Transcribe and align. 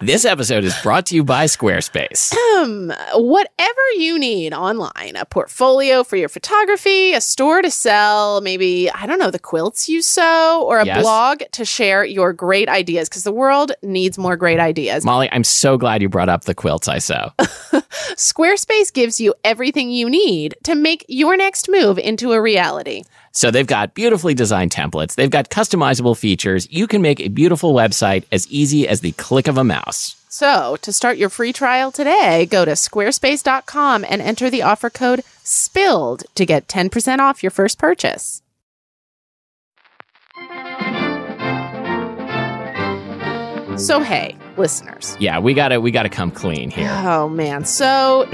This 0.00 0.24
episode 0.24 0.64
is 0.64 0.74
brought 0.82 1.06
to 1.06 1.14
you 1.14 1.22
by 1.22 1.44
Squarespace. 1.44 2.34
Um, 2.54 2.92
whatever 3.14 3.80
you 3.98 4.16
need 4.18 4.54
online 4.54 5.16
a 5.16 5.24
portfolio 5.26 6.02
for 6.04 6.16
your 6.16 6.28
photography, 6.30 7.12
a 7.12 7.20
store 7.20 7.60
to 7.62 7.70
sell, 7.70 8.40
maybe, 8.40 8.88
I 8.90 9.06
don't 9.06 9.18
know, 9.18 9.30
the 9.32 9.40
quilts 9.40 9.86
you 9.88 10.00
sew, 10.00 10.62
or 10.66 10.78
a 10.78 10.86
Yes. 10.86 11.02
blog 11.02 11.42
to 11.52 11.64
share 11.66 12.04
your 12.04 12.32
great 12.32 12.68
ideas 12.68 13.08
because 13.08 13.24
the 13.24 13.32
world 13.32 13.72
needs 13.82 14.16
more 14.16 14.36
great 14.36 14.60
ideas. 14.60 15.04
Molly, 15.04 15.28
I'm 15.32 15.44
so 15.44 15.76
glad 15.76 16.00
you 16.00 16.08
brought 16.08 16.28
up 16.30 16.44
the 16.44 16.54
quilts 16.54 16.86
I 16.88 16.98
sew. 17.00 17.32
Squarespace 18.16 18.92
gives 18.92 19.20
you 19.20 19.34
everything 19.44 19.90
you 19.90 20.08
need 20.08 20.54
to 20.62 20.74
make 20.74 21.04
your 21.08 21.36
next 21.36 21.68
move 21.68 21.98
into 21.98 22.32
a 22.32 22.40
reality. 22.40 23.02
So 23.34 23.50
they've 23.50 23.66
got 23.66 23.94
beautifully 23.94 24.32
designed 24.32 24.70
templates, 24.70 25.16
they've 25.16 25.28
got 25.28 25.50
customizable 25.50 26.16
features. 26.16 26.68
You 26.70 26.86
can 26.86 27.02
make 27.02 27.20
a 27.20 27.28
beautiful 27.28 27.74
website 27.74 28.24
as 28.32 28.48
easy 28.48 28.88
as 28.88 29.00
the 29.00 29.12
click 29.12 29.48
of 29.48 29.58
a 29.58 29.64
mouse. 29.64 30.16
So, 30.28 30.76
to 30.82 30.92
start 30.92 31.16
your 31.16 31.28
free 31.28 31.52
trial 31.52 31.92
today, 31.92 32.46
go 32.46 32.64
to 32.64 32.72
squarespace.com 32.72 34.04
and 34.08 34.20
enter 34.20 34.50
the 34.50 34.62
offer 34.62 34.90
code 34.90 35.22
SPILLED 35.44 36.24
to 36.34 36.44
get 36.44 36.66
10% 36.66 37.18
off 37.20 37.42
your 37.42 37.50
first 37.50 37.78
purchase. 37.78 38.42
So, 43.76 44.00
hey, 44.00 44.36
listeners. 44.56 45.16
Yeah, 45.18 45.40
we 45.40 45.54
gotta 45.54 45.80
we 45.80 45.90
gotta 45.90 46.08
come 46.08 46.30
clean 46.30 46.70
here. 46.70 46.90
Oh, 47.04 47.28
man. 47.28 47.64
So, 47.64 48.28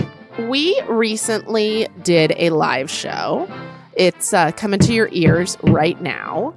we 0.48 0.80
recently 0.88 1.86
did 2.02 2.32
a 2.36 2.50
live 2.50 2.90
show. 2.90 3.48
It's 4.00 4.32
uh, 4.32 4.50
coming 4.52 4.80
to 4.80 4.94
your 4.94 5.10
ears 5.12 5.58
right 5.62 6.00
now. 6.00 6.54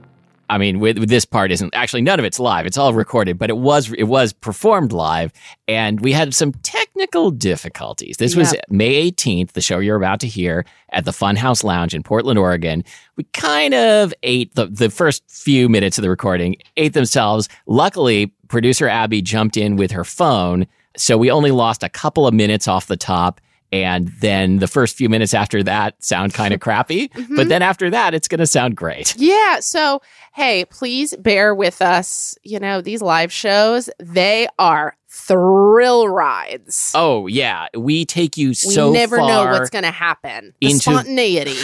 I 0.49 0.57
mean, 0.57 0.79
with, 0.79 0.97
with 0.97 1.09
this 1.09 1.25
part 1.25 1.51
isn't 1.51 1.75
actually 1.75 2.01
none 2.01 2.17
of 2.17 2.23
it's 2.23 2.39
live. 2.39 2.65
It's 2.65 2.77
all 2.77 2.93
recorded, 2.93 3.37
but 3.37 3.49
it 3.49 3.57
was 3.57 3.91
it 3.91 4.05
was 4.05 4.31
performed 4.31 4.93
live, 4.93 5.33
and 5.67 5.99
we 5.99 6.13
had 6.13 6.33
some 6.33 6.53
technical 6.63 7.31
difficulties. 7.31 8.15
This 8.15 8.37
was 8.37 8.55
May 8.69 9.11
18th, 9.11 9.51
the 9.51 9.61
show 9.61 9.79
you're 9.79 9.97
about 9.97 10.21
to 10.21 10.27
hear 10.27 10.65
at 10.93 11.03
the 11.03 11.11
Funhouse 11.11 11.65
Lounge 11.65 11.93
in 11.93 12.01
Portland, 12.01 12.39
Oregon. 12.39 12.81
We 13.17 13.25
kind 13.33 13.73
of 13.73 14.13
ate 14.23 14.55
the 14.55 14.67
the 14.67 14.89
first 14.89 15.29
few 15.29 15.67
minutes 15.67 15.97
of 15.97 16.01
the 16.01 16.09
recording, 16.09 16.55
ate 16.77 16.93
themselves. 16.93 17.49
Luckily, 17.67 18.27
producer 18.47 18.87
Abby 18.87 19.21
jumped 19.21 19.57
in 19.57 19.75
with 19.75 19.91
her 19.91 20.05
phone, 20.05 20.65
so 20.95 21.17
we 21.17 21.29
only 21.29 21.51
lost 21.51 21.83
a 21.83 21.89
couple 21.89 22.25
of 22.25 22.33
minutes 22.33 22.69
off 22.69 22.87
the 22.87 22.95
top. 22.95 23.41
And 23.73 24.09
then 24.19 24.59
the 24.59 24.67
first 24.67 24.95
few 24.95 25.09
minutes 25.09 25.33
after 25.33 25.63
that 25.63 25.95
sound 26.03 26.35
kind 26.35 26.53
of 26.53 26.59
crappy, 26.61 27.07
but 27.07 27.21
mm-hmm. 27.21 27.47
then 27.47 27.63
after 27.63 27.89
that, 27.89 28.13
it's 28.13 28.27
going 28.27 28.37
to 28.37 28.45
sound 28.45 28.77
great. 28.77 29.15
Yeah. 29.17 29.61
So, 29.61 30.03
hey, 30.35 30.65
please 30.65 31.15
bear 31.17 31.55
with 31.55 31.81
us. 31.81 32.37
You 32.43 32.59
know, 32.59 32.81
these 32.81 33.01
live 33.01 33.33
shows, 33.33 33.89
they 33.97 34.47
are 34.59 34.95
thrill 35.09 36.07
rides. 36.07 36.91
Oh 36.93 37.25
yeah, 37.25 37.67
we 37.75 38.05
take 38.05 38.37
you 38.37 38.53
so. 38.53 38.67
we 38.67 38.73
so 38.75 38.91
never 38.91 39.17
know 39.17 39.45
what's 39.45 39.71
going 39.71 39.85
to 39.85 39.91
happen. 39.91 40.53
The 40.61 40.67
into- 40.67 40.79
spontaneity. 40.81 41.57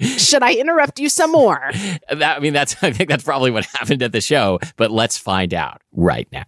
Should 0.00 0.44
I 0.44 0.54
interrupt 0.54 1.00
you 1.00 1.08
some 1.08 1.32
more? 1.32 1.72
That, 2.08 2.36
I 2.36 2.38
mean, 2.38 2.52
that's 2.52 2.76
I 2.84 2.92
think 2.92 3.10
that's 3.10 3.24
probably 3.24 3.50
what 3.50 3.64
happened 3.64 4.04
at 4.04 4.12
the 4.12 4.20
show. 4.20 4.60
But 4.76 4.92
let's 4.92 5.18
find 5.18 5.52
out 5.52 5.82
right 5.92 6.28
now. 6.30 6.44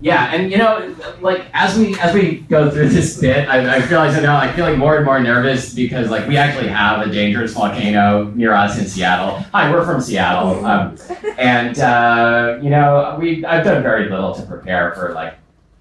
Yeah, 0.00 0.34
and 0.34 0.52
you 0.52 0.58
know, 0.58 0.94
like 1.22 1.46
as 1.54 1.78
we 1.78 1.98
as 2.00 2.12
we 2.14 2.40
go 2.40 2.70
through 2.70 2.90
this 2.90 3.18
bit, 3.18 3.48
I, 3.48 3.60
I 3.60 3.86
realize 3.86 4.14
that 4.14 4.22
now 4.22 4.36
I 4.36 4.52
feel 4.52 4.66
like 4.66 4.76
more 4.76 4.96
and 4.96 5.06
more 5.06 5.18
nervous 5.18 5.72
because 5.72 6.10
like 6.10 6.28
we 6.28 6.36
actually 6.36 6.68
have 6.68 7.06
a 7.06 7.10
dangerous 7.10 7.54
volcano 7.54 8.24
near 8.34 8.52
us 8.52 8.78
in 8.78 8.86
Seattle. 8.86 9.38
Hi, 9.54 9.70
we're 9.70 9.86
from 9.86 10.02
Seattle, 10.02 10.62
um, 10.66 10.98
and 11.38 11.78
uh, 11.78 12.58
you 12.60 12.68
know, 12.68 13.16
we 13.18 13.42
I've 13.46 13.64
done 13.64 13.82
very 13.82 14.10
little 14.10 14.34
to 14.34 14.42
prepare 14.42 14.94
for 14.94 15.14
like 15.14 15.38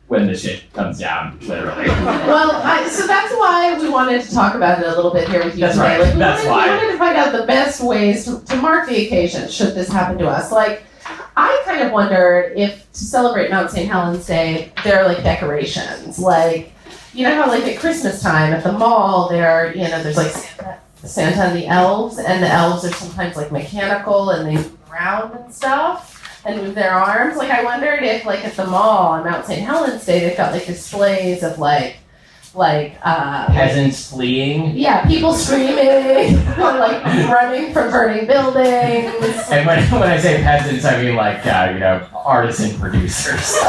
when 0.07 0.27
the 0.27 0.37
shit 0.37 0.71
comes 0.71 0.99
down, 0.99 1.37
literally. 1.41 1.87
Well, 1.87 2.51
I, 2.63 2.87
so 2.87 3.07
that's 3.07 3.33
why 3.33 3.77
we 3.81 3.89
wanted 3.89 4.21
to 4.21 4.31
talk 4.31 4.55
about 4.55 4.79
it 4.79 4.85
a 4.85 4.95
little 4.95 5.11
bit 5.11 5.27
here 5.27 5.43
with 5.43 5.55
you 5.55 5.61
That's 5.61 5.75
today. 5.75 5.97
right. 5.97 6.01
Like, 6.01 6.13
we 6.13 6.19
That's 6.19 6.45
wanted, 6.45 6.51
why. 6.51 6.65
We 6.67 6.75
wanted 6.77 6.91
to 6.91 6.97
find 6.99 7.17
out 7.17 7.31
the 7.31 7.45
best 7.47 7.81
ways 7.83 8.25
to, 8.25 8.39
to 8.45 8.55
mark 8.57 8.87
the 8.87 9.05
occasion 9.07 9.49
should 9.49 9.73
this 9.73 9.89
happen 9.89 10.19
to 10.19 10.27
us. 10.27 10.51
Like, 10.51 10.83
I 11.37 11.61
kind 11.65 11.81
of 11.81 11.91
wondered 11.91 12.57
if 12.57 12.91
to 12.93 13.03
celebrate 13.03 13.49
Mount 13.49 13.69
St. 13.69 13.89
Helens 13.89 14.25
Day, 14.25 14.71
there 14.83 14.99
are 15.01 15.07
like 15.07 15.23
decorations. 15.23 16.17
Like, 16.17 16.71
you 17.13 17.23
know 17.23 17.35
how 17.35 17.47
like 17.47 17.63
at 17.63 17.79
Christmas 17.79 18.21
time 18.21 18.53
at 18.53 18.63
the 18.63 18.71
mall, 18.71 19.29
there, 19.29 19.49
are 19.49 19.73
you 19.73 19.83
know, 19.83 20.01
there's 20.01 20.17
like 20.17 20.31
Santa, 20.31 20.79
Santa 21.03 21.41
and 21.43 21.57
the 21.57 21.67
elves, 21.67 22.17
and 22.17 22.41
the 22.41 22.47
elves 22.47 22.85
are 22.85 22.93
sometimes 22.93 23.35
like 23.35 23.51
mechanical 23.51 24.29
and 24.29 24.47
they 24.47 24.55
move 24.55 24.77
around 24.91 25.33
and 25.35 25.53
stuff 25.53 26.41
and 26.45 26.61
move 26.61 26.75
their 26.75 26.91
arms. 26.91 27.37
Like 27.37 27.51
I 27.51 27.63
wondered 27.63 28.03
if 28.03 28.25
like 28.25 28.45
at 28.45 28.53
the 28.55 28.67
mall 28.67 29.07
on 29.07 29.25
Mount 29.25 29.45
St. 29.45 29.61
Helens 29.61 30.05
Day 30.05 30.19
they've 30.21 30.37
got 30.37 30.53
like 30.53 30.65
displays 30.65 31.43
of 31.43 31.59
like 31.59 31.97
like 32.55 32.97
uh 33.03 33.47
Peasants 33.47 34.09
fleeing, 34.09 34.71
yeah, 34.77 35.05
people 35.07 35.33
screaming 35.33 36.37
or 36.57 36.73
like 36.79 37.03
running 37.29 37.73
from 37.73 37.91
burning 37.91 38.25
buildings. 38.27 39.13
and 39.51 39.65
when 39.67 39.83
when 39.91 40.03
I 40.03 40.17
say 40.17 40.41
peasants, 40.41 40.85
I 40.85 41.01
mean 41.03 41.15
like 41.15 41.45
uh, 41.45 41.71
you 41.73 41.79
know 41.79 42.07
artisan 42.13 42.77
producers. 42.79 43.55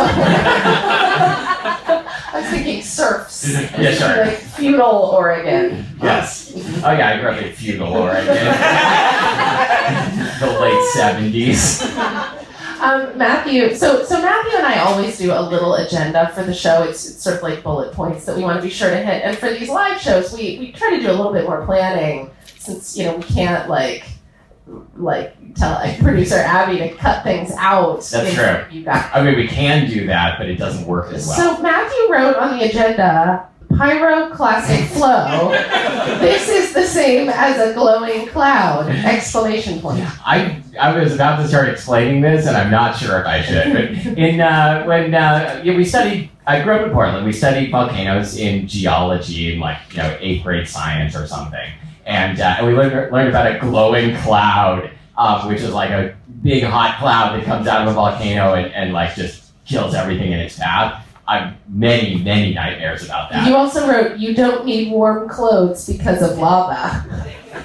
I 1.88 2.40
was 2.40 2.46
thinking 2.50 2.82
serfs. 2.82 3.48
Yeah, 3.78 3.92
sure. 3.92 4.26
Like 4.26 4.38
feudal 4.38 5.10
Oregon. 5.14 5.84
Yes. 6.02 6.52
Oh 6.84 6.92
yeah, 6.92 7.10
I 7.10 7.20
grew 7.20 7.30
up 7.30 7.40
in 7.42 7.52
feudal 7.52 7.92
Oregon. 7.92 8.26
the 10.40 10.58
late 10.60 10.84
seventies. 10.92 11.80
Um, 12.86 13.18
Matthew, 13.18 13.74
so 13.74 14.04
so 14.04 14.22
Matthew 14.22 14.58
and 14.58 14.66
I 14.66 14.78
always 14.78 15.18
do 15.18 15.32
a 15.32 15.42
little 15.42 15.74
agenda 15.74 16.30
for 16.32 16.44
the 16.44 16.54
show. 16.54 16.84
It's, 16.84 17.04
it's 17.08 17.20
sort 17.20 17.36
of 17.36 17.42
like 17.42 17.64
bullet 17.64 17.92
points 17.92 18.24
that 18.26 18.36
we 18.36 18.44
want 18.44 18.58
to 18.58 18.62
be 18.62 18.70
sure 18.70 18.90
to 18.90 18.96
hit. 18.96 19.24
And 19.24 19.36
for 19.36 19.50
these 19.50 19.68
live 19.68 20.00
shows, 20.00 20.32
we, 20.32 20.58
we 20.60 20.70
try 20.70 20.90
to 20.90 21.00
do 21.00 21.10
a 21.10 21.12
little 21.12 21.32
bit 21.32 21.46
more 21.46 21.66
planning 21.66 22.30
since 22.58 22.96
you 22.96 23.04
know 23.04 23.16
we 23.16 23.24
can't 23.24 23.68
like 23.68 24.06
like 24.96 25.34
tell 25.54 25.74
like, 25.80 25.98
producer 25.98 26.36
Abby 26.36 26.78
to 26.78 26.94
cut 26.94 27.24
things 27.24 27.50
out. 27.58 28.04
That's 28.04 28.34
true. 28.34 28.84
I 28.88 29.24
mean, 29.24 29.36
we 29.36 29.48
can 29.48 29.90
do 29.90 30.06
that, 30.06 30.38
but 30.38 30.48
it 30.48 30.54
doesn't 30.54 30.86
work 30.86 31.12
as 31.12 31.26
well. 31.26 31.56
So 31.56 31.62
Matthew 31.62 32.12
wrote 32.12 32.36
on 32.36 32.56
the 32.56 32.68
agenda 32.68 33.48
pyroclastic 33.76 34.86
flow. 34.88 35.50
this 36.20 36.48
is 36.48 36.72
the 36.72 36.86
same 36.86 37.28
as 37.28 37.58
a 37.58 37.74
glowing 37.74 38.26
cloud! 38.28 38.88
Exclamation 38.88 39.80
point. 39.80 40.04
I 40.26 40.62
I 40.80 40.96
was 40.98 41.14
about 41.14 41.42
to 41.42 41.48
start 41.48 41.68
explaining 41.68 42.20
this, 42.20 42.46
and 42.46 42.56
I'm 42.56 42.70
not 42.70 42.96
sure 42.96 43.20
if 43.20 43.26
I 43.26 43.42
should. 43.42 43.72
But 43.72 44.18
in 44.18 44.40
uh, 44.40 44.84
when 44.84 45.14
uh, 45.14 45.60
yeah, 45.64 45.76
we 45.76 45.84
studied 45.84 46.30
I 46.46 46.62
grew 46.62 46.74
up 46.74 46.86
in 46.86 46.92
Portland. 46.92 47.26
We 47.26 47.32
studied 47.32 47.70
volcanoes 47.70 48.36
in 48.36 48.68
geology 48.68 49.52
in 49.52 49.60
like 49.60 49.78
you 49.90 49.98
know 49.98 50.16
eighth 50.20 50.44
grade 50.44 50.68
science 50.68 51.16
or 51.16 51.26
something, 51.26 51.70
and 52.04 52.40
uh, 52.40 52.56
and 52.58 52.66
we 52.66 52.74
learned 52.74 53.12
learned 53.12 53.28
about 53.28 53.54
a 53.54 53.58
glowing 53.58 54.16
cloud, 54.18 54.90
um, 55.18 55.48
which 55.48 55.60
is 55.60 55.72
like 55.72 55.90
a 55.90 56.16
big 56.42 56.62
hot 56.62 56.98
cloud 56.98 57.38
that 57.38 57.44
comes 57.44 57.66
out 57.66 57.82
of 57.82 57.88
a 57.88 57.94
volcano 57.94 58.54
and, 58.54 58.72
and 58.72 58.92
like 58.92 59.14
just 59.14 59.52
kills 59.64 59.94
everything 59.94 60.32
in 60.32 60.38
its 60.38 60.58
path. 60.58 61.05
I've 61.28 61.54
many 61.68 62.16
many 62.16 62.54
nightmares 62.54 63.04
about 63.04 63.30
that. 63.30 63.48
You 63.48 63.56
also 63.56 63.88
wrote, 63.88 64.18
"You 64.18 64.34
don't 64.34 64.64
need 64.64 64.92
warm 64.92 65.28
clothes 65.28 65.86
because 65.86 66.22
of 66.22 66.38
lava." 66.38 67.04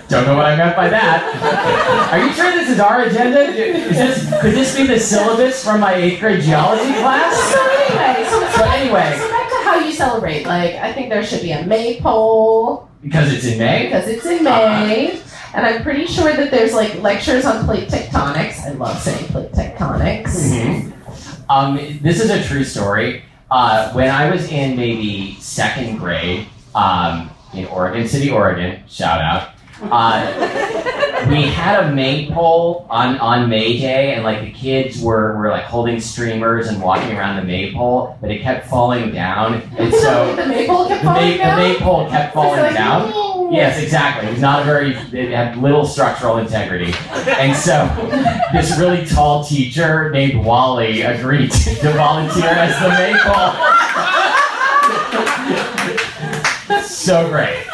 Don't 0.07 0.25
know 0.25 0.35
what 0.35 0.45
I 0.45 0.55
meant 0.55 0.75
by 0.75 0.87
that. 0.89 2.09
Are 2.11 2.19
you 2.25 2.31
sure 2.33 2.51
this 2.51 2.69
is 2.69 2.79
our 2.79 3.01
agenda? 3.03 3.41
Is 3.41 3.97
this 3.97 4.41
could 4.41 4.53
this 4.53 4.75
be 4.75 4.87
the 4.87 4.99
syllabus 4.99 5.63
from 5.63 5.79
my 5.81 5.93
eighth 5.93 6.19
grade 6.19 6.41
geology 6.41 6.91
class? 6.93 7.35
So 7.51 7.59
anyway, 7.61 8.25
so, 8.29 8.57
So 8.57 8.63
anyway. 8.71 9.17
so 9.19 9.29
back 9.29 9.49
to 9.49 9.55
how 9.63 9.79
you 9.79 9.91
celebrate. 9.91 10.45
Like, 10.45 10.75
I 10.75 10.91
think 10.93 11.09
there 11.09 11.23
should 11.23 11.41
be 11.41 11.51
a 11.51 11.65
maypole 11.65 12.87
Because 13.03 13.31
it's 13.33 13.45
in 13.45 13.59
May. 13.59 13.85
because 13.85 14.07
it's 14.07 14.25
in 14.25 14.43
May, 14.43 15.19
and 15.53 15.65
I'm 15.65 15.83
pretty 15.83 16.07
sure 16.07 16.33
that 16.33 16.51
there's 16.51 16.73
like 16.73 17.01
lectures 17.01 17.45
on 17.45 17.65
plate 17.65 17.89
tectonics. 17.89 18.65
I 18.65 18.71
love 18.71 18.97
saying 18.99 19.25
plate 19.27 19.51
tectonics. 19.51 20.31
Mhm. 20.51 20.91
Um, 21.49 21.99
this 22.01 22.21
is 22.21 22.29
a 22.29 22.41
true 22.43 22.63
story. 22.63 23.23
Uh, 23.51 23.91
when 23.91 24.09
I 24.09 24.31
was 24.31 24.49
in 24.49 24.77
maybe 24.77 25.35
second 25.41 25.97
grade 25.97 26.47
um, 26.73 27.29
in 27.53 27.65
Oregon 27.65 28.07
City, 28.07 28.29
Oregon, 28.29 28.81
shout 28.87 29.19
out, 29.19 29.49
uh, 29.91 30.23
we 31.29 31.43
had 31.43 31.83
a 31.83 31.91
maypole 31.93 32.85
on, 32.89 33.17
on 33.19 33.49
May 33.49 33.77
Day, 33.79 34.13
and 34.13 34.23
like 34.23 34.41
the 34.41 34.51
kids 34.51 35.01
were, 35.01 35.37
were 35.37 35.49
like 35.49 35.63
holding 35.63 35.99
streamers 35.99 36.67
and 36.67 36.81
walking 36.81 37.15
around 37.15 37.37
the 37.37 37.43
maypole, 37.43 38.17
but 38.21 38.31
it 38.31 38.41
kept 38.41 38.67
falling 38.67 39.11
down, 39.11 39.61
and 39.77 39.93
so 39.93 40.35
the 40.37 40.45
maypole 40.45 40.87
kept 40.87 41.01
the, 41.01 41.05
falling 41.07 41.31
the 41.31 41.37
down. 41.37 41.57
maypole 41.57 42.09
kept 42.09 42.33
falling 42.33 42.61
like, 42.61 42.73
down. 42.73 43.11
"Ooh." 43.13 43.31
Yes, 43.51 43.83
exactly. 43.83 44.29
It 44.29 44.31
was 44.31 44.39
not 44.41 44.61
a 44.61 44.65
very, 44.65 44.91
it 44.91 45.31
had 45.31 45.57
little 45.57 45.85
structural 45.85 46.37
integrity. 46.37 46.93
And 47.27 47.53
so 47.55 47.85
this 48.53 48.77
really 48.79 49.05
tall 49.05 49.43
teacher 49.43 50.09
named 50.09 50.45
Wally 50.45 51.01
agreed 51.01 51.51
to 51.51 51.91
volunteer 51.91 52.45
as 52.45 52.79
the 52.79 52.87
maypole. 52.87 53.51
so 56.83 57.27
great. 57.29 57.67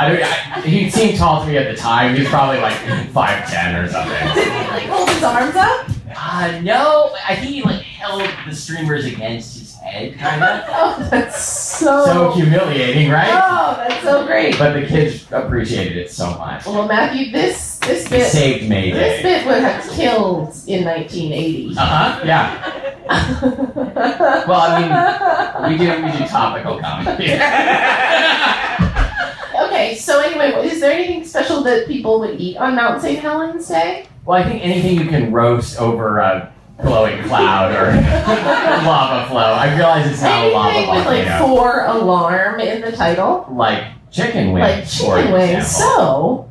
I 0.00 0.08
don't, 0.08 0.22
I, 0.22 0.60
he 0.62 0.88
seemed 0.88 1.18
tall 1.18 1.42
to 1.42 1.46
me 1.46 1.58
at 1.58 1.70
the 1.70 1.76
time. 1.76 2.14
He 2.14 2.20
was 2.22 2.30
probably 2.30 2.58
like 2.58 2.72
5'10 2.72 3.84
or 3.84 3.88
something. 3.90 4.34
Did 4.34 4.44
he 4.52 4.70
like 4.70 4.84
hold 4.84 5.10
his 5.10 5.22
arms 5.22 5.54
up? 5.56 5.90
Uh, 6.16 6.60
no, 6.62 7.14
I 7.28 7.36
think 7.36 7.50
he 7.52 7.62
like 7.62 7.82
held 7.82 8.22
the 8.48 8.54
streamers 8.54 9.04
against 9.04 9.58
his 9.58 9.74
head, 9.74 10.16
kind 10.18 10.42
of. 10.42 10.64
Oh, 10.72 11.08
that's 11.10 11.42
so. 11.42 12.04
So 12.06 12.30
humiliating, 12.32 13.10
right? 13.10 13.28
Oh, 13.30 13.74
that's 13.76 14.02
so 14.02 14.24
great. 14.26 14.58
But 14.58 14.72
the 14.72 14.86
kids 14.86 15.26
appreciated 15.30 15.98
it 15.98 16.10
so 16.10 16.30
much. 16.38 16.64
Well, 16.64 16.86
Matthew, 16.88 17.30
this 17.30 17.78
this 17.78 18.06
It 18.06 18.10
bit 18.10 18.30
saved 18.30 18.68
May 18.68 18.92
this 18.92 19.22
bit 19.22 19.46
would 19.46 19.62
have 19.62 19.84
killed 19.90 20.54
in 20.66 20.84
1980. 20.84 21.74
Uh 21.76 21.86
huh. 21.86 22.22
Yeah. 22.24 22.86
Well, 24.46 24.60
I 24.60 25.68
mean, 25.68 25.78
we 25.78 25.84
do 25.84 26.02
we 26.04 26.10
do 26.12 26.26
topical 26.26 26.78
comedy. 26.80 27.26
Okay, 29.60 29.94
so 29.96 30.20
anyway, 30.20 30.66
is 30.68 30.80
there 30.80 30.92
anything 30.92 31.24
special 31.24 31.62
that 31.64 31.86
people 31.86 32.20
would 32.20 32.40
eat 32.40 32.56
on 32.56 32.74
Mount 32.76 33.00
St. 33.02 33.18
Helens 33.18 33.68
Day? 33.68 34.06
well, 34.24 34.38
I 34.42 34.48
think 34.48 34.62
anything 34.64 34.96
you 34.98 35.06
can 35.06 35.32
roast 35.32 35.78
over 35.80 36.18
a 36.18 36.52
glowing 36.82 37.22
cloud 37.24 37.72
or 37.74 37.92
lava 38.86 39.28
flow. 39.28 39.40
I 39.40 39.74
realize 39.74 40.10
it's 40.10 40.22
not 40.22 40.44
a 40.44 40.48
lava 40.50 40.70
Anything 40.76 40.94
with 40.96 41.06
like 41.06 41.26
volcano. 41.26 41.46
four 41.46 41.84
alarm 41.86 42.60
in 42.60 42.80
the 42.82 42.92
title, 42.92 43.46
Like 43.50 43.84
chicken 44.10 44.52
wings. 44.52 44.62
like 44.62 44.88
chicken 44.88 45.32
wings. 45.32 45.66
So, 45.66 46.48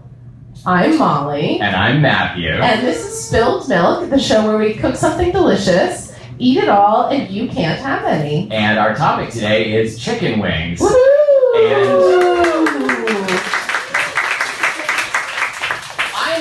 I'm 0.65 0.97
Molly, 0.97 1.59
And 1.61 1.75
I'm 1.75 2.01
Matthew. 2.01 2.49
and 2.49 2.85
this 2.85 3.03
is 3.05 3.25
Spilled 3.27 3.69
Milk, 3.69 4.09
the 4.09 4.19
show 4.19 4.45
where 4.45 4.57
we 4.57 4.73
cook 4.73 4.95
something 4.95 5.31
delicious, 5.31 6.13
eat 6.37 6.57
it 6.57 6.69
all, 6.69 7.07
and 7.07 7.29
you 7.29 7.47
can't 7.47 7.79
have 7.79 8.03
any. 8.05 8.49
And 8.51 8.77
our 8.77 8.93
topic 8.95 9.29
today 9.29 9.73
is 9.79 9.97
chicken 9.97 10.39
wings. 10.39 10.79
Woohoo! 10.81 12.28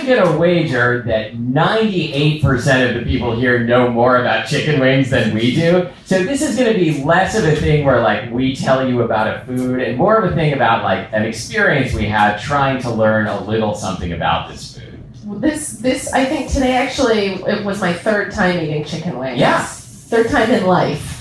I'm 0.09 0.25
gonna 0.25 0.39
wager 0.39 1.03
that 1.03 1.35
98% 1.35 2.89
of 2.89 2.95
the 2.95 3.03
people 3.05 3.37
here 3.37 3.63
know 3.65 3.91
more 3.91 4.17
about 4.17 4.47
chicken 4.47 4.81
wings 4.81 5.11
than 5.11 5.35
we 5.35 5.55
do. 5.55 5.89
So 6.07 6.23
this 6.23 6.41
is 6.41 6.57
gonna 6.57 6.75
be 6.75 7.03
less 7.05 7.35
of 7.37 7.45
a 7.45 7.55
thing 7.55 7.85
where 7.85 8.01
like 8.01 8.31
we 8.31 8.57
tell 8.57 8.89
you 8.89 9.03
about 9.03 9.27
a 9.27 9.45
food 9.45 9.81
and 9.81 9.99
more 9.99 10.17
of 10.17 10.33
a 10.33 10.35
thing 10.35 10.55
about 10.55 10.83
like 10.83 11.09
an 11.13 11.25
experience 11.25 11.93
we 11.93 12.07
had 12.07 12.39
trying 12.39 12.81
to 12.83 12.91
learn 12.91 13.27
a 13.27 13.45
little 13.45 13.75
something 13.75 14.13
about 14.13 14.51
this 14.51 14.79
food. 14.79 15.43
This, 15.43 15.73
this, 15.73 16.13
I 16.13 16.25
think 16.25 16.51
today 16.51 16.77
actually 16.77 17.35
it 17.35 17.65
was 17.65 17.81
my 17.81 17.93
third 17.93 18.33
time 18.33 18.59
eating 18.61 18.85
chicken 18.85 19.19
wings. 19.19 19.39
Yeah. 19.39 19.63
Third 19.63 20.31
time 20.31 20.51
in 20.51 20.65
life. 20.65 21.17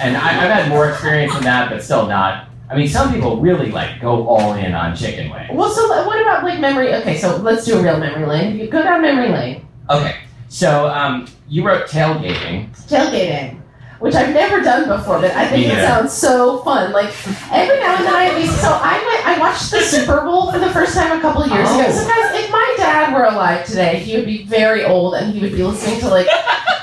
And 0.00 0.16
I, 0.16 0.28
I've 0.28 0.50
had 0.50 0.68
more 0.70 0.88
experience 0.88 1.34
than 1.34 1.42
that, 1.42 1.68
but 1.68 1.82
still 1.82 2.06
not. 2.06 2.49
I 2.70 2.76
mean, 2.76 2.86
some 2.86 3.12
people 3.12 3.40
really 3.40 3.70
like 3.70 4.00
go 4.00 4.28
all 4.28 4.54
in 4.54 4.74
on 4.74 4.94
chicken 4.94 5.28
wings. 5.30 5.50
Well, 5.52 5.70
so 5.70 5.88
what 6.06 6.20
about 6.20 6.44
like 6.44 6.60
memory? 6.60 6.94
Okay, 6.94 7.18
so 7.18 7.36
let's 7.38 7.66
do 7.66 7.76
a 7.76 7.82
real 7.82 7.98
memory 7.98 8.26
lane. 8.26 8.58
You 8.58 8.68
go 8.68 8.80
down 8.82 9.02
memory 9.02 9.30
lane. 9.30 9.66
Okay, 9.90 10.16
so 10.48 10.86
um, 10.88 11.26
you 11.48 11.66
wrote 11.66 11.88
tailgating. 11.88 12.70
Tailgating, 12.86 13.60
which 13.98 14.14
I've 14.14 14.32
never 14.32 14.60
done 14.60 14.86
before, 14.86 15.20
but 15.20 15.32
I 15.32 15.48
think 15.48 15.66
Me 15.66 15.72
it 15.72 15.84
sounds 15.84 16.12
so 16.12 16.62
fun. 16.62 16.92
Like 16.92 17.08
every 17.50 17.80
now 17.80 17.96
and 17.96 18.06
then 18.06 18.14
I 18.14 18.26
at 18.26 18.36
least. 18.36 18.60
So 18.60 18.68
I 18.70 19.02
went, 19.04 19.26
I 19.26 19.40
watched 19.40 19.72
the 19.72 19.80
Super 19.80 20.20
Bowl 20.20 20.52
for 20.52 20.60
the 20.60 20.70
first 20.70 20.94
time 20.94 21.18
a 21.18 21.20
couple 21.20 21.44
years 21.48 21.68
ago. 21.68 21.86
Oh. 21.88 21.90
So 21.90 22.06
guys, 22.06 22.44
if 22.44 22.52
my 22.52 22.74
dad 22.76 23.12
were 23.12 23.24
alive 23.24 23.66
today, 23.66 23.98
he 23.98 24.14
would 24.14 24.26
be 24.26 24.44
very 24.44 24.84
old 24.84 25.14
and 25.14 25.34
he 25.34 25.40
would 25.40 25.52
be 25.56 25.64
listening 25.64 25.98
to 26.00 26.08
like. 26.08 26.28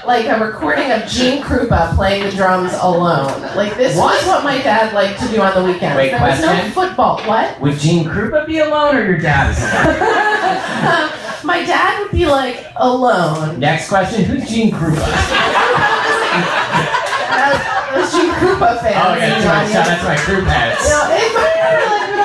Like 0.07 0.25
a 0.27 0.39
recording 0.39 0.89
of 0.93 1.05
Gene 1.05 1.43
Krupa 1.43 1.93
playing 1.95 2.23
the 2.23 2.31
drums 2.31 2.71
alone. 2.79 3.41
Like 3.57 3.75
this 3.75 3.97
What? 3.97 4.15
was 4.15 4.25
what 4.27 4.43
my 4.45 4.57
dad 4.59 4.93
liked 4.93 5.19
to 5.19 5.27
do 5.27 5.41
on 5.41 5.53
the 5.53 5.61
weekends. 5.69 5.97
Wait, 5.97 6.11
there 6.11 6.21
was 6.21 6.39
no 6.39 6.47
question? 6.47 6.71
football. 6.71 7.19
What? 7.23 7.59
Would 7.59 7.77
Gene 7.77 8.05
Krupa 8.05 8.45
be 8.47 8.59
alone 8.59 8.95
or 8.95 9.03
your 9.05 9.17
dad 9.17 9.51
is 9.51 9.59
alone? 9.59 11.09
my 11.47 11.61
dad 11.65 11.99
would 12.01 12.11
be 12.11 12.25
like 12.25 12.65
alone. 12.77 13.59
Next 13.59 13.89
question, 13.89 14.23
who's 14.23 14.47
Gene 14.49 14.71
Krupa? 14.71 14.95
Those 17.93 18.11
Gene 18.11 18.31
Krupa 18.31 18.79
fans. 18.79 18.95
Oh, 18.95 19.13
yeah, 19.15 19.29
that's 19.29 19.45
my, 19.45 19.67
Yeah. 19.69 19.83
that's 19.83 20.03
my 20.03 20.15
heads. 20.49 20.89
know, 20.89 21.03
if 21.11 21.35
I 21.35 21.37
remember, 21.73 21.91
like 21.91 22.07
when 22.07 22.19
I 22.19 22.21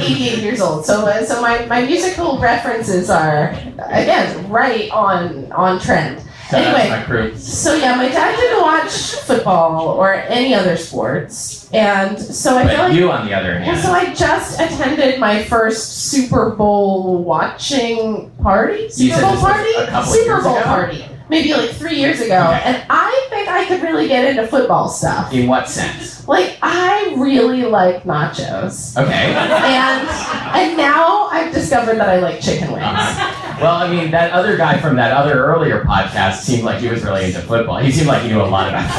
was 0.00 0.10
88 0.10 0.38
years 0.38 0.60
old. 0.62 0.86
So, 0.86 1.06
uh, 1.06 1.22
so 1.24 1.40
my, 1.42 1.66
my 1.66 1.82
musical 1.84 2.38
references 2.38 3.10
are 3.10 3.50
again 3.90 4.48
right 4.48 4.90
on 4.90 5.52
on 5.52 5.78
trend. 5.80 6.22
So 6.50 6.58
Anyway. 6.58 6.88
my 6.90 7.04
group. 7.04 7.36
So 7.36 7.74
yeah, 7.74 7.96
my 7.96 8.08
dad 8.08 8.36
didn't 8.36 8.62
watch 8.62 8.90
football 9.26 9.88
or 9.88 10.14
any 10.14 10.54
other 10.54 10.76
sports, 10.76 11.68
and 11.72 12.16
so 12.18 12.56
I 12.56 12.66
feel 12.68 12.76
But 12.76 12.88
like. 12.90 12.92
you, 12.98 13.10
on 13.10 13.26
the 13.26 13.34
other 13.34 13.60
Well, 13.66 13.76
so 13.82 13.90
I 13.92 14.14
just 14.14 14.60
attended 14.60 15.18
my 15.18 15.42
first 15.44 16.08
Super 16.10 16.50
Bowl 16.50 17.24
watching 17.24 18.30
party. 18.42 18.88
Super 18.90 19.20
Bowl 19.20 19.36
party. 19.38 19.72
Super 20.08 20.40
Bowl 20.42 20.56
ago? 20.56 20.64
party. 20.64 21.04
Maybe 21.28 21.52
like 21.52 21.70
three 21.70 21.96
years 21.96 22.20
ago, 22.20 22.36
Okay. 22.54 22.62
and 22.64 22.82
I 22.88 23.26
think 23.30 23.48
I 23.48 23.64
could 23.66 23.82
really 23.82 24.06
get 24.06 24.24
into 24.26 24.46
football 24.46 24.88
stuff. 24.88 25.32
in 25.32 25.48
what 25.48 25.68
sense? 25.68 26.28
Like 26.28 26.56
I 26.62 27.14
really 27.18 27.62
like 27.64 28.04
nachos, 28.04 28.96
Okay. 28.96 29.34
and 29.34 30.08
and 30.54 30.76
now 30.76 31.26
I've 31.32 31.52
discovered 31.52 31.96
that 31.96 32.08
I 32.08 32.18
like 32.20 32.40
chicken 32.40 32.70
wings. 32.70 32.84
Uh-huh. 32.84 33.35
Well, 33.60 33.74
I 33.74 33.88
mean, 33.90 34.10
that 34.10 34.32
other 34.32 34.56
guy 34.58 34.78
from 34.78 34.96
that 34.96 35.12
other 35.12 35.46
earlier 35.46 35.82
podcast 35.82 36.40
seemed 36.40 36.64
like 36.64 36.80
he 36.80 36.88
was 36.88 37.02
really 37.02 37.24
into 37.24 37.40
football. 37.40 37.78
He 37.78 37.90
seemed 37.90 38.08
like 38.08 38.20
he 38.22 38.28
knew 38.28 38.42
a 38.42 38.44
lot 38.44 38.68
about 38.68 38.90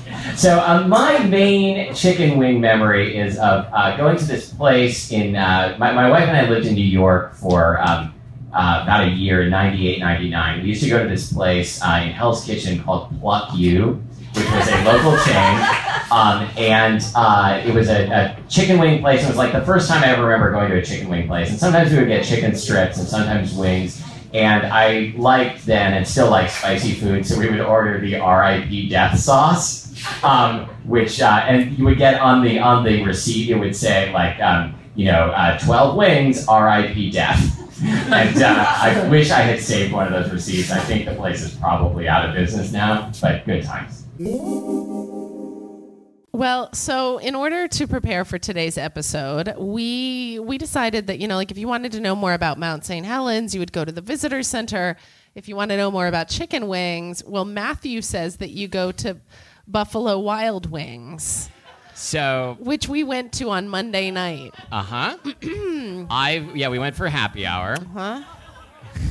football. 0.00 0.36
so, 0.36 0.58
um, 0.58 0.88
my 0.88 1.18
main 1.20 1.94
chicken 1.94 2.38
wing 2.38 2.60
memory 2.60 3.16
is 3.16 3.38
of 3.38 3.66
uh, 3.72 3.96
going 3.96 4.16
to 4.16 4.24
this 4.24 4.52
place 4.52 5.12
in. 5.12 5.36
Uh, 5.36 5.76
my, 5.78 5.92
my 5.92 6.10
wife 6.10 6.26
and 6.26 6.36
I 6.36 6.50
lived 6.50 6.66
in 6.66 6.74
New 6.74 6.84
York 6.84 7.34
for 7.34 7.80
um, 7.88 8.12
uh, 8.52 8.80
about 8.82 9.06
a 9.06 9.10
year, 9.10 9.48
98, 9.48 10.00
99. 10.00 10.62
We 10.62 10.68
used 10.70 10.82
to 10.82 10.88
go 10.88 11.00
to 11.02 11.08
this 11.08 11.32
place 11.32 11.80
uh, 11.82 12.00
in 12.02 12.10
Hell's 12.10 12.44
Kitchen 12.44 12.82
called 12.82 13.16
Pluck 13.20 13.50
You, 13.54 14.02
which 14.34 14.50
was 14.50 14.68
a 14.68 14.84
local 14.84 15.16
chain. 15.24 15.80
Um, 16.10 16.48
and 16.56 17.04
uh, 17.14 17.62
it 17.64 17.72
was 17.72 17.88
a, 17.88 18.06
a 18.08 18.36
chicken 18.48 18.78
wing 18.78 19.00
place. 19.00 19.22
It 19.22 19.28
was 19.28 19.36
like 19.36 19.52
the 19.52 19.62
first 19.62 19.88
time 19.88 20.02
I 20.02 20.08
ever 20.08 20.24
remember 20.24 20.50
going 20.50 20.70
to 20.70 20.78
a 20.78 20.84
chicken 20.84 21.08
wing 21.08 21.28
place. 21.28 21.50
And 21.50 21.58
sometimes 21.58 21.92
we 21.92 21.98
would 21.98 22.08
get 22.08 22.24
chicken 22.24 22.54
strips 22.56 22.98
and 22.98 23.06
sometimes 23.06 23.54
wings. 23.54 24.02
And 24.32 24.66
I 24.66 25.12
liked 25.16 25.66
then 25.66 25.94
and 25.94 26.06
still 26.06 26.30
like 26.30 26.50
spicy 26.50 26.92
food, 26.92 27.26
so 27.26 27.38
we 27.38 27.50
would 27.50 27.60
order 27.60 28.00
the 28.00 28.14
RIP 28.14 28.88
death 28.88 29.18
sauce, 29.18 29.92
um, 30.22 30.66
which 30.84 31.20
uh, 31.20 31.44
and 31.48 31.76
you 31.76 31.84
would 31.86 31.98
get 31.98 32.20
on 32.20 32.44
the 32.44 32.60
on 32.60 32.84
the 32.84 33.02
receipt. 33.02 33.50
It 33.50 33.56
would 33.56 33.74
say 33.74 34.12
like 34.12 34.40
um, 34.40 34.78
you 34.94 35.06
know 35.06 35.30
uh, 35.30 35.58
twelve 35.58 35.96
wings 35.96 36.46
RIP 36.48 37.12
death. 37.12 37.56
And 37.82 38.42
uh, 38.42 38.66
I 38.68 39.08
wish 39.08 39.30
I 39.30 39.40
had 39.40 39.58
saved 39.58 39.94
one 39.94 40.06
of 40.06 40.12
those 40.12 40.30
receipts. 40.30 40.70
I 40.70 40.80
think 40.80 41.06
the 41.06 41.14
place 41.14 41.40
is 41.40 41.54
probably 41.54 42.08
out 42.08 42.28
of 42.28 42.34
business 42.34 42.72
now, 42.72 43.10
but 43.22 43.46
good 43.46 43.64
times. 43.64 43.99
Well, 46.32 46.72
so 46.74 47.16
in 47.18 47.34
order 47.34 47.68
to 47.68 47.86
prepare 47.86 48.26
for 48.26 48.38
today's 48.38 48.76
episode, 48.76 49.54
we 49.56 50.38
we 50.38 50.58
decided 50.58 51.06
that 51.06 51.18
you 51.20 51.26
know, 51.28 51.36
like 51.36 51.50
if 51.50 51.56
you 51.56 51.66
wanted 51.66 51.92
to 51.92 52.00
know 52.00 52.14
more 52.14 52.34
about 52.34 52.58
Mount 52.58 52.84
St. 52.84 53.06
Helens, 53.06 53.54
you 53.54 53.60
would 53.60 53.72
go 53.72 53.82
to 53.84 53.90
the 53.92 54.02
visitor 54.02 54.42
center. 54.42 54.96
If 55.34 55.48
you 55.48 55.56
want 55.56 55.70
to 55.70 55.76
know 55.78 55.90
more 55.90 56.06
about 56.06 56.28
chicken 56.28 56.68
wings, 56.68 57.24
well, 57.24 57.46
Matthew 57.46 58.02
says 58.02 58.36
that 58.38 58.50
you 58.50 58.68
go 58.68 58.92
to 58.92 59.16
Buffalo 59.66 60.18
Wild 60.18 60.70
Wings, 60.70 61.48
So, 61.94 62.56
which 62.60 62.88
we 62.88 63.04
went 63.04 63.32
to 63.34 63.48
on 63.50 63.68
Monday 63.68 64.10
night. 64.10 64.52
uh 64.70 64.82
huh. 64.82 65.16
I 66.10 66.46
yeah, 66.54 66.68
we 66.68 66.78
went 66.78 66.94
for 66.94 67.08
happy 67.08 67.46
hour. 67.46 67.76
Uh 67.96 68.22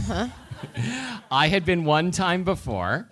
huh? 0.07 0.27
I 1.31 1.47
had 1.47 1.65
been 1.65 1.83
one 1.85 2.11
time 2.11 2.43
before. 2.43 3.07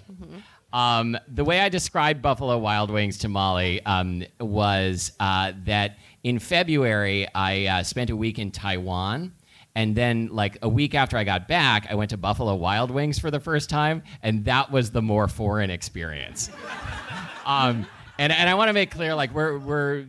Um, 0.78 1.18
the 1.28 1.44
way 1.44 1.60
I 1.60 1.70
described 1.70 2.22
Buffalo 2.22 2.56
Wild 2.60 2.92
Wings 2.92 3.18
to 3.20 3.28
Molly 3.28 3.84
um, 3.88 4.24
was 4.40 5.12
uh, 5.20 5.54
that 5.66 5.98
in 6.24 6.38
February 6.38 7.28
I 7.34 7.66
uh, 7.66 7.84
spent 7.84 8.12
a 8.12 8.16
week 8.16 8.38
in 8.38 8.52
Taiwan. 8.52 9.34
And 9.76 9.96
then, 9.96 10.30
like 10.32 10.58
a 10.62 10.70
week 10.70 10.94
after 10.94 11.18
I 11.18 11.24
got 11.24 11.48
back, 11.48 11.88
I 11.90 11.96
went 11.96 12.12
to 12.12 12.18
Buffalo 12.18 12.54
Wild 12.54 12.92
Wings 12.92 13.18
for 13.18 13.32
the 13.32 13.40
first 13.40 13.72
time, 13.72 14.04
and 14.22 14.46
that 14.46 14.72
was 14.72 14.92
the 14.92 15.04
more 15.04 15.28
foreign 15.28 15.70
experience. 15.70 16.52
um, 17.46 17.86
and 18.20 18.34
and 18.34 18.50
I 18.50 18.56
want 18.56 18.70
to 18.70 18.74
make 18.74 18.90
clear, 18.92 19.14
like 19.14 19.34
we're 19.34 19.60
we're 19.60 20.06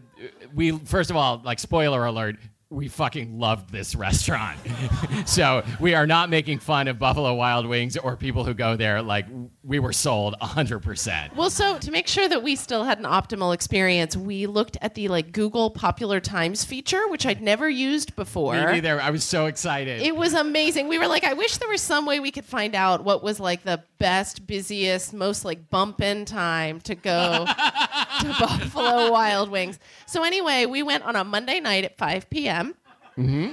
we 0.54 0.72
first 0.72 1.10
of 1.10 1.16
all, 1.16 1.42
like 1.44 1.58
spoiler 1.58 2.04
alert, 2.06 2.36
we 2.70 2.86
fucking 2.88 3.38
loved 3.38 3.72
this 3.72 3.94
restaurant. 3.94 4.58
so 5.26 5.64
we 5.80 5.94
are 5.94 6.06
not 6.06 6.28
making 6.28 6.58
fun 6.58 6.86
of 6.86 6.98
Buffalo 6.98 7.34
Wild 7.34 7.66
Wings 7.66 7.96
or 7.96 8.14
people 8.14 8.44
who 8.44 8.52
go 8.52 8.76
there. 8.76 9.00
Like 9.00 9.26
we 9.62 9.78
were 9.78 9.94
sold 9.94 10.34
hundred 10.40 10.80
percent. 10.80 11.34
Well, 11.34 11.48
so 11.48 11.78
to 11.78 11.90
make 11.90 12.06
sure 12.06 12.28
that 12.28 12.42
we 12.42 12.56
still 12.56 12.84
had 12.84 12.98
an 12.98 13.04
optimal 13.04 13.54
experience, 13.54 14.16
we 14.16 14.46
looked 14.46 14.76
at 14.82 14.94
the 14.94 15.08
like 15.08 15.32
Google 15.32 15.70
Popular 15.70 16.20
Times 16.20 16.64
feature, 16.64 17.08
which 17.08 17.24
I'd 17.24 17.40
never 17.40 17.70
used 17.70 18.14
before. 18.16 18.54
Me 18.54 18.72
neither. 18.72 19.00
I 19.00 19.10
was 19.10 19.24
so 19.24 19.46
excited. 19.46 20.02
It 20.02 20.14
was 20.14 20.34
amazing. 20.34 20.88
We 20.88 20.98
were 20.98 21.06
like, 21.06 21.24
I 21.24 21.32
wish 21.32 21.56
there 21.56 21.70
was 21.70 21.80
some 21.80 22.04
way 22.04 22.20
we 22.20 22.30
could 22.30 22.44
find 22.44 22.74
out 22.74 23.02
what 23.02 23.22
was 23.22 23.40
like 23.40 23.64
the 23.64 23.82
best, 23.98 24.46
busiest, 24.46 25.14
most 25.14 25.44
like 25.44 25.70
bump 25.70 26.02
in 26.02 26.26
time 26.26 26.80
to 26.82 26.94
go 26.94 27.46
to 28.22 28.36
Buffalo 28.38 29.10
Wild 29.12 29.50
Wings. 29.50 29.78
So 30.06 30.22
anyway, 30.24 30.66
we 30.66 30.82
went 30.82 31.04
on 31.04 31.16
a 31.16 31.24
Monday 31.24 31.60
night 31.60 31.84
at 31.84 31.96
5 31.98 32.28
p.m. 32.30 32.74
Mm-hmm. 33.16 33.52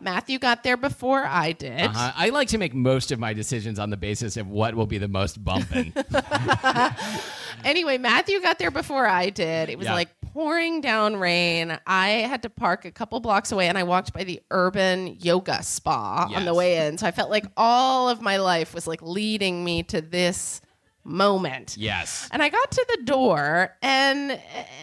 Matthew 0.00 0.38
got 0.38 0.62
there 0.62 0.76
before 0.76 1.24
I 1.24 1.52
did. 1.52 1.80
uh, 1.80 2.12
I 2.14 2.28
like 2.28 2.48
to 2.48 2.58
make 2.58 2.74
most 2.74 3.10
of 3.10 3.18
my 3.18 3.32
decisions 3.32 3.78
on 3.78 3.88
the 3.90 3.96
basis 3.96 4.36
of 4.36 4.48
what 4.48 4.74
will 4.74 4.86
be 4.86 4.98
the 4.98 5.08
most 5.08 5.42
bumping. 5.42 5.92
Anyway, 7.64 7.96
Matthew 7.96 8.40
got 8.42 8.58
there 8.58 8.70
before 8.70 9.06
I 9.06 9.30
did. 9.30 9.70
It 9.70 9.78
was 9.78 9.86
Yeah. 9.86 9.94
like 9.94 10.08
pouring 10.20 10.82
down 10.82 11.16
rain. 11.16 11.78
I 11.86 12.08
had 12.08 12.42
to 12.42 12.50
park 12.50 12.84
a 12.84 12.90
couple 12.90 13.20
blocks 13.20 13.52
away 13.52 13.68
and 13.68 13.78
I 13.78 13.84
walked 13.84 14.12
by 14.12 14.24
the 14.24 14.42
urban 14.50 15.16
yoga 15.20 15.62
spa 15.62 16.30
on 16.34 16.44
the 16.44 16.52
way 16.52 16.86
in. 16.86 16.98
So 16.98 17.06
I 17.06 17.10
felt 17.10 17.30
like 17.30 17.46
all 17.56 18.10
of 18.10 18.20
my 18.20 18.36
life 18.36 18.74
was 18.74 18.86
like 18.86 19.00
leading 19.00 19.64
me 19.64 19.82
to 19.84 20.02
this 20.02 20.60
moment. 21.04 21.76
yes. 21.78 22.28
And 22.32 22.42
I 22.42 22.48
got 22.48 22.70
to 22.72 22.86
the 22.96 23.02
door 23.04 23.76
and 23.82 24.32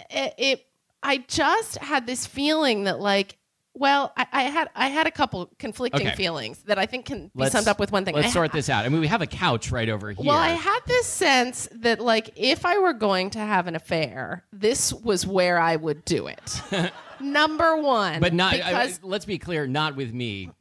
it, 0.10 0.34
it 0.38 0.66
I 1.04 1.18
just 1.28 1.78
had 1.80 2.06
this 2.06 2.26
feeling 2.26 2.84
that 2.86 3.00
like 3.00 3.38
well, 3.74 4.12
I, 4.18 4.28
I 4.34 4.44
had 4.44 4.70
I 4.76 4.90
had 4.90 5.08
a 5.08 5.12
couple 5.12 5.50
conflicting 5.58 6.06
Okay. 6.08 6.16
feelings 6.16 6.60
that 6.64 6.78
I 6.78 6.86
think 6.86 7.06
can 7.06 7.28
be 7.28 7.32
Let's 7.36 7.54
summed 7.54 7.70
up 7.70 7.80
with 7.80 7.92
one 7.92 8.04
thing. 8.04 8.16
Let's 8.16 8.28
I 8.28 8.32
sort 8.32 8.52
this 8.52 8.70
out. 8.70 8.84
I 8.86 8.90
mean, 8.90 9.00
we 9.00 9.08
have 9.08 9.22
a 9.22 9.28
couch 9.28 9.72
right 9.72 9.88
over 9.88 10.12
here. 10.12 10.26
well, 10.26 10.38
I 10.38 10.50
had 10.50 10.80
this 10.88 11.08
sense 11.08 11.70
that, 11.76 12.02
like, 12.02 12.32
if 12.36 12.66
I 12.66 12.80
were 12.80 12.92
going 12.92 13.30
to 13.32 13.40
have 13.40 13.68
an 13.68 13.76
affair, 13.76 14.44
this 14.52 14.92
was 14.92 15.26
where 15.26 15.58
I 15.58 15.78
would 15.78 16.04
do 16.04 16.28
it. 16.28 16.62
Number 17.22 17.78
one, 17.78 18.20
but 18.20 18.34
not. 18.34 18.52
Because 18.54 19.00
I- 19.02 19.08
let's 19.08 19.26
be 19.26 19.38
clear, 19.38 19.66
not 19.68 19.96
with 19.96 20.14
me. 20.14 20.52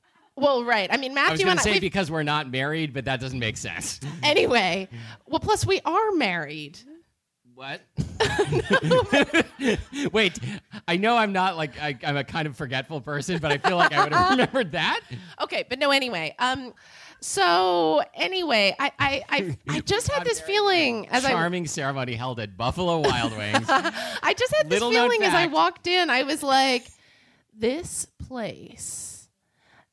Well, 0.41 0.65
right. 0.65 0.93
I 0.93 0.97
mean, 0.97 1.15
Matthew 1.15 1.31
I 1.31 1.33
was 1.33 1.41
going 1.41 1.51
and 1.53 1.61
to 1.61 1.71
I. 1.71 1.73
say 1.75 1.81
because 1.81 2.11
we're 2.11 2.23
not 2.23 2.51
married, 2.51 2.93
but 2.93 3.05
that 3.05 3.21
doesn't 3.21 3.39
make 3.39 3.57
sense. 3.57 4.01
anyway, 4.23 4.89
well, 5.27 5.41
plus 5.41 5.67
we 5.67 5.81
are 5.85 6.13
married. 6.13 6.79
What? 7.55 7.83
Wait, 10.13 10.39
I 10.89 10.97
know 10.97 11.17
I'm 11.17 11.33
not 11.33 11.57
like 11.57 11.79
I, 11.81 11.99
I'm 12.05 12.17
a 12.17 12.25
kind 12.25 12.47
of 12.49 12.57
forgetful 12.57 13.03
person, 13.03 13.39
but 13.39 13.53
I 13.53 13.59
feel 13.59 13.77
like 13.77 13.93
I 13.93 14.05
would 14.05 14.15
have 14.15 14.31
remembered 14.31 14.73
that. 14.73 15.01
Okay, 15.43 15.67
but 15.69 15.79
no. 15.79 15.91
Anyway, 15.91 16.35
um, 16.39 16.73
so 17.21 18.01
anyway, 18.15 18.75
I 18.79 18.93
I 18.99 19.23
I, 19.29 19.59
I 19.69 19.81
just 19.81 20.11
had 20.11 20.25
this 20.25 20.41
feeling 20.41 21.07
as 21.11 21.27
I 21.27 21.33
Charming 21.33 21.67
ceremony 21.67 22.15
held 22.15 22.41
at 22.41 22.57
Buffalo 22.57 23.01
Wild 23.01 23.37
Wings. 23.37 23.67
I 23.69 24.35
just 24.39 24.55
had 24.55 24.71
this 24.71 24.81
Little 24.81 24.91
feeling 24.91 25.23
as 25.23 25.35
I 25.35 25.47
walked 25.47 25.87
in. 25.87 26.09
I 26.09 26.23
was 26.23 26.43
like, 26.43 26.87
this 27.55 28.07
place, 28.27 29.10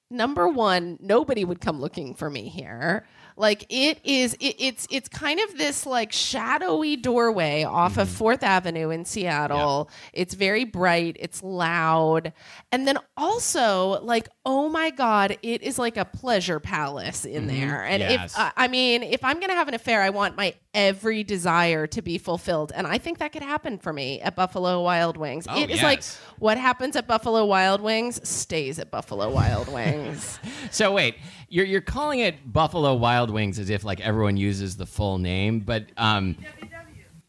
number 0.09 0.47
one, 0.47 0.97
nobody 1.01 1.43
would 1.43 1.61
come 1.61 1.79
looking 1.79 2.13
for 2.13 2.29
me 2.29 2.49
here. 2.49 3.05
Like 3.37 3.65
it 3.69 3.99
is, 4.03 4.33
it, 4.39 4.55
it's 4.57 4.87
it's 4.89 5.07
kind 5.07 5.39
of 5.39 5.57
this 5.59 5.85
like 5.85 6.11
shadowy 6.11 6.95
doorway 6.95 7.63
off 7.63 7.97
of 7.97 8.09
Fourth 8.09 8.41
Avenue 8.41 8.89
in 8.89 9.05
Seattle. 9.05 9.91
It's 10.11 10.33
very 10.33 10.63
bright. 10.65 11.17
It's 11.19 11.43
loud, 11.43 12.33
and 12.71 12.87
then 12.87 12.97
also 13.15 14.01
like, 14.03 14.27
oh 14.43 14.69
my 14.69 14.89
god, 14.89 15.37
it 15.43 15.61
is 15.61 15.77
like 15.77 15.97
a 15.97 16.05
pleasure 16.05 16.59
palace 16.59 17.25
in 17.25 17.45
there. 17.45 17.83
And 17.83 18.01
Yes. 18.01 18.33
if 18.33 18.39
uh, 18.39 18.51
I 18.57 18.67
mean, 18.67 19.03
if 19.03 19.23
I'm 19.23 19.39
gonna 19.39 19.53
have 19.53 19.67
an 19.67 19.75
affair, 19.75 20.01
I 20.01 20.09
want 20.09 20.35
my 20.35 20.55
every 20.73 21.23
desire 21.23 21.85
to 21.87 22.01
be 22.01 22.17
fulfilled, 22.17 22.71
and 22.75 22.87
I 22.87 22.97
think 22.97 23.19
that 23.19 23.31
could 23.33 23.43
happen 23.43 23.77
for 23.77 23.93
me 23.93 24.19
at 24.21 24.35
Buffalo 24.35 24.81
Wild 24.83 25.15
Wings. 25.15 25.45
Oh, 25.47 25.61
it 25.61 25.69
is 25.69 25.77
yes. 25.81 25.83
like 25.83 26.03
what 26.39 26.57
happens 26.57 26.95
at 26.95 27.05
Buffalo 27.07 27.45
Wild 27.45 27.81
Wings 27.81 28.27
stays 28.27 28.79
at 28.79 28.89
Buffalo 28.89 29.29
Wild 29.29 29.71
Wings. 29.71 30.39
so 30.71 30.91
wait, 30.91 31.15
you're 31.49 31.65
you're 31.65 31.81
calling 31.81 32.19
it 32.19 32.51
Buffalo 32.51 32.95
Wild 32.95 33.26
Wings 33.31 33.59
as 33.59 33.69
if 33.69 33.83
like 33.83 33.99
everyone 34.01 34.37
uses 34.37 34.77
the 34.77 34.85
full 34.85 35.17
name, 35.17 35.59
but 35.59 35.85
um, 35.97 36.37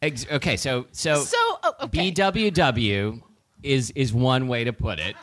ex- 0.03 0.27
okay, 0.31 0.57
so 0.57 0.87
so 0.93 1.23
so 1.23 1.37
oh, 1.63 1.73
okay. 1.83 2.11
BWW 2.13 3.23
is 3.63 3.91
is 3.93 4.13
one 4.13 4.49
way 4.49 4.65
to 4.65 4.73
put 4.73 4.99
it. 4.99 5.17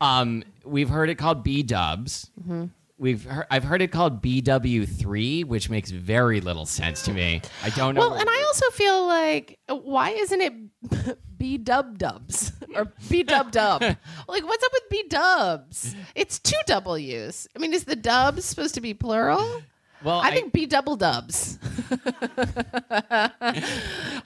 Um, 0.00 0.44
we've 0.64 0.88
heard 0.88 1.10
it 1.10 1.16
called 1.16 1.42
B 1.42 1.62
Dubs. 1.62 2.30
Mm-hmm. 2.40 2.66
We've 3.00 3.24
heard, 3.24 3.46
I've 3.48 3.62
heard 3.62 3.80
it 3.80 3.92
called 3.92 4.20
BW3, 4.20 5.44
which 5.44 5.70
makes 5.70 5.90
very 5.92 6.40
little 6.40 6.66
sense 6.66 7.02
to 7.02 7.12
me. 7.12 7.40
I 7.62 7.70
don't 7.70 7.94
know. 7.94 8.00
well, 8.00 8.14
and 8.14 8.28
I 8.28 8.44
also 8.48 8.68
feel 8.70 9.06
like 9.06 9.58
uh, 9.68 9.76
why 9.76 10.10
isn't 10.10 10.40
it 10.40 11.16
B 11.38 11.58
Dub 11.58 11.96
Dubs 11.96 12.52
or 12.74 12.92
B 13.08 13.22
Dub 13.22 13.52
Dub? 13.52 13.82
like, 13.82 14.44
what's 14.44 14.64
up 14.64 14.72
with 14.72 14.82
B 14.90 15.04
Dubs? 15.08 15.94
It's 16.16 16.40
two 16.40 16.58
W's. 16.66 17.46
I 17.54 17.60
mean, 17.60 17.72
is 17.72 17.84
the 17.84 17.94
Dubs 17.94 18.44
supposed 18.44 18.74
to 18.74 18.80
be 18.80 18.94
plural? 18.94 19.62
Well, 20.02 20.20
I 20.20 20.30
think 20.30 20.52
B 20.52 20.66
double 20.66 20.96
dubs. 20.96 21.58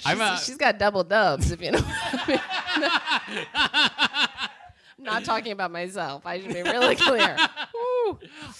I'm 0.05 0.21
a, 0.21 0.39
She's 0.43 0.57
got 0.57 0.79
double 0.79 1.05
dubs, 1.05 1.53
if 1.53 1.63
you 1.63 1.71
know. 1.73 1.81
what 5.05 5.13
I 5.13 5.15
mean. 5.15 5.17
I'm 5.17 5.23
not 5.23 5.25
talking 5.35 5.53
about 5.53 5.71
myself. 5.71 6.27
I 6.27 6.41
should 6.41 6.53
be 6.53 6.63
really 6.63 6.97
clear. 6.97 7.37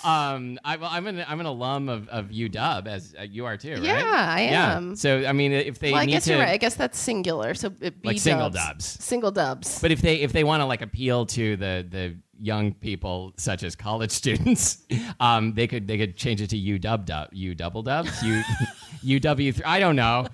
Um, 0.05 0.59
I, 0.65 0.77
well, 0.77 0.89
I'm 0.91 1.07
an 1.07 1.25
I'm 1.29 1.39
an 1.41 1.47
alum 1.47 1.89
of, 1.89 2.09
of 2.09 2.27
UW 2.27 2.87
as 2.87 3.15
uh, 3.19 3.23
you 3.23 3.45
are 3.45 3.57
too, 3.57 3.75
right? 3.75 3.83
Yeah, 3.83 4.03
I 4.07 4.43
Yeah. 4.51 4.77
am. 4.77 4.97
So 4.97 5.27
I 5.27 5.33
mean, 5.33 5.53
if 5.53 5.79
they 5.79 5.93
Well, 5.93 6.01
I 6.01 6.07
need 6.07 6.13
guess 6.13 6.25
to, 6.25 6.31
you're 6.33 6.41
right. 6.41 6.49
I 6.51 6.57
guess 6.57 6.75
that's 6.75 6.99
singular. 6.99 7.55
So 7.55 7.73
it 7.81 8.01
be 8.01 8.09
Like 8.09 8.19
single 8.19 8.51
dubs. 8.51 8.85
Single 8.87 9.31
dubs. 9.31 9.81
But 9.81 9.91
if 9.91 10.01
they 10.01 10.17
if 10.21 10.33
they 10.33 10.43
want 10.45 10.61
to 10.63 10.67
like 10.67 10.81
appeal 10.81 11.27
to 11.27 11.57
the 11.57 11.87
the 11.89 12.17
young 12.41 12.73
people 12.73 13.33
such 13.37 13.63
as 13.63 13.77
college 13.77 14.11
students, 14.23 14.79
um, 15.21 15.55
they 15.55 15.67
could 15.67 15.87
they 15.87 15.99
could 15.99 16.17
change 16.17 16.41
it 16.41 16.49
to 16.51 16.57
U 16.57 16.79
dub 16.79 17.05
dub 17.05 17.29
U 17.33 17.55
double 17.55 17.83
dubs 17.83 18.23
U 18.23 18.43
UW 19.05 19.55
three. 19.55 19.65
I 19.65 19.81
don't 19.81 19.97
know. 19.97 20.27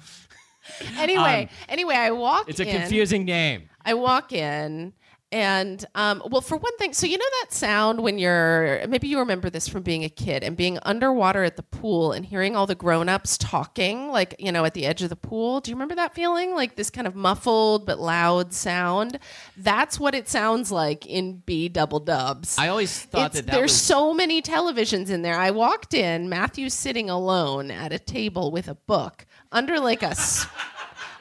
anyway, 0.99 1.49
um, 1.51 1.57
anyway, 1.69 1.95
I 1.97 2.11
walk 2.13 2.49
It's 2.49 2.61
a 2.61 2.69
in. 2.69 2.77
confusing 2.81 3.25
name. 3.25 3.69
I 3.85 3.95
walk 3.95 4.33
in 4.33 4.93
and 5.31 5.85
um, 5.95 6.23
well 6.31 6.41
for 6.41 6.57
one 6.57 6.77
thing 6.79 6.93
so 6.93 7.07
you 7.07 7.19
know 7.19 7.25
that 7.43 7.53
sound 7.53 8.01
when 8.01 8.19
you're 8.19 8.87
maybe 8.89 9.09
you 9.09 9.19
remember 9.19 9.51
this 9.51 9.69
from 9.69 9.83
being 9.83 10.05
a 10.05 10.09
kid 10.09 10.43
and 10.43 10.57
being 10.57 10.79
underwater 10.83 11.45
at 11.45 11.57
the 11.57 11.63
pool 11.63 12.13
and 12.13 12.27
hearing 12.27 12.57
all 12.57 12.67
the 12.67 12.75
grown-ups 12.75 13.37
talking 13.37 14.09
like 14.11 14.35
you 14.39 14.51
know 14.51 14.65
at 14.65 14.75
the 14.75 14.87
edge 14.87 15.03
of 15.03 15.09
the 15.09 15.17
pool? 15.17 15.61
Do 15.61 15.71
you 15.71 15.77
remember 15.77 15.95
that 15.97 16.15
feeling? 16.15 16.55
Like 16.55 16.77
this 16.77 16.91
kind 16.91 17.07
of 17.07 17.15
muffled 17.15 17.87
but 17.87 17.99
loud 17.99 18.53
sound? 18.53 19.19
That's 19.57 19.99
what 20.01 20.15
it 20.15 20.29
sounds 20.29 20.73
like 20.73 21.07
in 21.07 21.43
b 21.45 21.69
double 21.69 22.01
dubs. 22.01 22.59
I 22.59 22.69
always 22.69 23.03
thought 23.03 23.33
that 23.33 23.47
that 23.47 23.53
there's 23.53 23.73
was 23.73 23.81
so 23.81 24.15
many 24.15 24.43
televisions 24.43 25.11
in 25.11 25.23
there. 25.23 25.39
I 25.39 25.51
walked 25.51 25.95
in, 25.95 26.29
Matthew's 26.29 26.75
sitting 26.75 27.11
alone 27.11 27.71
at 27.71 27.93
a 27.93 27.99
table 27.99 28.51
with 28.51 28.69
a 28.69 28.75
book 28.75 29.27
under 29.53 29.79
like 29.81 30.03
a 30.03 30.15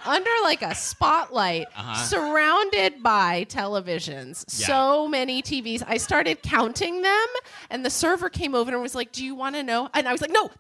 under 0.08 0.30
like 0.44 0.62
a 0.62 0.74
spotlight, 0.74 1.68
uh-huh. 1.76 1.96
surrounded 2.04 3.04
by 3.04 3.46
televisions. 3.50 4.60
Yeah. 4.60 4.68
So 4.68 5.08
many 5.08 5.42
TVs. 5.42 5.84
I 5.88 5.98
started 5.98 6.42
counting 6.42 7.02
them, 7.02 7.28
and 7.70 7.86
the 7.86 7.90
server 7.90 8.30
came 8.30 8.56
over 8.56 8.72
and 8.72 8.82
was 8.82 8.96
like, 8.96 9.12
"Do 9.12 9.24
you 9.24 9.36
want 9.36 9.56
to 9.56 9.64
know?" 9.64 9.90
And 9.94 10.08
I 10.08 10.12
was 10.12 10.22
like, 10.22 10.32
"No." 10.32 10.50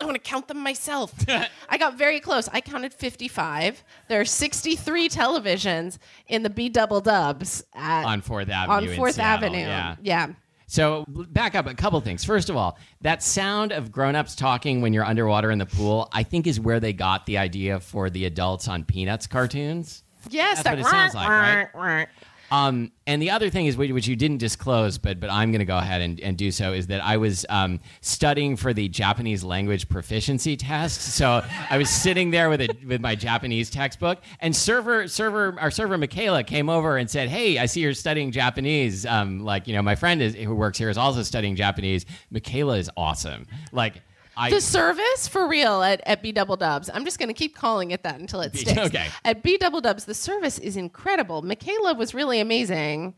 I 0.00 0.06
want 0.06 0.16
to 0.16 0.30
count 0.30 0.48
them 0.48 0.58
myself. 0.58 1.14
I 1.68 1.78
got 1.78 1.96
very 1.96 2.20
close. 2.20 2.48
I 2.52 2.60
counted 2.60 2.92
55. 2.92 3.82
There 4.08 4.20
are 4.20 4.24
63 4.24 5.08
televisions 5.08 5.98
in 6.26 6.42
the 6.42 6.50
B 6.50 6.68
double 6.68 7.00
dubs 7.00 7.64
at, 7.74 8.04
On 8.04 8.20
Fourth 8.20 8.50
Avenue 8.50 8.90
On 8.90 8.96
Fourth 8.96 9.18
Avenue. 9.18 9.58
yeah. 9.58 9.96
yeah. 10.02 10.26
So 10.66 11.04
back 11.08 11.54
up 11.54 11.66
a 11.66 11.74
couple 11.74 12.00
things. 12.00 12.24
First 12.24 12.48
of 12.50 12.56
all, 12.56 12.78
that 13.02 13.22
sound 13.22 13.72
of 13.72 13.92
grown-ups 13.92 14.34
talking 14.34 14.80
when 14.80 14.92
you're 14.92 15.04
underwater 15.04 15.50
in 15.50 15.58
the 15.58 15.66
pool, 15.66 16.08
I 16.12 16.22
think 16.22 16.46
is 16.46 16.58
where 16.58 16.80
they 16.80 16.92
got 16.92 17.26
the 17.26 17.38
idea 17.38 17.80
for 17.80 18.10
the 18.10 18.24
adults 18.24 18.66
on 18.68 18.84
Peanuts 18.84 19.26
cartoons. 19.26 20.02
Yes, 20.30 20.62
That's 20.62 20.76
what 20.76 20.86
it 20.86 20.90
sounds 20.90 21.14
like, 21.14 21.28
right? 21.28 22.08
Um, 22.50 22.92
and 23.06 23.20
the 23.20 23.30
other 23.30 23.50
thing 23.50 23.66
is, 23.66 23.76
which 23.76 24.06
you 24.06 24.16
didn't 24.16 24.38
disclose, 24.38 24.98
but 24.98 25.20
but 25.20 25.30
I'm 25.30 25.50
going 25.50 25.60
to 25.60 25.64
go 25.64 25.76
ahead 25.76 26.00
and, 26.00 26.20
and 26.20 26.36
do 26.36 26.50
so, 26.50 26.72
is 26.72 26.86
that 26.88 27.02
I 27.04 27.16
was 27.16 27.44
um, 27.48 27.80
studying 28.00 28.56
for 28.56 28.72
the 28.72 28.88
Japanese 28.88 29.42
language 29.42 29.88
proficiency 29.88 30.56
test. 30.56 31.00
So 31.14 31.42
I 31.70 31.78
was 31.78 31.90
sitting 31.90 32.30
there 32.30 32.48
with 32.48 32.60
a, 32.60 32.68
with 32.86 33.00
my 33.00 33.14
Japanese 33.14 33.70
textbook, 33.70 34.18
and 34.40 34.54
server 34.54 35.08
server 35.08 35.58
our 35.58 35.70
server 35.70 35.98
Michaela 35.98 36.44
came 36.44 36.68
over 36.68 36.96
and 36.96 37.10
said, 37.10 37.28
"Hey, 37.28 37.58
I 37.58 37.66
see 37.66 37.80
you're 37.80 37.94
studying 37.94 38.30
Japanese. 38.30 39.06
Um, 39.06 39.40
like 39.40 39.66
you 39.66 39.74
know, 39.74 39.82
my 39.82 39.94
friend 39.94 40.22
is, 40.22 40.34
who 40.34 40.54
works 40.54 40.78
here 40.78 40.90
is 40.90 40.98
also 40.98 41.22
studying 41.22 41.56
Japanese. 41.56 42.06
Michaela 42.30 42.76
is 42.76 42.90
awesome. 42.96 43.46
Like." 43.72 44.02
I, 44.36 44.50
The 44.50 44.60
service 44.60 45.28
for 45.28 45.46
real 45.48 45.82
at, 45.82 46.00
at 46.06 46.22
B 46.22 46.32
Double 46.32 46.56
Dubs. 46.56 46.90
I'm 46.92 47.04
just 47.04 47.18
going 47.18 47.28
to 47.28 47.34
keep 47.34 47.54
calling 47.56 47.90
it 47.92 48.02
that 48.02 48.18
until 48.20 48.40
it 48.40 48.52
B- 48.52 48.58
sticks. 48.58 48.78
okay. 48.78 49.06
At 49.24 49.42
B 49.42 49.56
Double 49.56 49.80
Dubs, 49.80 50.04
the 50.04 50.14
service 50.14 50.58
is 50.58 50.76
incredible. 50.76 51.42
Michaela 51.42 51.94
was 51.94 52.14
really 52.14 52.40
amazing. 52.40 53.14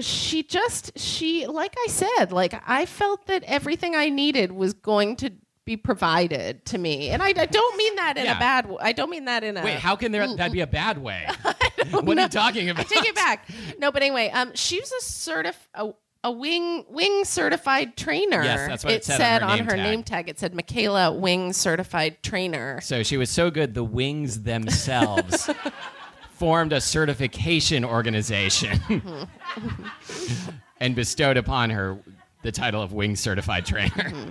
She 0.00 0.42
just, 0.44 0.96
she, 0.98 1.46
like 1.46 1.74
I 1.84 1.88
said, 1.88 2.30
like 2.30 2.54
I 2.66 2.86
felt 2.86 3.26
that 3.26 3.42
everything 3.44 3.96
I 3.96 4.08
needed 4.08 4.52
was 4.52 4.72
going 4.72 5.16
to 5.16 5.32
be 5.64 5.76
provided 5.76 6.64
to 6.66 6.78
me. 6.78 7.08
And 7.08 7.22
I, 7.22 7.28
I 7.28 7.46
don't 7.46 7.76
mean 7.76 7.96
that 7.96 8.16
in 8.18 8.24
Yeah. 8.26 8.36
a 8.36 8.38
bad 8.38 8.70
I 8.80 8.92
don't 8.92 9.10
mean 9.10 9.24
that 9.24 9.42
in 9.42 9.56
a. 9.56 9.64
wait, 9.64 9.78
how 9.78 9.96
can 9.96 10.12
there 10.12 10.32
that 10.36 10.52
be 10.52 10.60
a 10.60 10.66
bad 10.66 10.98
way? 10.98 11.26
what 11.90 12.18
are 12.18 12.22
you 12.22 12.28
talking 12.28 12.68
about? 12.70 12.84
I 12.84 12.88
take 12.94 13.06
it 13.06 13.14
back. 13.14 13.48
No, 13.78 13.90
but 13.90 14.02
anyway, 14.02 14.28
um, 14.30 14.52
she 14.54 14.78
was 14.78 14.92
a 14.92 15.02
certif 15.02 15.54
a, 15.74 15.90
a 16.24 16.30
wing 16.30 16.84
wing 16.88 17.24
certified 17.24 17.96
trainer. 17.96 18.42
Yes, 18.42 18.68
that's 18.68 18.84
what 18.84 18.94
it 18.94 19.04
said 19.04 19.42
on 19.42 19.58
her 19.58 19.76
name 19.76 19.76
tag. 19.76 19.84
name 19.84 20.02
tag. 20.02 20.28
It 20.30 20.38
said 20.40 20.54
Michaela 20.54 21.12
Wing 21.12 21.52
certified 21.52 22.22
trainer. 22.22 22.80
So 22.80 23.02
she 23.02 23.18
was 23.18 23.30
so 23.30 23.50
good, 23.50 23.74
the 23.74 23.84
wings 23.84 24.42
themselves 24.42 25.50
formed 26.30 26.72
a 26.72 26.80
certification 26.80 27.84
organization 27.84 28.78
mm-hmm. 28.78 30.50
and 30.80 30.96
bestowed 30.96 31.36
upon 31.36 31.70
her 31.70 31.98
the 32.42 32.50
title 32.50 32.82
of 32.82 32.92
wing 32.92 33.16
certified 33.16 33.66
trainer. 33.66 33.90
Mm-hmm. 33.90 34.30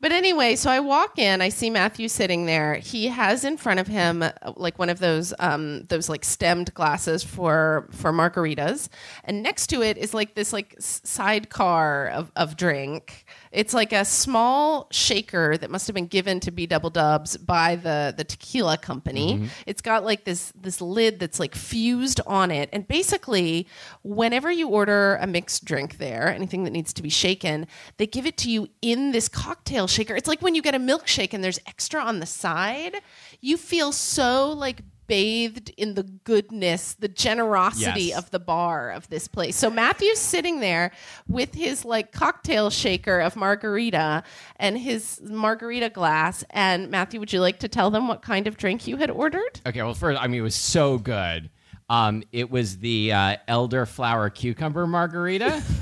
But 0.00 0.12
anyway, 0.12 0.56
so 0.56 0.70
I 0.70 0.80
walk 0.80 1.18
in, 1.18 1.40
I 1.40 1.48
see 1.48 1.70
Matthew 1.70 2.08
sitting 2.08 2.46
there. 2.46 2.74
He 2.76 3.08
has 3.08 3.44
in 3.44 3.56
front 3.56 3.80
of 3.80 3.86
him 3.86 4.22
uh, 4.22 4.30
like 4.56 4.78
one 4.78 4.90
of 4.90 4.98
those 4.98 5.32
um, 5.38 5.84
those 5.86 6.08
like 6.08 6.24
stemmed 6.24 6.72
glasses 6.74 7.24
for 7.24 7.88
for 7.92 8.12
margaritas, 8.12 8.88
and 9.24 9.42
next 9.42 9.68
to 9.68 9.82
it 9.82 9.96
is 9.98 10.12
like 10.14 10.34
this 10.34 10.52
like 10.52 10.74
sidecar 10.78 12.08
of, 12.08 12.30
of 12.36 12.56
drink. 12.56 13.25
It's 13.52 13.74
like 13.74 13.92
a 13.92 14.04
small 14.04 14.88
shaker 14.90 15.56
that 15.56 15.70
must 15.70 15.86
have 15.86 15.94
been 15.94 16.06
given 16.06 16.40
to 16.40 16.50
B 16.50 16.66
Double 16.66 16.90
Dubs 16.90 17.36
by 17.36 17.76
the 17.76 18.14
the 18.16 18.24
tequila 18.24 18.76
company. 18.76 19.34
Mm-hmm. 19.34 19.46
It's 19.66 19.80
got 19.80 20.04
like 20.04 20.24
this 20.24 20.52
this 20.54 20.80
lid 20.80 21.18
that's 21.20 21.40
like 21.40 21.54
fused 21.54 22.20
on 22.26 22.50
it, 22.50 22.68
and 22.72 22.86
basically, 22.86 23.66
whenever 24.02 24.50
you 24.50 24.68
order 24.68 25.16
a 25.16 25.26
mixed 25.26 25.64
drink 25.64 25.98
there, 25.98 26.28
anything 26.28 26.64
that 26.64 26.70
needs 26.70 26.92
to 26.94 27.02
be 27.02 27.10
shaken, 27.10 27.66
they 27.96 28.06
give 28.06 28.26
it 28.26 28.36
to 28.38 28.50
you 28.50 28.68
in 28.82 29.12
this 29.12 29.28
cocktail 29.28 29.86
shaker. 29.86 30.14
It's 30.16 30.28
like 30.28 30.42
when 30.42 30.54
you 30.54 30.62
get 30.62 30.74
a 30.74 30.78
milkshake 30.78 31.32
and 31.32 31.42
there's 31.42 31.60
extra 31.66 32.02
on 32.02 32.20
the 32.20 32.26
side. 32.26 32.96
You 33.40 33.56
feel 33.56 33.92
so 33.92 34.52
like 34.52 34.82
bathed 35.06 35.70
in 35.76 35.94
the 35.94 36.02
goodness, 36.02 36.94
the 36.94 37.08
generosity 37.08 38.04
Yes. 38.06 38.18
of 38.18 38.30
the 38.30 38.38
bar 38.38 38.90
of 38.90 39.08
this 39.08 39.28
place. 39.28 39.56
So 39.56 39.70
Matthew's 39.70 40.18
sitting 40.18 40.60
there 40.60 40.92
with 41.28 41.54
his 41.54 41.84
like 41.84 42.12
cocktail 42.12 42.70
shaker 42.70 43.20
of 43.20 43.36
margarita 43.36 44.22
and 44.56 44.78
his 44.78 45.20
margarita 45.22 45.90
glass. 45.90 46.44
And 46.50 46.90
Matthew, 46.90 47.20
would 47.20 47.32
you 47.32 47.40
like 47.40 47.58
to 47.60 47.68
tell 47.68 47.90
them 47.90 48.08
what 48.08 48.22
kind 48.22 48.46
of 48.46 48.56
drink 48.56 48.86
you 48.86 48.96
had 48.96 49.10
ordered? 49.10 49.60
Okay, 49.66 49.82
well, 49.82 49.94
first, 49.94 50.20
I 50.20 50.26
mean, 50.26 50.40
it 50.40 50.44
was 50.44 50.54
so 50.56 50.98
good. 50.98 51.50
Um, 51.88 52.24
it 52.32 52.50
was 52.50 52.78
the 52.78 53.12
uh, 53.12 53.36
elderflower 53.48 54.34
cucumber 54.34 54.86
margarita. 54.86 55.62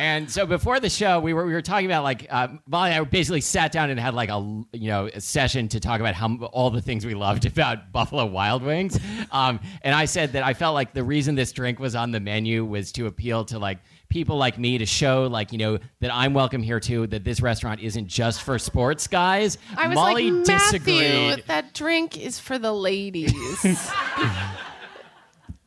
And 0.00 0.30
so 0.30 0.46
before 0.46 0.78
the 0.78 0.88
show, 0.88 1.18
we 1.18 1.32
were 1.32 1.44
we 1.44 1.52
were 1.52 1.62
talking 1.62 1.86
about 1.86 2.04
like 2.04 2.26
uh, 2.30 2.48
Molly 2.66 2.90
and 2.90 3.00
I 3.00 3.04
basically 3.04 3.40
sat 3.40 3.72
down 3.72 3.90
and 3.90 3.98
had 3.98 4.14
like 4.14 4.28
a 4.28 4.38
you 4.72 4.88
know 4.88 5.06
a 5.12 5.20
session 5.20 5.66
to 5.68 5.80
talk 5.80 5.98
about 5.98 6.14
how 6.14 6.36
all 6.52 6.70
the 6.70 6.80
things 6.80 7.04
we 7.04 7.14
loved 7.14 7.46
about 7.52 7.90
Buffalo 7.90 8.24
Wild 8.26 8.62
Wings. 8.62 8.98
Um, 9.32 9.58
and 9.82 9.94
I 9.94 10.04
said 10.04 10.32
that 10.34 10.44
I 10.44 10.54
felt 10.54 10.74
like 10.74 10.92
the 10.92 11.02
reason 11.02 11.34
this 11.34 11.50
drink 11.50 11.80
was 11.80 11.96
on 11.96 12.12
the 12.12 12.20
menu 12.20 12.64
was 12.64 12.92
to 12.92 13.06
appeal 13.06 13.44
to 13.46 13.58
like 13.58 13.78
people 14.08 14.36
like 14.36 14.56
me 14.56 14.78
to 14.78 14.86
show 14.86 15.26
like 15.26 15.50
you 15.52 15.58
know 15.58 15.78
that 16.00 16.14
I'm 16.14 16.32
welcome 16.32 16.62
here 16.62 16.78
too. 16.78 17.08
That 17.08 17.24
this 17.24 17.40
restaurant 17.40 17.80
isn't 17.80 18.06
just 18.06 18.42
for 18.42 18.56
sports 18.58 19.08
guys. 19.08 19.58
I 19.76 19.88
was 19.88 19.96
Molly 19.96 20.30
like, 20.30 20.44
disagreed. 20.44 21.00
Matthew, 21.00 21.44
that 21.48 21.74
drink 21.74 22.16
is 22.16 22.38
for 22.38 22.58
the 22.58 22.72
ladies. 22.72 23.34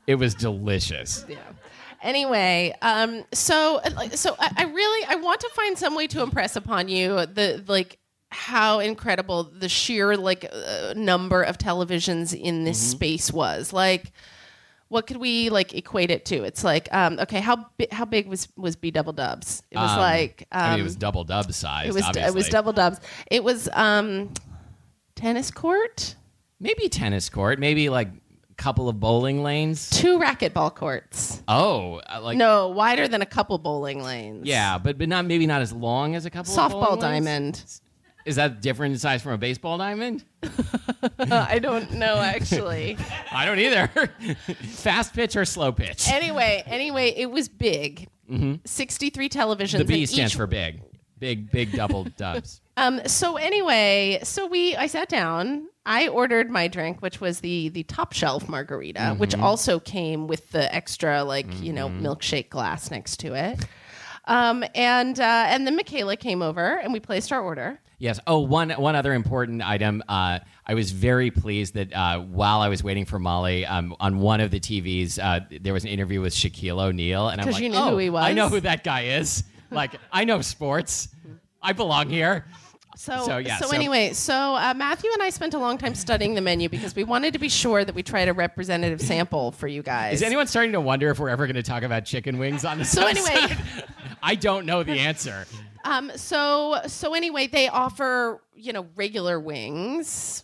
It 0.08 0.16
was 0.16 0.34
delicious. 0.36 1.24
yeah. 1.30 1.38
Anyway, 2.02 2.74
um, 2.82 3.24
so 3.34 3.80
so 4.12 4.36
I, 4.40 4.52
I 4.58 4.64
really 4.66 5.06
I 5.08 5.16
want 5.16 5.40
to 5.42 5.50
find 5.54 5.78
some 5.78 5.96
way 5.96 6.08
to 6.08 6.22
impress 6.24 6.56
upon 6.56 6.88
you 6.88 7.26
the 7.28 7.64
like 7.68 8.00
how 8.30 8.80
incredible 8.80 9.44
the 9.44 9.68
sheer 9.70 10.16
like 10.18 10.46
uh, 10.52 10.94
number 10.96 11.44
of 11.44 11.58
televisions 11.58 12.34
in 12.34 12.64
this 12.64 12.80
Mm-hmm. 12.80 12.92
space 12.98 13.32
was. 13.32 13.72
Like, 13.74 14.12
what 14.88 15.06
could 15.06 15.18
we 15.18 15.50
like 15.50 15.76
equate 15.76 16.10
it 16.12 16.26
to? 16.26 16.44
It's 16.44 16.64
like, 16.64 16.88
um, 16.94 17.20
okay, 17.20 17.40
how 17.40 17.68
bi- 17.78 17.88
how 17.92 18.06
big 18.06 18.28
was 18.28 18.48
was 18.58 18.76
B 18.76 18.90
Double 18.90 19.14
Dubs? 19.14 19.62
It 19.70 19.78
was 19.78 19.92
Um, 19.92 20.00
like, 20.00 20.48
um, 20.52 20.62
I 20.62 20.70
mean, 20.72 20.80
it 20.80 20.84
was 20.84 20.96
double 20.96 21.24
dub 21.24 21.52
size. 21.54 21.88
it 21.90 21.94
was 21.94 22.18
it 22.18 22.34
was 22.34 22.50
double 22.50 22.74
dubs. 22.74 23.00
It 23.30 23.44
was 23.44 23.70
um, 23.74 24.32
tennis 25.16 25.52
court, 25.52 26.16
Maybe 26.60 26.90
tennis 26.90 27.30
court. 27.30 27.60
Maybe 27.60 27.90
like 27.90 28.10
couple 28.62 28.88
of 28.90 29.00
bowling 29.00 29.42
lanes. 29.44 29.90
two 29.90 30.20
racquetball 30.20 30.74
courts. 30.76 31.42
Oh, 31.48 31.96
uh, 32.08 32.22
like 32.22 32.38
No, 32.38 32.68
wider 32.70 33.08
than 33.08 33.22
a 33.22 33.26
couple 33.26 33.58
bowling 33.58 34.04
lanes. 34.04 34.46
yeah, 34.46 34.78
but 34.78 34.98
but 34.98 35.10
not 35.10 35.26
maybe 35.26 35.48
not 35.48 35.62
as 35.62 35.74
long 35.74 36.16
as 36.16 36.26
a 36.26 36.30
couple. 36.30 36.54
of 36.54 36.72
softball 36.72 37.00
bowling 37.00 37.24
lanes? 37.24 37.26
diamond. 37.26 37.66
Is 38.24 38.36
that 38.36 38.62
different 38.62 38.94
in 38.94 39.00
size 39.00 39.24
from 39.24 39.32
a 39.32 39.38
baseball 39.40 39.80
diamond? 39.80 40.24
I 41.20 41.58
don't 41.58 41.94
know 41.94 42.18
actually. 42.18 42.96
I 43.32 43.46
don't 43.46 43.58
either. 43.58 43.88
Fast 44.62 45.14
pitch 45.16 45.36
or 45.36 45.44
slow 45.44 45.72
pitch? 45.72 46.08
anyway, 46.08 46.62
anyway, 46.68 47.14
it 47.18 47.32
was 47.32 47.50
big. 47.50 48.08
Sixty-three 48.64 49.28
televisions. 49.30 49.70
Mm-hmm. 49.70 49.78
the 49.80 49.86
B 49.86 50.06
stands 50.06 50.34
each- 50.34 50.38
for 50.38 50.46
big. 50.48 50.82
Big 51.18 51.52
big 51.52 51.72
double 51.74 52.04
dubs. 52.04 52.61
Um. 52.82 53.00
So 53.08 53.38
anyway, 53.38 54.20
so 54.24 54.48
we 54.48 54.76
I 54.76 54.88
sat 54.88 55.08
down. 55.08 55.68
I 55.86 56.08
ordered 56.10 56.50
my 56.52 56.68
drink, 56.68 57.02
which 57.02 57.22
was 57.22 57.40
the 57.40 57.70
the 57.70 57.84
top 57.84 58.14
shelf 58.14 58.50
margarita, 58.50 59.16
which 59.18 59.32
Mm-hmm. 59.32 59.44
also 59.44 59.80
came 59.80 60.28
with 60.28 60.50
the 60.52 60.74
extra 60.74 61.24
like 61.24 61.48
you 61.62 61.74
know 61.74 61.90
milkshake 61.90 62.50
glass 62.50 62.92
next 62.92 63.18
to 63.22 63.34
it. 63.36 63.66
Um. 64.26 64.64
And 64.76 65.20
uh, 65.20 65.46
and 65.48 65.66
then 65.66 65.76
Michaela 65.76 66.18
came 66.18 66.42
over 66.42 66.80
and 66.80 66.92
we 66.94 67.00
placed 67.00 67.32
our 67.32 67.42
order. 67.42 67.80
Yes. 68.00 68.20
Oh, 68.26 68.40
one 68.40 68.72
one 68.72 68.96
other 68.96 69.14
important 69.14 69.62
item. 69.62 70.02
Uh, 70.10 70.40
I 70.66 70.74
was 70.74 70.92
very 70.92 71.30
pleased 71.30 71.76
that 71.76 71.94
uh, 71.94 72.20
while 72.20 72.62
I 72.62 72.70
was 72.70 72.84
waiting 72.84 73.06
for 73.06 73.20
Molly, 73.20 73.64
um, 73.64 73.96
on 74.00 74.18
one 74.18 74.42
of 74.42 74.50
the 74.50 74.60
TVs, 74.60 75.20
uh, 75.22 75.42
there 75.62 75.74
was 75.74 75.84
an 75.84 75.90
interview 75.92 76.20
with 76.20 76.34
Shaquille 76.34 76.82
O'Neal, 76.82 77.30
and 77.30 77.40
I'm 77.40 77.52
like, 77.52 77.62
you 77.62 77.70
knew 77.70 77.78
oh, 77.78 77.92
who 77.92 77.98
he 78.00 78.10
was? 78.10 78.24
I 78.24 78.34
know 78.34 78.50
who 78.50 78.60
that 78.62 78.84
guy 78.84 79.02
is. 79.04 79.44
Like, 79.70 79.92
I 80.12 80.26
know 80.26 80.42
sports. 80.42 81.10
I 81.62 81.74
belong 81.74 82.10
here. 82.10 82.46
So, 83.02 83.18
So, 83.18 83.26
so, 83.26 83.38
yeah, 83.40 83.58
so- 83.58 83.72
anyway, 83.76 84.14
so 84.14 84.56
uh, 84.56 84.76
Matthew 84.76 85.10
and 85.12 85.24
I 85.24 85.32
spent 85.32 85.56
a 85.56 85.58
long 85.58 85.80
time 85.80 85.96
studying 85.96 86.36
the 86.36 86.42
menu 86.42 86.70
because 86.70 86.96
we 86.96 87.04
wanted 87.04 87.34
to 87.34 87.40
be 87.40 87.50
sure 87.50 87.84
that 87.84 87.96
we 87.96 88.04
tried 88.04 88.28
a 88.28 88.34
representative 88.34 89.02
sample 89.02 89.52
for 89.54 89.68
you 89.68 89.82
guys. 89.82 90.14
Is 90.16 90.22
anyone 90.22 90.46
starting 90.46 90.74
to 90.74 90.82
wonder 90.82 91.10
if 91.10 91.18
we're 91.18 91.30
ever 91.30 91.48
going 91.48 91.56
to 91.56 91.64
talk 91.64 91.82
about 91.82 92.06
chicken 92.06 92.38
wings 92.38 92.64
on 92.64 92.78
the 92.78 92.86
So 92.86 93.08
anyway, 93.08 93.56
I 94.22 94.36
don't 94.36 94.68
know 94.68 94.84
the 94.84 95.00
answer. 95.00 95.48
um, 95.84 96.12
so 96.16 96.80
so 96.86 97.16
anyway, 97.16 97.48
they 97.48 97.70
offer 97.70 98.40
you 98.56 98.72
know 98.72 98.86
regular 98.96 99.40
wings, 99.40 100.44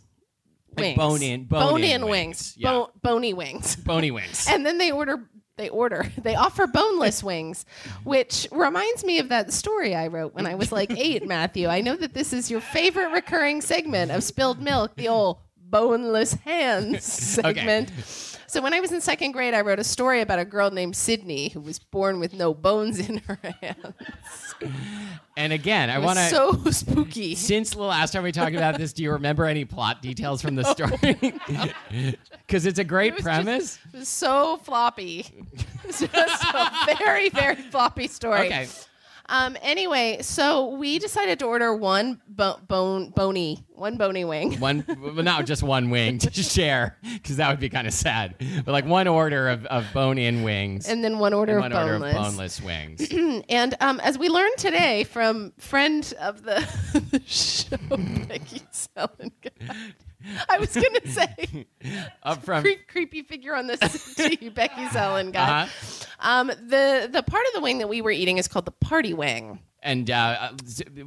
Like 0.76 0.96
bone-in- 0.96 1.44
bone-in 1.46 2.02
wings, 2.06 2.10
wings, 2.10 2.56
yeah. 2.58 2.72
Bo- 2.72 2.92
bony 3.04 3.36
wings, 3.36 3.76
Bony 3.76 4.10
wings. 4.20 4.48
and 4.50 4.66
then 4.66 4.80
they 4.80 4.90
order. 4.92 5.30
They 5.58 5.70
order. 5.70 6.12
They 6.28 6.36
offer 6.36 6.68
boneless 6.68 7.24
wings, 7.32 7.66
which 8.04 8.48
reminds 8.52 9.04
me 9.06 9.20
of 9.20 9.30
that 9.30 9.54
story 9.54 9.96
I 9.96 10.08
wrote 10.08 10.34
when 10.34 10.46
I 10.46 10.56
was 10.56 10.72
like 10.72 10.92
eight. 10.92 11.26
Matthew, 11.38 11.68
I 11.68 11.82
know 11.82 11.96
that 11.96 12.14
this 12.14 12.34
is 12.34 12.52
your 12.52 12.60
favorite 12.60 13.12
recurring 13.12 13.62
segment 13.62 14.12
of 14.12 14.24
spilled 14.24 14.62
milk, 14.62 14.96
the 14.96 15.08
old 15.08 15.38
boneless 15.58 16.34
hands 16.34 17.04
segment. 17.04 17.92
So 18.50 18.62
when 18.62 18.74
I 18.74 18.80
was 18.80 18.94
in 18.94 19.02
second 19.02 19.34
grade, 19.34 19.54
I 19.54 19.60
wrote 19.60 19.78
a 19.78 19.84
story 19.84 20.22
about 20.22 20.40
a 20.40 20.46
girl 20.46 20.72
named 20.72 20.96
Sydney 20.96 21.50
who 21.50 21.60
was 21.60 21.80
born 21.80 22.20
with 22.22 22.34
no 22.34 22.54
bones 22.54 22.98
in 22.98 23.18
her 23.28 23.38
hands. 23.62 24.56
And 25.36 25.52
again, 25.52 25.90
I 25.90 26.00
want 26.00 26.18
to. 26.18 26.30
so 26.30 26.54
spooky. 26.72 27.36
since 27.36 27.72
the 27.72 27.82
last 27.84 28.12
time 28.12 28.24
we 28.24 28.32
talked 28.32 28.56
about 28.56 28.78
this, 28.78 28.94
do 28.94 29.04
you 29.04 29.12
remember 29.12 29.46
any 29.46 29.66
plot 29.66 30.02
details 30.02 30.42
from 30.42 30.56
the 30.56 30.66
oh, 30.68 30.72
story? 30.72 32.16
Because 32.48 32.66
it's 32.66 32.80
a 32.80 32.86
great 32.86 33.10
It 33.10 33.16
was 33.16 33.24
premise. 33.24 33.80
It 33.94 33.98
was 34.00 34.08
so 34.08 34.58
floppy. 34.58 35.26
It 35.84 36.02
was 36.02 36.10
just 36.12 36.44
a 36.54 36.96
very, 36.98 37.30
very 37.30 37.56
floppy 37.56 38.08
story. 38.10 38.48
Okay. 38.48 38.68
Um. 39.30 39.58
Anyway, 39.62 40.20
so 40.22 40.70
we 40.76 41.00
decided 41.00 41.40
to 41.40 41.46
order 41.46 41.76
one 41.76 42.22
bo- 42.28 42.60
bone, 42.68 43.10
bony, 43.10 43.64
one 43.74 43.98
bony 43.98 44.24
wing. 44.26 44.60
One, 44.60 44.84
well, 44.88 45.14
not 45.24 45.46
just 45.46 45.62
one 45.64 45.90
wing 45.90 46.18
to 46.20 46.32
share, 46.44 46.98
because 47.04 47.38
that 47.38 47.50
would 47.50 47.60
be 47.60 47.70
kind 47.70 47.88
of 47.88 47.94
sad. 47.94 48.36
But 48.66 48.72
like 48.72 48.86
one 48.86 49.08
order 49.08 49.50
of, 49.50 49.66
of 49.68 49.86
bone-in 49.94 50.44
wings 50.44 50.88
And 50.88 51.04
then 51.04 51.20
one 51.20 51.34
order, 51.34 51.60
and 51.60 51.62
one 51.62 51.72
of, 51.74 51.78
order 51.78 52.00
boneless. 52.00 52.16
of 52.16 52.24
boneless 52.24 52.62
wings. 52.62 53.44
And 53.50 53.76
um, 53.82 54.00
as 54.00 54.18
we 54.18 54.30
learned 54.30 54.58
today 54.58 55.04
from 55.04 55.54
friend 55.58 56.12
of 56.20 56.44
the, 56.44 56.68
the 57.12 57.22
show, 57.26 57.78
Becky 58.28 58.62
Selengut, 58.72 59.94
I 60.50 60.58
was 60.58 60.74
going 60.74 60.94
to 61.02 61.10
say 61.10 61.68
Up 62.24 62.44
from 62.44 62.62
creep, 62.64 62.88
creepy 62.88 63.22
figure 63.22 63.56
on 63.56 63.68
the 63.68 63.78
city, 63.78 64.50
Becky 64.56 64.86
Selengut. 64.86 65.36
uh-huh. 65.36 66.06
Um, 66.20 66.48
the 66.48 67.10
the 67.12 67.24
part 67.24 67.46
of 67.48 67.54
the 67.54 67.62
wing 67.62 67.78
that 67.80 67.90
we 67.90 68.02
were 68.02 68.12
eating 68.12 68.38
is 68.38 68.48
called 68.48 68.66
the 68.66 68.72
party 68.72 69.14
wing. 69.14 69.60
and 69.84 70.10
uh, 70.10 70.50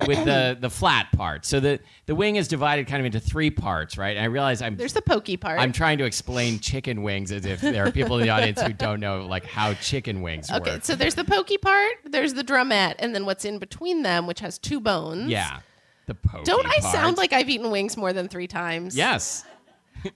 with 0.07 0.25
the 0.25 0.57
the 0.59 0.71
flat 0.71 1.11
part. 1.13 1.45
So 1.45 1.59
the 1.59 1.81
the 2.07 2.15
wing 2.15 2.37
is 2.37 2.47
divided 2.47 2.87
kind 2.87 3.01
of 3.01 3.07
into 3.07 3.19
three 3.19 3.51
parts, 3.51 3.99
right? 3.99 4.17
And 4.17 4.23
I 4.23 4.27
realize 4.27 4.63
I'm 4.63 4.77
There's 4.77 4.93
the 4.93 5.03
pokey 5.03 5.37
part. 5.37 5.59
I'm 5.59 5.73
trying 5.73 5.99
to 5.99 6.05
explain 6.05 6.61
chicken 6.61 7.03
wings 7.03 7.33
as 7.33 7.45
if 7.45 7.61
there 7.61 7.85
are 7.85 7.91
people 7.91 8.19
in 8.19 8.23
the 8.23 8.31
audience 8.31 8.63
who 8.63 8.73
don't 8.73 9.01
know 9.01 9.27
like 9.27 9.45
how 9.45 9.75
chicken 9.75 10.23
wings 10.23 10.49
okay, 10.49 10.59
work. 10.59 10.69
Okay, 10.69 10.81
so 10.83 10.95
there's 10.95 11.17
the 11.17 11.25
pokey 11.25 11.59
part, 11.59 11.95
there's 12.05 12.35
the 12.35 12.45
drumette, 12.45 12.95
and 13.01 13.15
then 13.15 13.27
what's 13.27 13.45
in 13.45 13.59
between 13.59 14.03
them, 14.03 14.29
which 14.29 14.41
has 14.41 14.59
two 14.59 14.81
bones. 14.81 15.29
Yeah. 15.31 15.61
The 16.11 16.17
pokey 16.17 16.43
Don't 16.43 16.67
I 16.67 16.81
part. 16.81 16.93
sound 16.93 17.17
like 17.19 17.33
I've 17.33 17.49
eaten 17.49 17.71
wings 17.71 17.97
more 17.97 18.13
than 18.13 18.27
three 18.27 18.49
times? 18.49 18.97
Yes. 18.97 19.45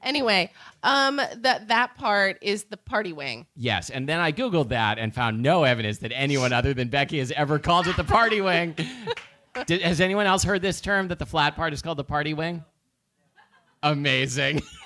Anyway, 0.02 0.50
um, 0.82 1.16
that 1.16 1.68
that 1.68 1.94
part 1.96 2.38
is 2.40 2.64
the 2.64 2.76
party 2.78 3.12
wing. 3.12 3.44
Yes. 3.54 3.90
And 3.90 4.08
then 4.08 4.18
I 4.18 4.32
Googled 4.32 4.70
that 4.70 4.98
and 4.98 5.14
found 5.14 5.42
no 5.42 5.64
evidence 5.64 5.98
that 5.98 6.10
anyone 6.14 6.54
other 6.54 6.72
than 6.72 6.88
Becky 6.88 7.18
has 7.18 7.30
ever 7.32 7.58
called 7.58 7.86
it 7.86 7.94
the 7.98 8.02
party 8.04 8.40
wing. 8.40 8.74
Did, 9.66 9.82
has 9.82 10.00
anyone 10.00 10.24
else 10.24 10.42
heard 10.42 10.62
this 10.62 10.80
term 10.80 11.08
that 11.08 11.18
the 11.18 11.26
flat 11.26 11.54
part 11.54 11.74
is 11.74 11.82
called 11.82 11.98
the 11.98 12.04
party 12.04 12.32
wing? 12.32 12.64
Amazing. 13.82 14.62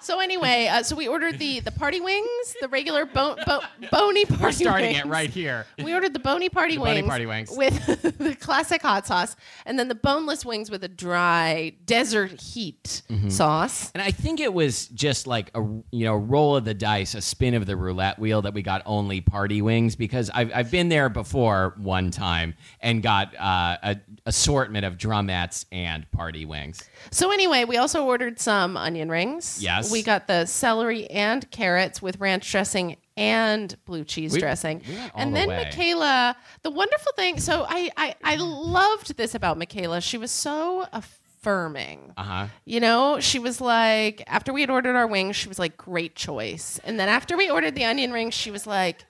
So 0.00 0.20
anyway, 0.20 0.68
uh, 0.68 0.82
so 0.84 0.94
we 0.96 1.08
ordered 1.08 1.38
the 1.38 1.60
the 1.60 1.72
party 1.72 2.00
wings, 2.00 2.54
the 2.60 2.68
regular 2.68 3.04
bo- 3.04 3.36
bo- 3.44 3.60
bony 3.90 4.24
party 4.24 4.42
We're 4.42 4.52
starting 4.52 4.92
wings. 4.92 4.98
it 5.00 5.06
right 5.06 5.28
here. 5.30 5.66
We 5.82 5.92
ordered 5.92 6.12
the 6.12 6.18
bony 6.20 6.48
party 6.48 6.76
The 6.76 6.82
wings, 6.82 6.96
bony 7.00 7.08
party 7.08 7.26
wings. 7.26 7.50
with 7.50 8.18
the 8.18 8.34
classic 8.36 8.80
hot 8.82 9.06
sauce, 9.06 9.34
and 9.66 9.78
then 9.78 9.88
the 9.88 9.94
boneless 9.94 10.44
wings 10.44 10.70
with 10.70 10.84
a 10.84 10.88
dry 10.88 11.72
desert 11.84 12.40
heat 12.40 13.02
Mm-hmm. 13.10 13.28
sauce. 13.30 13.90
And 13.94 14.02
I 14.02 14.10
think 14.10 14.38
it 14.40 14.52
was 14.54 14.86
just 14.88 15.26
like 15.26 15.50
a 15.54 15.60
you 15.90 16.04
know 16.04 16.14
roll 16.16 16.56
of 16.56 16.64
the 16.64 16.74
dice, 16.74 17.14
a 17.14 17.20
spin 17.20 17.54
of 17.54 17.66
the 17.66 17.76
roulette 17.76 18.18
wheel 18.18 18.42
that 18.42 18.54
we 18.54 18.62
got 18.62 18.82
only 18.86 19.20
party 19.20 19.62
wings 19.62 19.96
because 19.96 20.30
I've 20.32 20.50
I've 20.54 20.70
been 20.70 20.88
there 20.88 21.08
before 21.08 21.74
one 21.78 22.10
time 22.10 22.54
and 22.80 23.02
got 23.02 23.34
uh, 23.36 23.76
a 23.82 23.96
assortment 24.26 24.84
of 24.84 24.96
drumettes 24.96 25.64
and 25.72 26.08
party 26.12 26.44
wings. 26.44 26.82
So 27.10 27.30
anyway, 27.32 27.64
we 27.64 27.76
also 27.78 28.04
ordered 28.04 28.38
some 28.38 28.76
onion 28.76 29.08
rings. 29.10 29.58
Yes. 29.62 29.87
We 29.90 30.02
got 30.02 30.26
the 30.26 30.46
celery 30.46 31.06
and 31.10 31.50
carrots 31.50 32.00
with 32.02 32.18
ranch 32.20 32.50
dressing 32.50 32.96
and 33.16 33.76
blue 33.84 34.04
cheese 34.04 34.32
We- 34.32 34.40
dressing. 34.40 34.82
we 34.88 34.94
went 34.94 35.14
all 35.14 35.20
and 35.20 35.32
the 35.34 35.38
then 35.40 35.48
way. 35.48 35.64
Michaela, 35.64 36.36
the 36.62 36.70
wonderful 36.70 37.12
thing. 37.16 37.40
So 37.40 37.66
I, 37.68 37.90
I 37.96 38.14
I 38.22 38.36
loved 38.36 39.16
this 39.16 39.34
about 39.34 39.58
Michaela. 39.58 40.00
She 40.00 40.18
was 40.18 40.30
so 40.30 40.86
affirming. 40.92 42.12
Uh 42.16 42.22
huh. 42.22 42.46
You 42.64 42.80
know, 42.80 43.20
she 43.20 43.38
was 43.38 43.60
like, 43.60 44.22
after 44.26 44.52
we 44.52 44.60
had 44.60 44.70
ordered 44.70 44.96
our 44.96 45.06
wings, 45.06 45.36
she 45.36 45.48
was 45.48 45.58
like, 45.58 45.76
great 45.76 46.14
choice. 46.14 46.80
And 46.84 46.98
then 46.98 47.08
after 47.08 47.36
we 47.36 47.50
ordered 47.50 47.74
the 47.74 47.84
onion 47.84 48.12
rings, 48.12 48.34
she 48.34 48.50
was 48.50 48.66
like, 48.66 49.04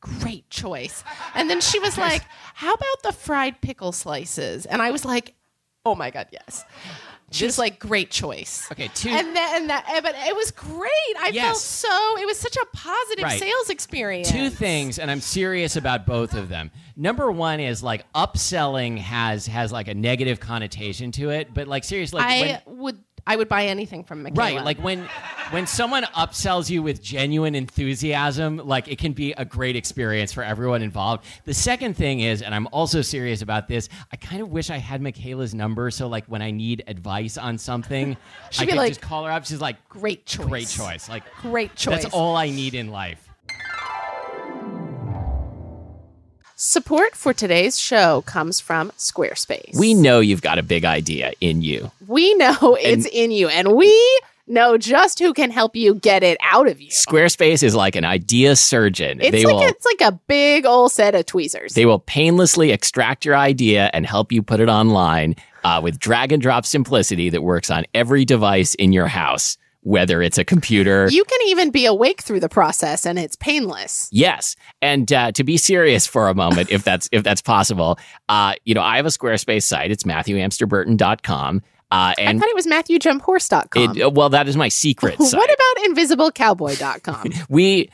great 0.00 0.48
choice. 0.50 1.02
And 1.34 1.50
then 1.50 1.60
she 1.60 1.78
was 1.80 1.98
like, 1.98 2.22
how 2.54 2.72
about 2.74 3.02
the 3.02 3.12
fried 3.12 3.60
pickle 3.60 3.90
slices? 3.92 4.66
And 4.66 4.80
I 4.80 4.90
was 4.92 5.04
like, 5.04 5.34
oh 5.84 5.94
my 5.94 6.10
God, 6.10 6.28
yes. 6.30 6.64
She 7.30 7.44
was 7.44 7.58
like, 7.58 7.78
great 7.78 8.10
choice. 8.10 8.66
Okay, 8.72 8.88
two. 8.94 9.10
And 9.10 9.36
that, 9.36 9.52
and 9.56 9.68
that, 9.70 9.84
eh, 9.88 10.00
but 10.00 10.14
it 10.16 10.34
was 10.34 10.50
great. 10.50 10.90
I 11.20 11.30
felt 11.32 11.58
so, 11.58 12.18
it 12.18 12.24
was 12.26 12.38
such 12.38 12.56
a 12.56 12.64
positive 12.74 13.24
Right. 13.24 13.38
sales 13.38 13.68
experience. 13.70 14.30
Two 14.30 14.48
things, 14.50 14.98
and 14.98 15.10
I'm 15.10 15.20
serious 15.20 15.76
about 15.76 16.06
both 16.06 16.32
of 16.34 16.48
them. 16.48 16.70
Number 16.96 17.30
one 17.30 17.60
is 17.60 17.82
like 17.82 18.10
upselling 18.14 18.98
has 18.98 19.46
has 19.46 19.70
like 19.70 19.88
a 19.88 19.94
negative 19.94 20.40
connotation 20.40 21.12
to 21.12 21.30
it, 21.30 21.52
but 21.52 21.68
like 21.68 21.84
seriously, 21.84 22.18
like, 22.20 22.40
when- 22.40 22.54
I 22.54 22.62
would, 22.66 22.98
I 23.28 23.36
would 23.36 23.48
buy 23.48 23.66
anything 23.66 24.04
from 24.04 24.22
Michaela. 24.22 24.56
Right, 24.56 24.64
like 24.64 24.78
when 24.78 25.06
when 25.50 25.66
someone 25.66 26.04
upsells 26.16 26.70
you 26.70 26.82
with 26.82 27.02
genuine 27.02 27.54
enthusiasm, 27.54 28.56
like 28.56 28.88
it 28.88 28.96
can 28.98 29.12
be 29.12 29.32
a 29.32 29.44
great 29.44 29.76
experience 29.76 30.32
for 30.32 30.42
everyone 30.42 30.80
involved. 30.80 31.26
The 31.44 31.52
second 31.52 31.94
thing 31.94 32.20
is, 32.20 32.40
and 32.40 32.54
I'm 32.54 32.66
also 32.72 33.02
serious 33.02 33.42
about 33.42 33.68
this, 33.68 33.90
I 34.10 34.16
kind 34.16 34.40
of 34.40 34.48
wish 34.48 34.70
I 34.70 34.78
had 34.78 35.02
Michaela's 35.02 35.54
number 35.54 35.90
so 35.90 36.08
like 36.08 36.24
when 36.24 36.40
I 36.40 36.50
need 36.50 36.82
advice 36.86 37.36
on 37.36 37.58
something, 37.58 38.16
I 38.58 38.64
could 38.64 38.76
like, 38.76 38.88
just 38.88 39.02
call 39.02 39.24
her 39.26 39.30
up. 39.30 39.44
She's 39.44 39.60
like, 39.60 39.86
great 39.90 40.24
choice. 40.24 40.46
great 40.46 40.68
choice. 40.68 41.08
Like 41.10 41.24
Great 41.42 41.74
choice. 41.76 42.02
that's 42.02 42.14
all 42.14 42.34
I 42.34 42.48
need 42.48 42.74
in 42.74 42.88
life. 42.88 43.27
Support 46.60 47.14
for 47.14 47.32
today's 47.32 47.78
show 47.78 48.22
comes 48.22 48.58
from 48.58 48.90
Squarespace. 48.98 49.78
We 49.78 49.94
know 49.94 50.18
you've 50.18 50.42
got 50.42 50.58
a 50.58 50.62
big 50.64 50.84
idea 50.84 51.30
in 51.40 51.62
you. 51.62 51.92
we 52.08 52.34
know 52.34 52.76
it's 52.80 53.06
in 53.06 53.30
you, 53.30 53.46
and 53.46 53.76
we 53.76 54.20
know 54.48 54.76
just 54.76 55.20
who 55.20 55.32
can 55.32 55.52
help 55.52 55.76
you 55.76 55.94
get 55.94 56.24
it 56.24 56.36
out 56.42 56.66
of 56.66 56.80
you. 56.80 56.90
Squarespace 56.90 57.62
is 57.62 57.76
like 57.76 57.94
an 57.94 58.04
idea 58.04 58.56
surgeon. 58.56 59.20
It's 59.20 59.30
they 59.30 59.44
like 59.44 59.54
will 59.54 59.62
it's 59.62 59.86
like 59.86 60.00
a 60.00 60.18
big 60.26 60.66
old 60.66 60.90
set 60.90 61.14
of 61.14 61.26
tweezers. 61.26 61.74
They 61.74 61.86
will 61.86 62.00
painlessly 62.00 62.72
extract 62.72 63.24
your 63.24 63.36
idea 63.36 63.88
and 63.94 64.04
help 64.04 64.32
you 64.32 64.42
put 64.42 64.58
it 64.58 64.68
online 64.68 65.36
uh, 65.62 65.80
with 65.80 66.00
drag 66.00 66.32
and 66.32 66.42
drop 66.42 66.66
simplicity 66.66 67.30
that 67.30 67.44
works 67.44 67.70
on 67.70 67.84
every 67.94 68.24
device 68.24 68.74
in 68.74 68.92
your 68.92 69.06
house, 69.06 69.58
whether 69.82 70.20
it's 70.22 70.38
a 70.38 70.44
computer. 70.44 71.08
you 71.10 71.24
can 71.24 71.38
even 71.46 71.70
be 71.70 71.86
awake 71.86 72.20
through 72.22 72.40
the 72.40 72.48
process, 72.48 73.06
and 73.06 73.18
it's 73.18 73.36
painless. 73.36 74.08
Yes, 74.12 74.56
and 74.82 75.10
uh, 75.12 75.32
to 75.32 75.44
be 75.44 75.56
serious 75.56 76.06
for 76.06 76.28
a 76.28 76.34
moment, 76.34 76.70
if 76.70 76.84
that's 76.84 77.08
if 77.12 77.22
that's 77.22 77.42
possible, 77.42 77.98
uh, 78.28 78.54
you 78.64 78.74
know, 78.74 78.82
I 78.82 78.96
have 78.96 79.06
a 79.06 79.10
Squarespace 79.10 79.62
site. 79.62 79.90
It's 79.90 80.04
MatthewAmsterburton.com. 80.04 81.62
Uh, 81.90 82.12
I 82.18 82.38
thought 82.38 82.48
it 82.48 82.54
was 82.54 82.66
MatthewJumpHorse.com. 82.66 83.96
it, 83.96 84.12
well, 84.12 84.28
that 84.28 84.46
is 84.46 84.58
my 84.58 84.68
secret 84.68 85.18
site. 85.22 85.38
what 85.38 85.50
about 85.50 85.84
InvisibleCowboy.com? 85.96 87.30
we 87.48 87.90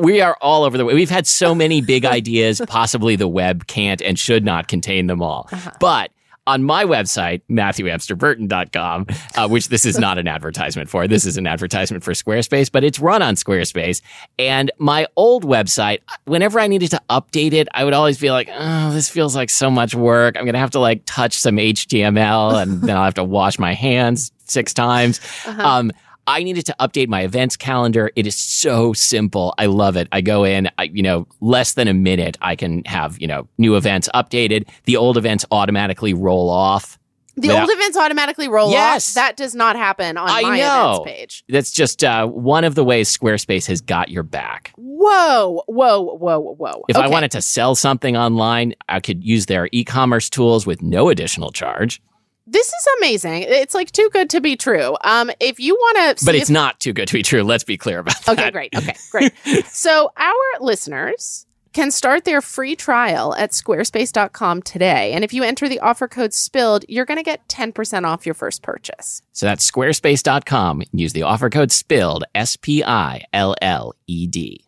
we 0.00 0.22
are 0.22 0.36
all 0.40 0.64
over 0.64 0.78
the 0.78 0.84
way. 0.86 0.94
We've 0.94 1.10
had 1.10 1.26
so 1.26 1.54
many 1.54 1.82
big 1.82 2.04
ideas. 2.06 2.62
Possibly 2.66 3.16
the 3.16 3.28
web 3.28 3.66
can't 3.66 4.00
and 4.00 4.18
should 4.18 4.44
not 4.46 4.68
contain 4.68 5.08
them 5.08 5.20
all. 5.20 5.50
But 5.78 6.10
on 6.46 6.62
my 6.62 6.84
website, 6.84 7.42
MatthewAmsterburton.com, 7.50 9.06
uh, 9.36 9.48
which 9.48 9.68
this 9.68 9.86
is 9.86 9.98
not 9.98 10.18
an 10.18 10.28
advertisement 10.28 10.88
for. 10.88 11.08
This 11.08 11.24
is 11.24 11.36
an 11.36 11.46
advertisement 11.46 12.04
for 12.04 12.12
Squarespace, 12.12 12.70
but 12.70 12.84
it's 12.84 13.00
run 13.00 13.22
on 13.22 13.34
Squarespace. 13.34 14.02
And 14.38 14.70
my 14.78 15.06
old 15.16 15.44
website, 15.44 16.00
whenever 16.24 16.60
I 16.60 16.66
needed 16.66 16.90
to 16.90 17.02
update 17.10 17.52
it, 17.52 17.68
I 17.72 17.84
would 17.84 17.94
always 17.94 18.18
be 18.18 18.30
like, 18.30 18.48
oh, 18.52 18.92
this 18.92 19.08
feels 19.08 19.34
like 19.34 19.50
so 19.50 19.70
much 19.70 19.94
work. 19.94 20.36
I'm 20.36 20.44
going 20.44 20.54
to 20.54 20.58
have 20.58 20.70
to 20.72 20.80
like 20.80 21.02
touch 21.06 21.34
some 21.34 21.56
HTML 21.56 22.62
and 22.62 22.82
then 22.82 22.96
I'll 22.96 23.04
have 23.04 23.14
to 23.14 23.24
wash 23.24 23.58
my 23.58 23.74
hands 23.74 24.32
six 24.44 24.74
times. 24.74 25.20
Um, 25.46 25.92
I 26.26 26.42
needed 26.42 26.66
to 26.66 26.76
update 26.80 27.08
my 27.08 27.22
events 27.22 27.56
calendar. 27.56 28.10
It 28.16 28.26
is 28.26 28.34
so 28.34 28.92
simple. 28.92 29.54
I 29.58 29.66
love 29.66 29.96
it. 29.96 30.08
I 30.12 30.20
go 30.20 30.44
in, 30.44 30.70
I, 30.78 30.84
you 30.84 31.02
know, 31.02 31.26
less 31.40 31.74
than 31.74 31.86
a 31.88 31.94
minute, 31.94 32.36
I 32.40 32.56
can 32.56 32.82
have, 32.86 33.20
you 33.20 33.26
know, 33.26 33.46
new 33.58 33.76
events 33.76 34.08
updated. 34.14 34.66
The 34.84 34.96
old 34.96 35.16
events 35.16 35.44
automatically 35.50 36.14
roll 36.14 36.48
off. 36.48 36.98
The 37.36 37.48
Without- 37.48 37.62
old 37.62 37.70
events 37.72 37.96
automatically 37.96 38.46
roll 38.48 38.70
Yes. 38.70 39.08
off. 39.10 39.14
That 39.14 39.36
does 39.36 39.56
not 39.56 39.74
happen 39.74 40.16
on 40.16 40.28
I 40.30 40.42
my 40.42 40.56
know. 40.58 41.02
events 41.02 41.18
page. 41.18 41.44
That's 41.48 41.72
just 41.72 42.04
uh, 42.04 42.26
one 42.28 42.62
of 42.62 42.76
the 42.76 42.84
ways 42.84 43.14
Squarespace 43.14 43.66
has 43.66 43.80
got 43.80 44.08
your 44.08 44.22
back. 44.22 44.72
Whoa, 44.76 45.62
whoa, 45.66 46.00
whoa, 46.16 46.38
whoa. 46.38 46.84
If 46.88 46.96
I 46.96 47.08
wanted 47.08 47.32
to 47.32 47.42
sell 47.42 47.74
something 47.74 48.16
online, 48.16 48.74
I 48.88 49.00
could 49.00 49.24
use 49.24 49.46
their 49.46 49.68
e-commerce 49.72 50.30
tools 50.30 50.64
with 50.64 50.80
no 50.80 51.08
additional 51.08 51.50
charge. 51.50 52.00
This 52.46 52.68
is 52.68 52.88
amazing. 52.98 53.42
It's 53.42 53.74
like 53.74 53.90
too 53.90 54.10
good 54.12 54.28
to 54.30 54.40
be 54.40 54.54
true. 54.56 54.96
Um, 55.02 55.30
if 55.40 55.58
you 55.58 55.74
want 55.74 56.18
to, 56.18 56.24
But 56.24 56.34
it's 56.34 56.50
not 56.50 56.78
too 56.78 56.92
good 56.92 57.08
to 57.08 57.14
be 57.14 57.22
true. 57.22 57.42
Let's 57.42 57.64
be 57.64 57.78
clear 57.78 58.00
about 58.00 58.22
that. 58.26 58.38
Okay, 58.38 58.50
great. 58.50 58.74
Okay, 58.76 58.94
great. 59.10 59.32
so 59.66 60.10
our 60.16 60.60
listeners 60.60 61.46
can 61.72 61.90
start 61.90 62.24
their 62.24 62.40
free 62.40 62.76
trial 62.76 63.34
at 63.34 63.50
squarespace.com 63.50 64.62
today. 64.62 65.12
And 65.12 65.24
if 65.24 65.32
you 65.32 65.42
enter 65.42 65.68
the 65.68 65.80
offer 65.80 66.06
code 66.06 66.32
SPILLED, 66.32 66.84
you're 66.88 67.04
going 67.04 67.18
to 67.18 67.24
get 67.24 67.46
10% 67.48 68.04
off 68.04 68.24
your 68.24 68.34
first 68.34 68.62
purchase. 68.62 69.22
So 69.32 69.46
that's 69.46 69.68
squarespace.com. 69.68 70.82
Use 70.92 71.12
the 71.12 71.22
offer 71.22 71.50
code 71.50 71.72
SPILLED, 71.72 72.24
S 72.34 72.56
P 72.56 72.84
I 72.84 73.24
L 73.32 73.54
L 73.60 73.94
E 74.06 74.26
D. 74.26 74.64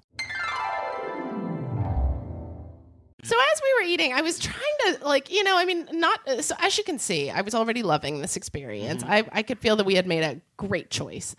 eating, 3.86 4.12
I 4.12 4.20
was 4.20 4.38
trying 4.38 4.56
to 4.86 4.98
like, 5.04 5.30
you 5.30 5.44
know, 5.44 5.56
I 5.56 5.64
mean, 5.64 5.88
not 5.92 6.20
so 6.40 6.54
as 6.58 6.76
you 6.76 6.84
can 6.84 6.98
see, 6.98 7.30
I 7.30 7.40
was 7.40 7.54
already 7.54 7.82
loving 7.82 8.20
this 8.20 8.36
experience. 8.36 9.02
Mm-hmm. 9.02 9.12
I, 9.12 9.24
I 9.32 9.42
could 9.42 9.58
feel 9.58 9.76
that 9.76 9.86
we 9.86 9.94
had 9.94 10.06
made 10.06 10.22
a 10.22 10.40
great 10.56 10.90
choice. 10.90 11.36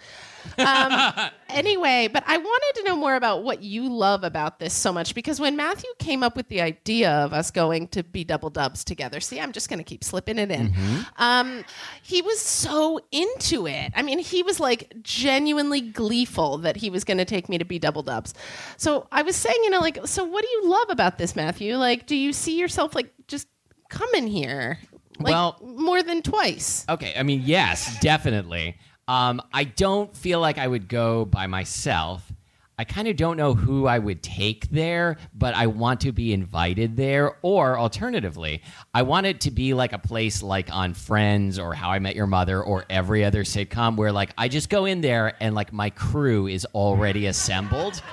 Um, 0.58 1.12
anyway, 1.50 2.08
but 2.12 2.24
I 2.28 2.38
wanted 2.38 2.80
to 2.82 2.84
know 2.88 2.96
more 2.96 3.16
about 3.16 3.44
what 3.44 3.62
you 3.64 3.90
love 3.90 4.24
about 4.24 4.60
this 4.60 4.74
so 4.74 4.94
much 4.94 5.16
because 5.16 5.40
when 5.40 5.56
Matthew 5.56 5.90
came 6.00 6.24
up 6.24 6.36
with 6.36 6.48
the 6.50 6.62
idea 6.62 7.12
of 7.12 7.34
us 7.34 7.52
going 7.52 7.88
to 7.90 8.04
be 8.04 8.24
double 8.24 8.50
dubs 8.50 8.84
together, 8.84 9.20
see, 9.20 9.40
I'm 9.40 9.52
just 9.52 9.70
going 9.70 9.80
to 9.80 9.84
keep 9.84 10.04
slipping 10.04 10.38
it 10.38 10.52
in. 10.52 10.74
Um, 11.18 11.66
he 12.04 12.22
was 12.22 12.40
so 12.40 13.00
into 13.12 13.68
it. 13.68 13.92
I 13.96 14.02
mean, 14.02 14.20
he 14.20 14.44
was 14.44 14.60
like 14.60 14.94
genuinely 15.02 15.82
gleeful 15.82 16.60
that 16.60 16.78
he 16.78 16.90
was 16.90 17.04
going 17.04 17.18
to 17.18 17.26
take 17.26 17.50
me 17.50 17.58
to 17.58 17.66
be 17.66 17.80
double 17.80 18.04
dubs. 18.04 18.34
So 18.78 19.08
I 19.12 19.22
was 19.24 19.36
saying, 19.36 19.58
you 19.64 19.70
know, 19.70 19.80
like, 19.80 20.06
so 20.06 20.24
what 20.24 20.44
do 20.44 20.50
you 20.50 20.70
love 20.70 20.90
about 20.90 21.18
this, 21.18 21.36
Matthew? 21.36 21.76
Like, 21.76 22.08
do 22.08 22.16
you 22.16 22.34
see 22.34 22.60
yourself 22.60 22.96
like 22.96 23.12
just 23.28 23.48
coming 23.90 24.28
here? 24.28 24.80
Like, 25.20 25.32
Well- 25.32 25.60
more 25.64 26.04
than 26.04 26.22
twice. 26.22 26.86
Okay, 26.88 27.14
I 27.18 27.24
mean, 27.24 27.42
yes, 27.44 28.00
definitely. 28.02 28.78
Um, 29.08 29.42
I 29.54 29.64
don't 29.64 30.16
feel 30.16 30.40
like 30.40 30.58
I 30.58 30.68
would 30.68 30.88
go 30.88 31.26
by 31.26 31.48
myself. 31.48 32.32
I 32.80 32.84
kind 32.84 33.08
of 33.08 33.16
don't 33.16 33.38
know 33.38 33.56
who 33.56 33.88
I 33.88 33.98
would 33.98 34.22
take 34.22 34.70
there, 34.70 35.18
but 35.34 35.56
I 35.56 35.66
want 35.66 36.02
to 36.02 36.12
be 36.12 36.32
invited 36.32 36.96
there. 36.96 37.36
Or 37.42 37.80
alternatively, 37.80 38.62
I 38.94 39.02
want 39.02 39.26
it 39.26 39.42
to 39.42 39.52
be 39.52 39.74
like 39.74 39.94
a 39.94 39.98
place 39.98 40.44
like 40.44 40.72
on 40.72 40.94
Friends 40.94 41.58
or 41.58 41.74
How 41.74 41.90
I 41.90 41.98
Met 41.98 42.16
Your 42.16 42.28
Mother 42.28 42.62
or 42.62 42.86
every 42.88 43.26
other 43.26 43.44
sitcom 43.44 43.96
where 43.96 44.12
like 44.12 44.30
I 44.38 44.48
just 44.48 44.70
go 44.70 44.86
in 44.86 45.02
there 45.02 45.34
and 45.40 45.56
like 45.56 45.74
my 45.74 45.90
crew 45.90 46.46
is 46.46 46.66
already 46.76 47.26
assembled. 47.26 48.04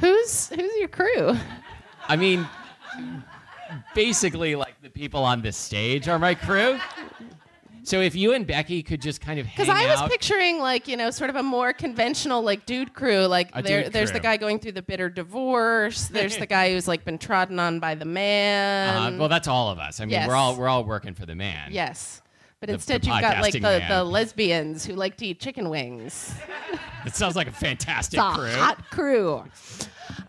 Who's 0.00 0.48
who's 0.48 0.76
your 0.76 0.88
crew? 0.88 1.36
I 2.08 2.16
mean, 2.16 2.48
basically, 3.94 4.56
like 4.56 4.80
the 4.80 4.90
people 4.90 5.24
on 5.24 5.42
this 5.42 5.58
stage 5.58 6.08
are 6.08 6.18
my 6.18 6.34
crew. 6.34 6.78
So 7.86 8.00
if 8.00 8.16
you 8.16 8.32
and 8.32 8.44
Becky 8.44 8.82
could 8.82 9.00
just 9.00 9.20
kind 9.20 9.38
of 9.38 9.46
hang 9.46 9.54
Because 9.64 9.68
I 9.68 9.88
was 9.88 10.00
out, 10.00 10.10
picturing 10.10 10.58
like 10.58 10.88
you 10.88 10.96
know 10.96 11.10
sort 11.12 11.30
of 11.30 11.36
a 11.36 11.42
more 11.44 11.72
conventional 11.72 12.42
like 12.42 12.66
dude 12.66 12.94
crew. 12.94 13.26
Like 13.26 13.50
A 13.54 13.62
there, 13.62 13.84
dude 13.84 13.92
there's 13.92 14.10
crew. 14.10 14.18
the 14.18 14.22
guy 14.24 14.36
going 14.38 14.58
through 14.58 14.72
the 14.72 14.82
bitter 14.82 15.08
divorce. 15.08 16.08
There's 16.08 16.36
the 16.36 16.46
guy 16.46 16.72
who's 16.72 16.88
like 16.88 17.04
been 17.04 17.16
trodden 17.18 17.60
on 17.60 17.78
by 17.78 17.94
the 17.94 18.04
man. 18.04 19.14
uh, 19.14 19.16
well, 19.18 19.28
that's 19.28 19.46
all 19.46 19.70
of 19.70 19.78
us. 19.78 20.00
I 20.00 20.04
mean, 20.04 20.10
Yes. 20.14 20.26
we're 20.26 20.34
all 20.34 20.56
we're 20.56 20.66
all 20.68 20.84
working 20.84 21.14
for 21.14 21.26
the 21.26 21.36
man. 21.36 21.68
yes. 21.70 22.22
But 22.58 22.68
The- 22.68 22.72
instead, 22.74 23.02
the 23.02 23.06
you've 23.06 23.20
got 23.20 23.40
like 23.40 23.52
the, 23.52 23.84
the 23.88 24.02
lesbians 24.02 24.84
who 24.84 24.94
like 24.94 25.16
to 25.18 25.26
eat 25.26 25.38
chicken 25.38 25.68
wings. 25.68 26.34
it 27.04 27.14
sounds 27.14 27.36
like 27.36 27.46
a 27.46 27.52
fantastic 27.52 28.18
crew. 28.18 28.50
hot 28.50 28.90
crew. 28.90 29.44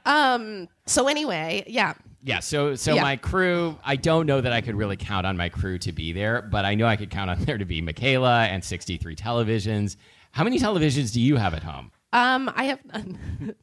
Um. 0.06 0.68
So 0.86 1.08
anyway, 1.08 1.64
yeah. 1.68 1.94
Yeah. 2.24 2.40
So 2.40 2.76
so 2.76 2.96
Yeah. 2.96 3.02
my 3.04 3.16
crew, 3.16 3.78
I 3.86 3.96
don't 3.96 4.26
know 4.26 4.42
that 4.42 4.52
I 4.52 4.62
could 4.62 4.76
really 4.76 4.98
count 4.98 5.26
on 5.26 5.38
my 5.38 5.50
crew 5.50 5.78
to 5.80 5.92
be 5.92 6.12
there, 6.14 6.42
but 6.42 6.66
I 6.66 6.76
know 6.76 6.86
I 6.88 6.96
could 6.96 7.10
count 7.10 7.30
on 7.30 7.40
there 7.46 7.58
to 7.58 7.66
be 7.66 7.82
Michaela 7.82 8.46
and 8.46 8.64
63 8.64 9.16
televisions. 9.16 9.96
How 10.32 10.44
many 10.44 10.60
televisions 10.60 11.14
do 11.14 11.22
you 11.22 11.36
have 11.38 11.54
at 11.54 11.64
home? 11.64 11.92
Um. 12.14 12.52
I 12.56 12.66
have 12.66 12.80
none. 12.86 13.18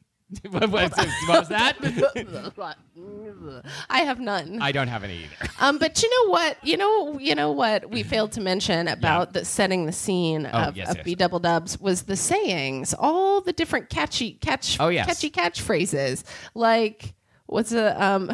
what, 0.49 0.69
what- 0.69 0.95
what 0.97 1.39
was 1.39 1.49
that? 1.49 1.75
I 3.89 4.01
have 4.01 4.19
none. 4.19 4.61
I 4.61 4.71
don't 4.71 4.87
have 4.87 5.03
any 5.03 5.23
either. 5.23 5.51
Um, 5.59 5.77
but 5.77 6.01
you 6.03 6.09
know 6.09 6.31
what? 6.31 6.57
You 6.63 6.77
know, 6.77 7.19
you 7.19 7.35
know 7.35 7.51
what 7.51 7.89
we 7.89 8.03
failed 8.03 8.31
to 8.33 8.41
mention 8.41 8.87
about 8.87 9.33
the 9.33 9.45
setting 9.45 9.85
the 9.85 9.91
scene 9.91 10.45
Oh, 10.45 10.49
of, 10.69 10.77
yes, 10.77 10.89
of 10.91 10.97
yes. 10.97 11.05
B 11.05 11.15
Double 11.15 11.39
Dubs 11.39 11.79
was 11.79 12.03
the 12.03 12.15
sayings, 12.15 12.93
all 12.97 13.41
the 13.41 13.53
different 13.53 13.89
catchy 13.89 14.33
catch, 14.33 14.79
Oh, 14.79 14.89
yes. 14.89 15.05
catchy 15.07 15.29
catchphrases, 15.31 16.23
like 16.53 17.14
what's 17.47 17.71
a 17.71 18.03
um, 18.03 18.31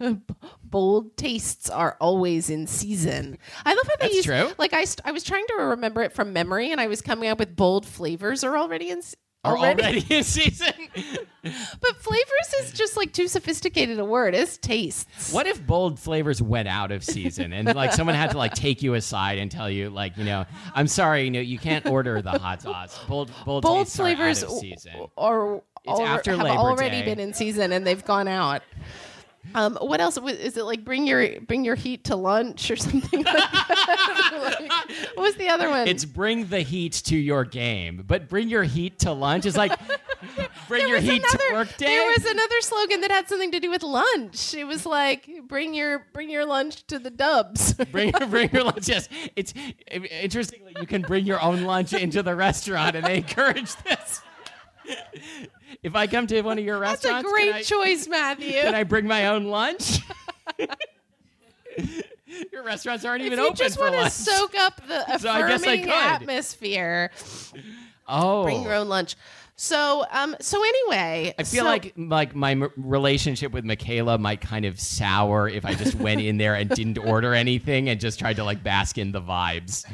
bold 0.64 1.16
tastes 1.16 1.70
are 1.70 1.96
always 2.00 2.50
in 2.50 2.66
season. 2.66 3.38
I 3.64 3.74
love 3.74 3.86
how 3.86 3.96
they 4.00 4.06
That's 4.06 4.14
use 4.16 4.24
true. 4.24 4.50
like 4.58 4.72
I 4.72 4.84
st- 4.84 5.06
I 5.06 5.12
was 5.12 5.24
trying 5.24 5.46
to 5.48 5.54
remember 5.54 6.02
it 6.02 6.12
from 6.12 6.32
memory, 6.32 6.72
and 6.72 6.80
I 6.80 6.86
was 6.86 7.00
coming 7.02 7.28
up 7.28 7.38
with 7.38 7.56
bold 7.56 7.86
flavors 7.86 8.44
are 8.44 8.56
already 8.56 8.90
in. 8.90 8.98
s- 8.98 9.16
Are 9.42 9.56
already 9.56 10.04
in 10.10 10.22
season. 10.22 10.74
but 11.42 11.96
flavors 11.96 12.54
is 12.60 12.72
just 12.72 12.96
like 12.98 13.12
too 13.14 13.26
sophisticated 13.26 13.98
a 13.98 14.04
word. 14.04 14.34
It's 14.34 14.58
tastes. 14.58 15.32
What 15.32 15.46
if 15.46 15.66
bold 15.66 15.98
flavors 15.98 16.42
went 16.42 16.68
out 16.68 16.92
of 16.92 17.02
season 17.02 17.52
and 17.54 17.74
like 17.74 17.92
someone 17.92 18.16
had 18.16 18.32
to 18.32 18.38
like 18.38 18.52
take 18.52 18.82
you 18.82 18.92
aside 18.94 19.38
and 19.38 19.50
tell 19.50 19.70
you 19.70 19.88
like 19.88 20.18
you 20.18 20.24
know 20.24 20.44
I'm 20.74 20.86
sorry 20.88 21.24
you 21.24 21.30
know 21.30 21.40
you 21.40 21.58
can't 21.58 21.86
order 21.86 22.20
the 22.20 22.32
hot 22.32 22.60
sauce 22.60 22.98
bold 23.08 23.30
bold, 23.46 23.62
bold 23.62 23.86
tastes 23.86 23.96
flavors 23.96 24.42
are 24.42 24.46
out 24.48 24.52
of 24.52 24.58
season. 24.58 24.92
or 25.16 25.62
It's 25.84 26.00
after 26.00 26.32
have 26.32 26.40
Labor 26.40 26.58
already 26.58 27.00
Day. 27.00 27.04
been 27.04 27.20
in 27.20 27.32
season 27.32 27.72
and 27.72 27.86
they've 27.86 28.04
gone 28.04 28.28
out. 28.28 28.62
Um, 29.54 29.78
what 29.80 30.00
else 30.00 30.16
is 30.16 30.56
it 30.56 30.64
like? 30.64 30.84
Bring 30.84 31.06
your 31.06 31.40
bring 31.40 31.64
your 31.64 31.74
heat 31.74 32.04
to 32.04 32.16
lunch 32.16 32.70
or 32.70 32.76
something. 32.76 33.22
Like 33.22 33.34
that? 33.34 34.56
Like, 34.60 34.70
what 35.16 35.22
was 35.22 35.34
the 35.36 35.48
other 35.48 35.70
one? 35.70 35.88
It's 35.88 36.04
bring 36.04 36.46
the 36.46 36.60
heat 36.60 36.92
to 37.06 37.16
your 37.16 37.44
game, 37.44 38.04
but 38.06 38.28
bring 38.28 38.48
your 38.48 38.62
heat 38.62 38.98
to 39.00 39.12
lunch 39.12 39.46
is 39.46 39.56
like 39.56 39.72
bring 40.68 40.86
your 40.88 41.00
heat 41.00 41.22
another, 41.22 41.38
to 41.48 41.54
work 41.54 41.76
day. 41.78 41.86
There 41.86 42.06
was 42.06 42.26
another 42.26 42.60
slogan 42.60 43.00
that 43.00 43.10
had 43.10 43.28
something 43.28 43.50
to 43.52 43.60
do 43.60 43.70
with 43.70 43.82
lunch. 43.82 44.54
It 44.54 44.64
was 44.64 44.84
like 44.86 45.28
bring 45.48 45.74
your 45.74 46.06
bring 46.12 46.30
your 46.30 46.44
lunch 46.44 46.86
to 46.88 46.98
the 46.98 47.10
dubs. 47.10 47.72
bring 47.92 48.12
bring 48.28 48.50
your 48.52 48.64
lunch. 48.64 48.88
Yes, 48.88 49.08
it's 49.34 49.54
interestingly 49.90 50.76
you 50.78 50.86
can 50.86 51.02
bring 51.02 51.24
your 51.24 51.40
own 51.40 51.62
lunch 51.62 51.92
into 51.92 52.22
the 52.22 52.36
restaurant, 52.36 52.94
and 52.94 53.06
they 53.06 53.16
encourage 53.16 53.74
this. 53.76 54.22
If 55.82 55.94
I 55.96 56.06
come 56.06 56.26
to 56.26 56.42
one 56.42 56.58
of 56.58 56.64
your 56.64 56.78
That's 56.80 57.04
a 57.04 57.22
great 57.22 57.46
can 57.50 57.54
I, 57.54 57.62
choice, 57.62 58.06
Matthew. 58.06 58.52
Can 58.52 58.74
I 58.74 58.84
bring 58.84 59.06
my 59.06 59.28
own 59.28 59.46
lunch? 59.46 60.00
Your 62.52 62.62
restaurants 62.62 63.04
aren't 63.04 63.22
even 63.22 63.38
if 63.38 63.42
you 63.42 63.46
open 63.46 63.56
just 63.56 63.78
want 63.78 63.94
to 63.94 64.08
soak 64.10 64.54
up 64.56 64.80
the 64.86 65.04
So 65.18 65.30
I 65.30 65.48
guess 65.48 65.62
I 65.64 65.72
affirming 65.72 65.82
could. 65.84 65.92
atmosphere, 65.92 67.10
oh, 68.06 68.44
bring 68.44 68.62
your 68.62 68.74
own 68.74 68.88
lunch. 68.88 69.16
So, 69.56 70.06
um, 70.10 70.36
so 70.40 70.62
anyway, 70.62 71.34
I 71.38 71.42
feel 71.42 71.64
so- 71.64 71.70
like 71.70 71.92
like 71.96 72.34
my 72.34 72.52
m- 72.52 72.70
relationship 72.76 73.52
with 73.52 73.64
Michaela 73.64 74.16
might 74.18 74.40
kind 74.40 74.64
of 74.64 74.78
sour 74.78 75.48
if 75.48 75.64
I 75.64 75.74
just 75.74 75.96
went 75.96 76.20
in 76.20 76.38
there 76.38 76.54
and 76.54 76.70
didn't 76.74 76.98
order 76.98 77.34
anything 77.34 77.88
and 77.88 78.00
just 78.00 78.18
tried 78.18 78.36
to 78.36 78.44
like 78.44 78.62
bask 78.62 78.96
in 78.96 79.10
the 79.12 79.20
vibes. 79.20 79.84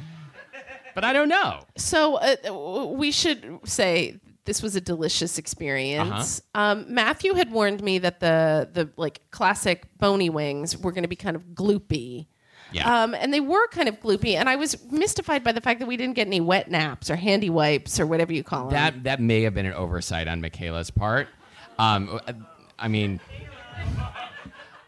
But 0.95 1.05
I 1.05 1.13
don't 1.13 1.29
know. 1.29 1.61
So 1.77 2.17
uh, 2.17 2.87
we 2.93 3.11
should 3.13 3.61
say 3.65 4.19
this 4.47 4.63
was 4.63 4.77
a 4.77 4.81
delicious 4.81 5.39
experience. 5.39 6.41
Uh-huh. 6.55 6.73
Um, 6.73 6.87
Matthew 6.89 7.35
had 7.35 7.51
warned 7.51 7.83
me 7.83 7.99
that 7.99 8.21
the 8.21 8.69
the 8.73 8.91
like 8.97 9.21
classic 9.31 9.87
bony 9.99 10.31
wings 10.31 10.77
were 10.77 10.93
going 10.93 11.03
to 11.03 11.09
be 11.09 11.17
kind 11.17 11.37
of 11.37 11.43
gloopy. 11.49 12.27
Yeah. 12.73 13.03
Um, 13.03 13.15
and 13.15 13.33
they 13.33 13.41
were 13.41 13.69
kind 13.69 13.89
of 13.89 14.01
gloopy, 14.01 14.35
and 14.35 14.49
I 14.49 14.57
was 14.57 14.91
mystified 14.91 15.45
by 15.45 15.53
the 15.53 15.61
fact 15.61 15.81
that 15.81 15.87
we 15.87 15.97
didn't 15.97 16.15
get 16.15 16.27
any 16.27 16.41
wet 16.41 16.71
naps 16.71 17.11
or 17.11 17.17
handy 17.17 17.51
wipes 17.51 18.01
or 18.01 18.07
whatever 18.07 18.33
you 18.33 18.43
call 18.43 18.69
them. 18.69 18.71
That 18.71 19.05
that 19.05 19.21
may 19.21 19.43
have 19.43 19.55
been 19.55 19.67
an 19.67 19.75
oversight 19.75 20.27
on 20.27 20.41
Michaela's 20.41 20.91
part. 20.91 21.29
Um, 21.79 22.21
I 22.79 22.89
mean, 22.89 23.21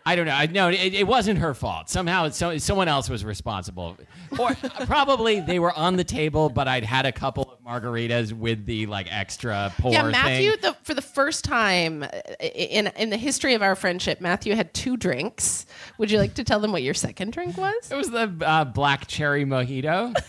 I 0.09 0.16
don't 0.16 0.27
know. 0.27 0.33
I, 0.33 0.47
no, 0.47 0.71
it, 0.71 0.94
it 0.94 1.07
wasn't 1.07 1.38
her 1.38 1.53
fault. 1.53 1.90
Somehow, 1.90 2.31
so, 2.31 2.57
someone 2.57 2.88
else 2.88 3.11
was 3.11 3.27
responsible, 3.27 3.97
or 4.38 4.55
probably 4.87 5.40
they 5.40 5.59
were 5.59 5.73
on 5.73 5.97
the 5.97 6.05
table, 6.05 6.49
but 6.49 6.66
I'd 6.66 6.85
had 6.85 7.05
a 7.05 7.12
couple 7.12 7.47
margaritas 7.68 8.33
with 8.33 8.64
the 8.66 8.87
like 8.87 9.07
extra 9.14 9.72
pour 9.78 9.92
yeah, 9.92 10.02
Matthew. 10.04 10.57
The, 10.57 10.74
for 10.83 10.94
the 10.94 11.02
first 11.02 11.44
time 11.44 12.02
uh, 12.02 12.09
in 12.40 12.87
in 12.96 13.11
the 13.11 13.16
history 13.16 13.54
of 13.54 13.62
our 13.62 13.76
friendship, 13.76 14.20
Matthew 14.20 14.54
had 14.54 14.72
two 14.72 14.96
drinks. 14.96 15.66
Would 15.98 16.11
you 16.11 16.18
like 16.18 16.35
to 16.35 16.44
tell 16.44 16.61
them 16.61 16.72
what 16.72 16.83
your 16.83 16.94
second 16.94 17.33
drink 17.33 17.57
was? 17.57 17.90
It 17.90 17.96
was 17.96 18.11
the 18.11 18.33
uh, 18.40 18.64
black 18.64 19.07
cherry 19.07 19.44
mojito. 19.44 20.14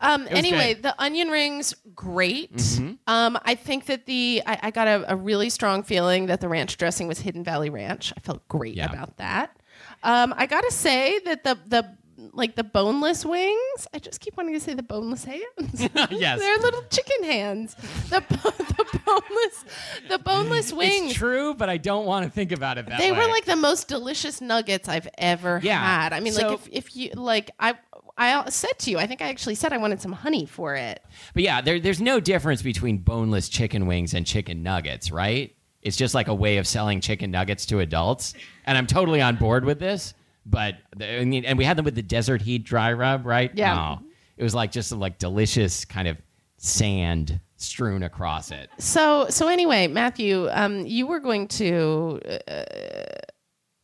Um, 0.00 0.28
anyway, 0.30 0.74
good. 0.74 0.82
the 0.82 1.02
onion 1.02 1.28
rings, 1.28 1.74
great. 1.94 2.78
Um, 3.06 3.38
I 3.42 3.54
think 3.54 3.86
that 3.86 4.04
the 4.04 4.42
I, 4.44 4.58
I 4.64 4.70
got 4.70 4.86
a, 4.86 5.12
a 5.14 5.16
really 5.16 5.48
strong 5.48 5.82
feeling 5.82 6.26
that 6.26 6.42
the 6.42 6.48
ranch 6.48 6.76
dressing 6.76 7.08
was 7.08 7.20
Hidden 7.20 7.42
Valley 7.42 7.70
Ranch. 7.70 8.12
I 8.14 8.20
felt 8.20 8.46
great 8.48 8.74
Yeah. 8.76 8.92
about 8.92 9.16
that. 9.16 9.56
Um, 10.02 10.34
I 10.36 10.44
gotta 10.44 10.70
say 10.70 11.20
that 11.20 11.42
the 11.44 11.58
the 11.66 11.96
like 12.32 12.54
the 12.56 12.64
boneless 12.64 13.24
wings. 13.24 13.88
I 13.92 13.98
just 13.98 14.20
keep 14.20 14.36
wanting 14.36 14.54
to 14.54 14.60
say 14.60 14.74
the 14.74 14.82
boneless 14.82 15.24
hands. 15.24 15.88
Yes. 16.10 16.38
they're 16.40 16.58
little 16.58 16.82
chicken 16.90 17.24
hands. 17.24 17.74
The 18.10 18.20
bo- 18.20 18.50
the 18.50 19.00
boneless 19.04 19.64
the 20.08 20.18
boneless 20.18 20.72
wings. 20.72 21.10
It's 21.10 21.14
true, 21.18 21.54
but 21.54 21.68
I 21.68 21.76
don't 21.76 22.06
want 22.06 22.24
to 22.24 22.30
think 22.30 22.52
about 22.52 22.78
it 22.78 22.86
that 22.86 22.98
They 23.00 23.10
way. 23.12 23.18
were 23.18 23.26
like 23.26 23.44
the 23.44 23.56
most 23.56 23.88
delicious 23.88 24.40
nuggets 24.40 24.88
I've 24.88 25.08
ever 25.18 25.60
Yeah. 25.62 25.78
had. 25.80 26.12
I 26.12 26.20
mean, 26.20 26.32
So- 26.32 26.48
like 26.48 26.58
if, 26.58 26.68
if 26.70 26.96
you 26.96 27.10
like, 27.14 27.50
I 27.58 27.74
I 28.16 28.32
uh, 28.34 28.48
said 28.50 28.78
to 28.80 28.90
you, 28.92 28.98
I 28.98 29.08
think 29.08 29.20
I 29.22 29.28
actually 29.28 29.56
said 29.56 29.72
I 29.72 29.78
wanted 29.78 30.00
some 30.00 30.12
honey 30.12 30.46
for 30.46 30.76
it. 30.76 31.02
But 31.34 31.42
yeah, 31.42 31.60
there, 31.60 31.80
there's 31.80 32.00
no 32.00 32.20
difference 32.20 32.62
between 32.62 32.98
boneless 32.98 33.48
chicken 33.48 33.86
wings 33.86 34.14
and 34.14 34.24
chicken 34.24 34.62
nuggets, 34.62 35.10
right? 35.10 35.52
It's 35.82 35.96
just 35.96 36.14
like 36.14 36.28
a 36.28 36.34
way 36.34 36.58
of 36.58 36.66
selling 36.68 37.00
chicken 37.00 37.32
nuggets 37.32 37.66
to 37.66 37.80
adults, 37.80 38.34
and 38.66 38.78
I'm 38.78 38.86
totally 38.86 39.20
on 39.20 39.34
board 39.36 39.64
with 39.64 39.80
this. 39.80 40.14
But 40.46 40.76
the- 40.96 41.20
I 41.20 41.24
mean, 41.24 41.44
and 41.44 41.56
we 41.58 41.64
had 41.64 41.76
them 41.76 41.84
with 41.84 41.94
the 41.94 42.02
desert 42.02 42.42
heat 42.42 42.64
dry 42.64 42.92
rub, 42.92 43.24
right? 43.26 43.50
Yeah. 43.54 43.96
Oh, 43.98 44.04
it 44.36 44.42
was 44.42 44.54
like 44.54 44.72
just 44.72 44.88
some 44.88 45.00
like 45.00 45.18
delicious 45.18 45.84
kind 45.84 46.08
of 46.08 46.16
sand 46.56 47.40
strewn 47.56 48.02
across 48.02 48.50
it. 48.50 48.68
So 48.78 49.26
so 49.30 49.48
anyway, 49.48 49.86
Matthew, 49.86 50.48
um, 50.50 50.86
you 50.86 51.06
were 51.06 51.20
going 51.20 51.48
to. 51.48 52.20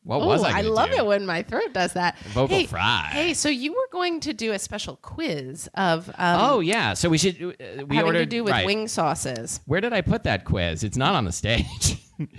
What 0.02 0.22
Oh, 0.22 0.26
was 0.26 0.42
I? 0.42 0.58
I 0.58 0.60
love 0.62 0.90
do? 0.90 0.96
it 0.96 1.06
when 1.06 1.26
my 1.26 1.42
throat 1.42 1.74
does 1.74 1.92
that. 1.92 2.18
Vocal 2.32 2.56
hey, 2.56 2.64
fry. 2.66 3.08
Hey, 3.12 3.34
so 3.34 3.50
you 3.50 3.72
were 3.74 3.88
going 3.92 4.20
to 4.20 4.32
do 4.32 4.52
a 4.52 4.58
special 4.58 4.96
quiz 4.96 5.68
of 5.74 6.08
um, 6.16 6.40
Oh 6.40 6.60
yeah, 6.60 6.94
so 6.94 7.10
we 7.10 7.18
should. 7.18 7.36
Uh, 7.42 7.84
we 7.86 7.96
having 7.96 8.06
ordered 8.06 8.20
to 8.20 8.26
do 8.26 8.42
with 8.42 8.52
right. 8.52 8.64
wing 8.64 8.88
sauces. 8.88 9.60
Where 9.66 9.80
did 9.82 9.92
I 9.92 10.00
put 10.00 10.24
that 10.24 10.46
quiz? 10.46 10.84
It's 10.84 10.96
not 10.96 11.14
on 11.14 11.26
the 11.26 11.32
stage. 11.32 11.98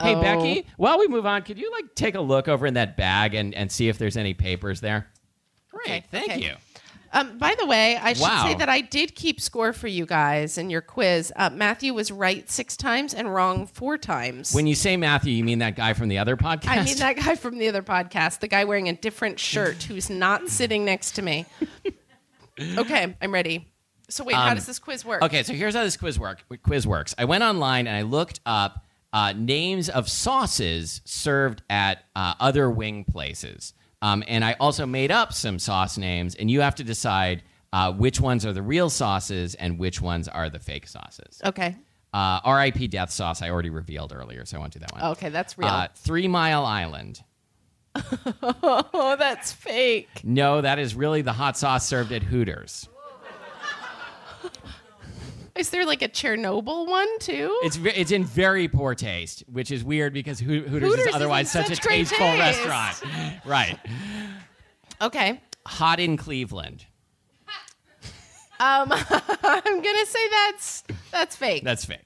hey 0.00 0.14
Becky, 0.14 0.66
while 0.76 0.98
we 0.98 1.08
move 1.08 1.26
on, 1.26 1.42
could 1.42 1.58
you 1.58 1.70
like 1.72 1.94
take 1.94 2.14
a 2.14 2.20
look 2.20 2.48
over 2.48 2.66
in 2.66 2.74
that 2.74 2.96
bag 2.96 3.34
and, 3.34 3.54
and 3.54 3.70
see 3.70 3.88
if 3.88 3.98
there's 3.98 4.16
any 4.16 4.34
papers 4.34 4.80
there? 4.80 5.06
Great, 5.70 5.82
Okay, 5.86 6.04
thank 6.10 6.30
okay. 6.32 6.40
you. 6.40 6.54
Um, 7.10 7.38
by 7.38 7.54
the 7.58 7.64
way, 7.64 7.96
I 7.96 8.12
should 8.12 8.22
Wow. 8.22 8.44
say 8.46 8.54
that 8.56 8.68
I 8.68 8.82
did 8.82 9.14
keep 9.14 9.40
score 9.40 9.72
for 9.72 9.88
you 9.88 10.04
guys 10.04 10.58
in 10.58 10.68
your 10.68 10.82
quiz. 10.82 11.32
Uh, 11.34 11.48
Matthew 11.50 11.94
was 11.94 12.12
right 12.12 12.48
six 12.50 12.76
times 12.76 13.14
and 13.14 13.32
wrong 13.34 13.66
four 13.66 13.96
times. 13.96 14.52
When 14.54 14.66
you 14.66 14.74
say 14.74 14.98
Matthew, 14.98 15.32
you 15.32 15.42
mean 15.42 15.60
that 15.60 15.74
guy 15.74 15.94
from 15.94 16.08
the 16.08 16.18
other 16.18 16.36
podcast? 16.36 16.68
I 16.68 16.84
mean 16.84 16.98
that 16.98 17.16
guy 17.16 17.34
from 17.34 17.56
the 17.56 17.66
other 17.68 17.82
podcast, 17.82 18.40
the 18.40 18.48
guy 18.48 18.64
wearing 18.64 18.90
a 18.90 18.92
different 18.92 19.40
shirt 19.40 19.82
who's 19.84 20.10
not 20.10 20.48
sitting 20.50 20.84
next 20.84 21.12
to 21.12 21.22
me. 21.22 21.46
Okay, 22.76 23.16
I'm 23.22 23.32
ready. 23.32 23.68
So 24.10 24.24
wait, 24.24 24.34
how 24.36 24.48
Um, 24.48 24.54
does 24.56 24.66
this 24.66 24.78
quiz 24.78 25.04
work? 25.04 25.22
Okay, 25.22 25.42
so 25.42 25.52
here's 25.52 25.74
how 25.74 25.84
this 25.84 25.96
quiz 25.96 26.18
work. 26.18 26.42
Quiz 26.62 26.86
works. 26.86 27.14
I 27.16 27.24
went 27.24 27.44
online 27.44 27.86
and 27.86 27.96
I 27.96 28.02
looked 28.02 28.40
up 28.44 28.84
uh, 29.12 29.32
names 29.36 29.88
of 29.88 30.08
sauces 30.08 31.00
served 31.04 31.62
at 31.70 32.04
uh, 32.14 32.34
other 32.40 32.70
wing 32.70 33.04
places, 33.04 33.74
um, 34.02 34.22
and 34.26 34.44
I 34.44 34.54
also 34.60 34.86
made 34.86 35.10
up 35.10 35.32
some 35.32 35.58
sauce 35.58 35.98
names, 35.98 36.34
and 36.34 36.50
you 36.50 36.60
have 36.60 36.76
to 36.76 36.84
decide 36.84 37.42
uh, 37.72 37.92
which 37.92 38.20
ones 38.20 38.46
are 38.46 38.52
the 38.52 38.62
real 38.62 38.90
sauces 38.90 39.54
and 39.54 39.78
which 39.78 40.00
ones 40.00 40.28
are 40.28 40.48
the 40.48 40.58
fake 40.58 40.86
sauces. 40.86 41.40
Okay. 41.44 41.76
Uh, 42.12 42.40
R.I.P. 42.42 42.88
Death 42.88 43.10
Sauce. 43.10 43.42
I 43.42 43.50
already 43.50 43.70
revealed 43.70 44.14
earlier, 44.14 44.44
so 44.46 44.56
I 44.56 44.60
won't 44.60 44.72
do 44.72 44.78
that 44.78 44.92
one. 44.92 45.02
Okay, 45.12 45.28
that's 45.28 45.58
real. 45.58 45.68
Uh, 45.68 45.88
Three 45.94 46.26
Mile 46.26 46.64
Island. 46.64 47.22
oh, 48.42 49.16
that's 49.18 49.52
fake. 49.52 50.08
No, 50.24 50.60
that 50.60 50.78
is 50.78 50.94
really 50.94 51.22
the 51.22 51.32
hot 51.32 51.58
sauce 51.58 51.86
served 51.86 52.12
at 52.12 52.22
Hooters. 52.22 52.88
Is 55.58 55.70
there 55.70 55.84
like 55.84 56.02
a 56.02 56.08
Chernobyl 56.08 56.86
one 56.88 57.18
too? 57.18 57.58
It's 57.64 57.76
ve- 57.76 57.90
it's 57.90 58.12
in 58.12 58.24
very 58.24 58.68
poor 58.68 58.94
taste, 58.94 59.42
which 59.50 59.70
is 59.72 59.82
weird 59.82 60.12
because 60.14 60.38
Hoo- 60.38 60.62
Hooters, 60.62 60.70
Hooters 60.92 61.00
is 61.00 61.06
is 61.08 61.14
otherwise 61.14 61.50
such 61.50 61.66
a 61.70 61.74
such 61.74 61.80
great 61.84 62.06
tasteful 62.06 62.26
taste. 62.28 62.64
restaurant. 62.64 63.42
Right. 63.44 63.78
okay. 65.02 65.40
Hot 65.66 65.98
in 66.00 66.16
Cleveland. 66.16 66.86
Um, 68.60 68.92
I'm 68.92 69.82
gonna 69.82 70.06
say 70.06 70.28
that's 70.30 70.84
that's 71.12 71.36
fake. 71.36 71.62
That's 71.64 71.84
fake. 71.84 72.00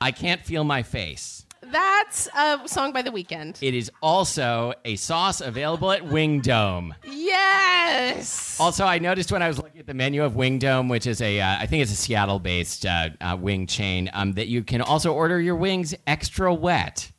I 0.00 0.10
can't 0.10 0.42
feel 0.42 0.64
my 0.64 0.82
face. 0.82 1.43
That's 1.70 2.28
a 2.36 2.60
song 2.66 2.92
by 2.92 3.02
The 3.02 3.10
Weeknd. 3.10 3.58
It 3.60 3.74
is 3.74 3.90
also 4.02 4.74
a 4.84 4.96
sauce 4.96 5.40
available 5.40 5.90
at 5.90 6.04
Wing 6.04 6.40
Dome. 6.40 6.94
Yes. 7.04 8.58
Also, 8.60 8.84
I 8.84 8.98
noticed 8.98 9.32
when 9.32 9.42
I 9.42 9.48
was 9.48 9.58
looking 9.58 9.80
at 9.80 9.86
the 9.86 9.94
menu 9.94 10.24
of 10.24 10.36
Wing 10.36 10.58
Dome, 10.58 10.88
which 10.88 11.06
is 11.06 11.20
a, 11.20 11.40
uh, 11.40 11.56
I 11.58 11.66
think 11.66 11.82
it's 11.82 11.92
a 11.92 11.96
Seattle-based 11.96 12.86
uh, 12.86 13.08
uh, 13.20 13.36
wing 13.40 13.66
chain, 13.66 14.10
um, 14.12 14.32
that 14.32 14.48
you 14.48 14.62
can 14.62 14.80
also 14.80 15.12
order 15.12 15.40
your 15.40 15.56
wings 15.56 15.94
extra 16.06 16.52
wet. 16.52 17.10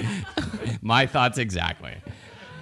My 0.82 1.06
thoughts 1.06 1.38
exactly. 1.38 1.94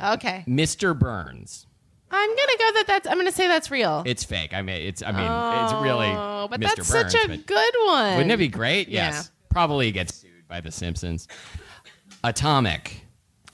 Okay. 0.03 0.45
Mr. 0.47 0.99
Burns. 0.99 1.67
I'm 2.13 2.29
gonna 2.29 2.59
go 2.59 2.73
that 2.73 2.85
that's. 2.89 3.07
I'm 3.07 3.17
gonna 3.19 3.31
say 3.31 3.47
that's 3.47 3.71
real. 3.71 4.03
It's 4.05 4.25
fake. 4.25 4.53
I 4.53 4.63
mean, 4.63 4.83
it's. 4.83 5.01
I 5.01 5.13
mean, 5.13 5.65
it's 5.65 5.73
really. 5.75 6.09
Oh, 6.09 6.49
but 6.51 6.59
Mr. 6.59 6.65
that's 6.65 6.91
Burns, 6.91 7.13
such 7.13 7.31
a 7.31 7.37
good 7.37 7.75
one. 7.85 8.17
Wouldn't 8.17 8.33
it 8.33 8.39
be 8.39 8.49
great? 8.49 8.89
Yeah. 8.89 9.11
Yes. 9.11 9.31
Probably 9.51 9.93
gets 9.93 10.15
sued 10.15 10.49
by 10.49 10.61
The 10.61 10.71
Simpsons. 10.71 11.29
Atomic. 12.25 13.05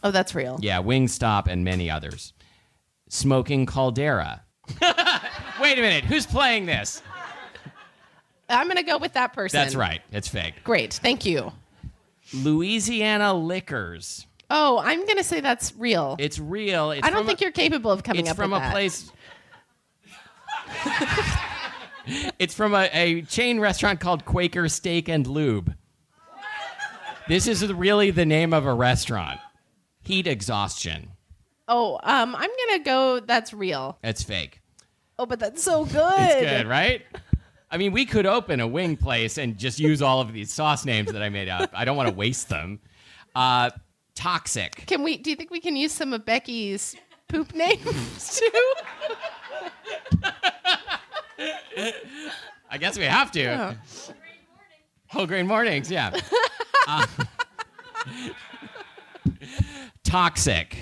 Oh, 0.04 0.11
that's 0.11 0.35
real. 0.35 0.59
Yeah, 0.62 0.80
Wingstop 0.80 1.48
and 1.48 1.64
many 1.64 1.90
others. 1.90 2.32
Smoking 3.09 3.66
Caldera. 3.66 4.42
Wait 5.61 5.78
a 5.78 5.80
minute. 5.80 6.04
Who's 6.04 6.26
playing 6.26 6.66
this? 6.66 7.02
I'm 8.48 8.68
gonna 8.68 8.82
go 8.82 8.98
with 8.98 9.14
that 9.14 9.32
person. 9.32 9.59
That's 9.59 9.74
right. 9.74 10.02
It's 10.12 10.28
fake. 10.28 10.62
Great. 10.62 10.94
Thank 10.94 11.26
you. 11.26 11.52
Louisiana 12.32 13.35
Lickers. 13.35 14.26
Oh, 14.50 14.78
I'm 14.78 15.06
gonna 15.06 15.24
say 15.24 15.40
that's 15.40 15.74
real. 15.76 16.16
It's 16.18 16.38
real. 16.38 16.92
It's 16.92 17.06
I 17.06 17.11
don't 17.11 17.26
think 17.26 17.40
a, 17.40 17.44
you're 17.44 17.52
capable 17.52 17.90
of 17.90 18.02
coming 18.02 18.28
up. 18.28 18.32
It's 18.32 18.37
from 18.37 18.52
a 18.52 18.70
place. 18.70 19.11
it's 22.38 22.54
from 22.54 22.74
a, 22.74 22.88
a 22.92 23.22
chain 23.22 23.59
restaurant 23.59 23.98
called 23.98 24.24
Quaker 24.24 24.68
Steak 24.68 25.09
and 25.09 25.26
Lube. 25.26 25.74
This 27.28 27.48
is 27.48 27.72
really 27.72 28.10
the 28.10 28.24
name 28.24 28.52
of 28.52 28.66
a 28.66 28.74
restaurant. 28.74 29.40
Heat 30.02 30.26
exhaustion. 30.28 31.10
Oh, 31.66 31.98
um, 32.04 32.36
I'm 32.36 32.50
gonna 32.68 32.84
go. 32.84 33.20
That's 33.20 33.52
real. 33.52 33.98
It's 34.04 34.22
fake. 34.22 34.60
Oh, 35.18 35.26
but 35.26 35.40
that's 35.40 35.62
so 35.62 35.84
good. 35.84 36.20
It's 36.20 36.40
good, 36.40 36.68
right? 36.68 37.02
I 37.70 37.78
mean, 37.78 37.90
we 37.90 38.06
could 38.06 38.26
open 38.26 38.60
a 38.60 38.66
wing 38.66 38.96
place 38.96 39.38
and 39.38 39.58
just 39.58 39.80
use 39.80 40.00
all 40.00 40.20
of 40.20 40.32
these 40.32 40.52
sauce 40.52 40.84
names 40.84 41.10
that 41.10 41.22
I 41.22 41.28
made 41.28 41.48
up. 41.48 41.70
I 41.74 41.84
don't 41.84 41.96
want 41.96 42.08
to 42.08 42.14
waste 42.14 42.48
them. 42.48 42.78
Uh, 43.34 43.70
toxic. 44.14 44.84
Can 44.86 45.02
we? 45.02 45.16
Do 45.16 45.30
you 45.30 45.36
think 45.36 45.50
we 45.50 45.58
can 45.60 45.74
use 45.74 45.90
some 45.90 46.12
of 46.12 46.24
Becky's 46.24 46.94
poop 47.28 47.52
names 47.54 48.40
too? 48.40 48.72
I 52.70 52.78
guess 52.78 52.96
we 52.96 53.04
have 53.04 53.32
to. 53.32 53.76
Whole 55.08 55.26
grain 55.26 55.48
mornings, 55.48 55.90
yeah. 55.90 56.16
Uh, 56.87 57.07
toxic. 60.05 60.77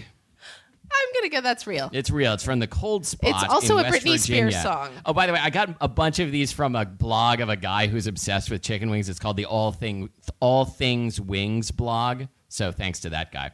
I'm 0.93 1.09
gonna 1.15 1.29
go. 1.29 1.41
That's 1.41 1.67
real. 1.67 1.91
It's 1.93 2.11
real. 2.11 2.35
It's 2.35 2.45
from 2.45 2.59
the 2.59 2.67
Cold 2.67 3.05
Spot. 3.05 3.31
It's 3.31 3.53
also 3.53 3.79
a 3.79 3.83
West 3.83 4.05
Britney 4.05 4.19
Spears 4.19 4.61
song. 4.61 4.91
Oh, 5.05 5.13
by 5.13 5.27
the 5.27 5.33
way, 5.33 5.41
I 5.43 5.51
got 5.51 5.77
a 5.81 5.89
bunch 5.89 6.19
of 6.19 6.31
these 6.31 6.53
from 6.53 6.77
a 6.77 6.85
blog 6.85 7.41
of 7.41 7.49
a 7.49 7.57
guy 7.57 7.87
who's 7.89 8.07
obsessed 8.07 8.51
with 8.51 8.63
chicken 8.63 8.91
wings. 8.91 9.09
It's 9.09 9.19
called 9.19 9.37
the 9.37 9.47
All 9.47 9.73
Thing 9.73 10.11
All 10.41 10.65
Things 10.65 11.21
Wings 11.21 11.71
blog. 11.71 12.25
So 12.49 12.71
thanks 12.71 13.01
to 13.01 13.11
that 13.11 13.33
guy. 13.33 13.51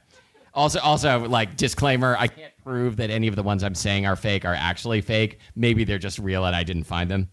Also, 0.53 0.81
also 0.81 1.27
like 1.29 1.57
disclaimer: 1.57 2.17
I 2.19 2.27
can't 2.27 2.53
prove 2.63 2.97
that 2.97 3.11
any 3.11 3.29
of 3.29 3.37
the 3.37 3.43
ones 3.43 3.63
I'm 3.65 3.75
saying 3.75 4.07
are 4.07 4.17
fake 4.17 4.45
are 4.45 4.55
actually 4.55 5.01
fake. 5.01 5.39
Maybe 5.57 5.85
they're 5.85 5.99
just 5.99 6.19
real 6.19 6.45
and 6.45 6.55
I 6.55 6.65
didn't 6.65 6.85
find 6.85 7.11
them. 7.11 7.31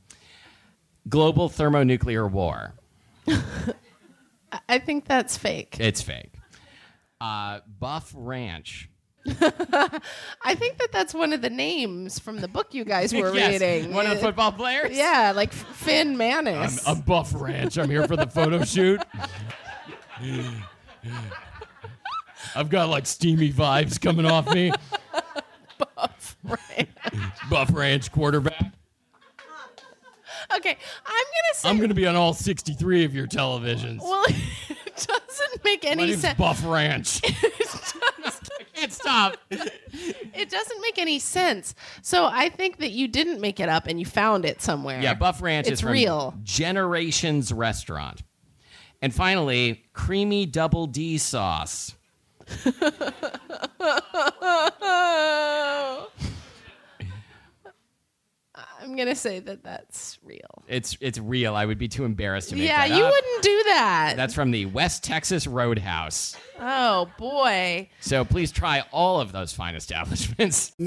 Global 1.09 1.49
thermonuclear 1.49 2.27
war. 2.27 2.75
I 4.67 4.79
think 4.79 5.07
that's 5.07 5.37
fake. 5.37 5.77
It's 5.79 6.01
fake. 6.01 6.33
Uh, 7.19 7.59
Buff 7.79 8.13
Ranch. 8.15 8.89
I 9.27 10.55
think 10.55 10.77
that 10.77 10.89
that's 10.93 11.13
one 11.13 11.33
of 11.33 11.41
the 11.41 11.49
names 11.49 12.17
from 12.17 12.39
the 12.39 12.47
book 12.47 12.73
you 12.73 12.85
guys 12.85 13.13
were 13.13 13.33
Yes, 13.35 13.59
reading. 13.59 13.93
One 13.93 14.05
of 14.05 14.11
the 14.13 14.17
football 14.23 14.51
players. 14.53 14.95
Yeah, 14.95 15.33
like 15.35 15.51
Finn 15.51 16.15
Manis. 16.17 16.87
I'm, 16.87 16.97
I'm 16.97 17.01
Buff 17.01 17.33
Ranch. 17.35 17.77
I'm 17.77 17.89
here 17.89 18.07
for 18.07 18.15
the 18.15 18.27
photo 18.27 18.63
shoot. 18.63 19.01
I've 22.55 22.69
got 22.69 22.89
like 22.89 23.05
steamy 23.05 23.51
vibes 23.51 23.99
coming 23.99 24.25
off 24.25 24.53
me. 24.53 24.71
Right. 26.43 26.87
Buff 27.49 27.73
Ranch 27.73 28.11
quarterback. 28.11 28.71
Okay, 30.55 30.77
I'm 31.05 31.13
gonna 31.13 31.53
say. 31.55 31.69
I'm 31.69 31.77
going 31.77 31.89
to 31.89 31.95
be 31.95 32.07
on 32.07 32.15
all 32.15 32.33
63 32.33 33.03
of 33.05 33.13
your 33.13 33.27
televisions. 33.27 33.99
well, 33.99 34.25
it 34.69 35.07
doesn't 35.07 35.63
make 35.63 35.85
any 35.85 36.13
sense. 36.15 36.37
Buff 36.37 36.63
Ranch. 36.65 37.21
I 37.25 38.63
can't 38.73 38.93
stop. 38.93 39.37
It 39.49 40.49
doesn't 40.49 40.81
make 40.81 40.97
any 40.97 41.19
sense. 41.19 41.75
So 42.01 42.25
I 42.25 42.49
think 42.49 42.77
that 42.77 42.91
you 42.91 43.07
didn't 43.07 43.41
make 43.41 43.59
it 43.59 43.69
up 43.69 43.87
and 43.87 43.99
you 43.99 44.05
found 44.05 44.45
it 44.45 44.61
somewhere. 44.61 45.01
Yeah, 45.01 45.15
Buff 45.15 45.41
Ranch 45.41 45.67
It's 45.67 45.75
is 45.75 45.81
from 45.81 45.91
real. 45.91 46.35
Generations 46.43 47.51
Restaurant. 47.51 48.23
And 49.01 49.13
finally, 49.13 49.83
creamy 49.93 50.45
double 50.45 50.87
D 50.87 51.17
sauce. 51.17 51.95
I'm 58.81 58.95
gonna 58.95 59.15
say 59.15 59.39
that 59.39 59.63
that's 59.63 60.17
real. 60.23 60.63
It's 60.67 60.97
it's 61.01 61.19
real. 61.19 61.55
I 61.55 61.65
would 61.65 61.77
be 61.77 61.87
too 61.87 62.05
embarrassed 62.05 62.49
to 62.49 62.55
make 62.55 62.67
that. 62.69 62.89
Yeah, 62.89 62.97
you 62.97 63.03
up. 63.05 63.11
wouldn't 63.11 63.43
do 63.43 63.63
that. 63.65 64.13
That's 64.17 64.33
from 64.33 64.51
the 64.51 64.65
West 64.67 65.03
Texas 65.03 65.45
Roadhouse. 65.47 66.35
oh 66.59 67.09
boy. 67.17 67.89
So 67.99 68.23
please 68.25 68.51
try 68.51 68.83
all 68.91 69.19
of 69.21 69.31
those 69.31 69.53
fine 69.53 69.75
establishments. 69.75 70.73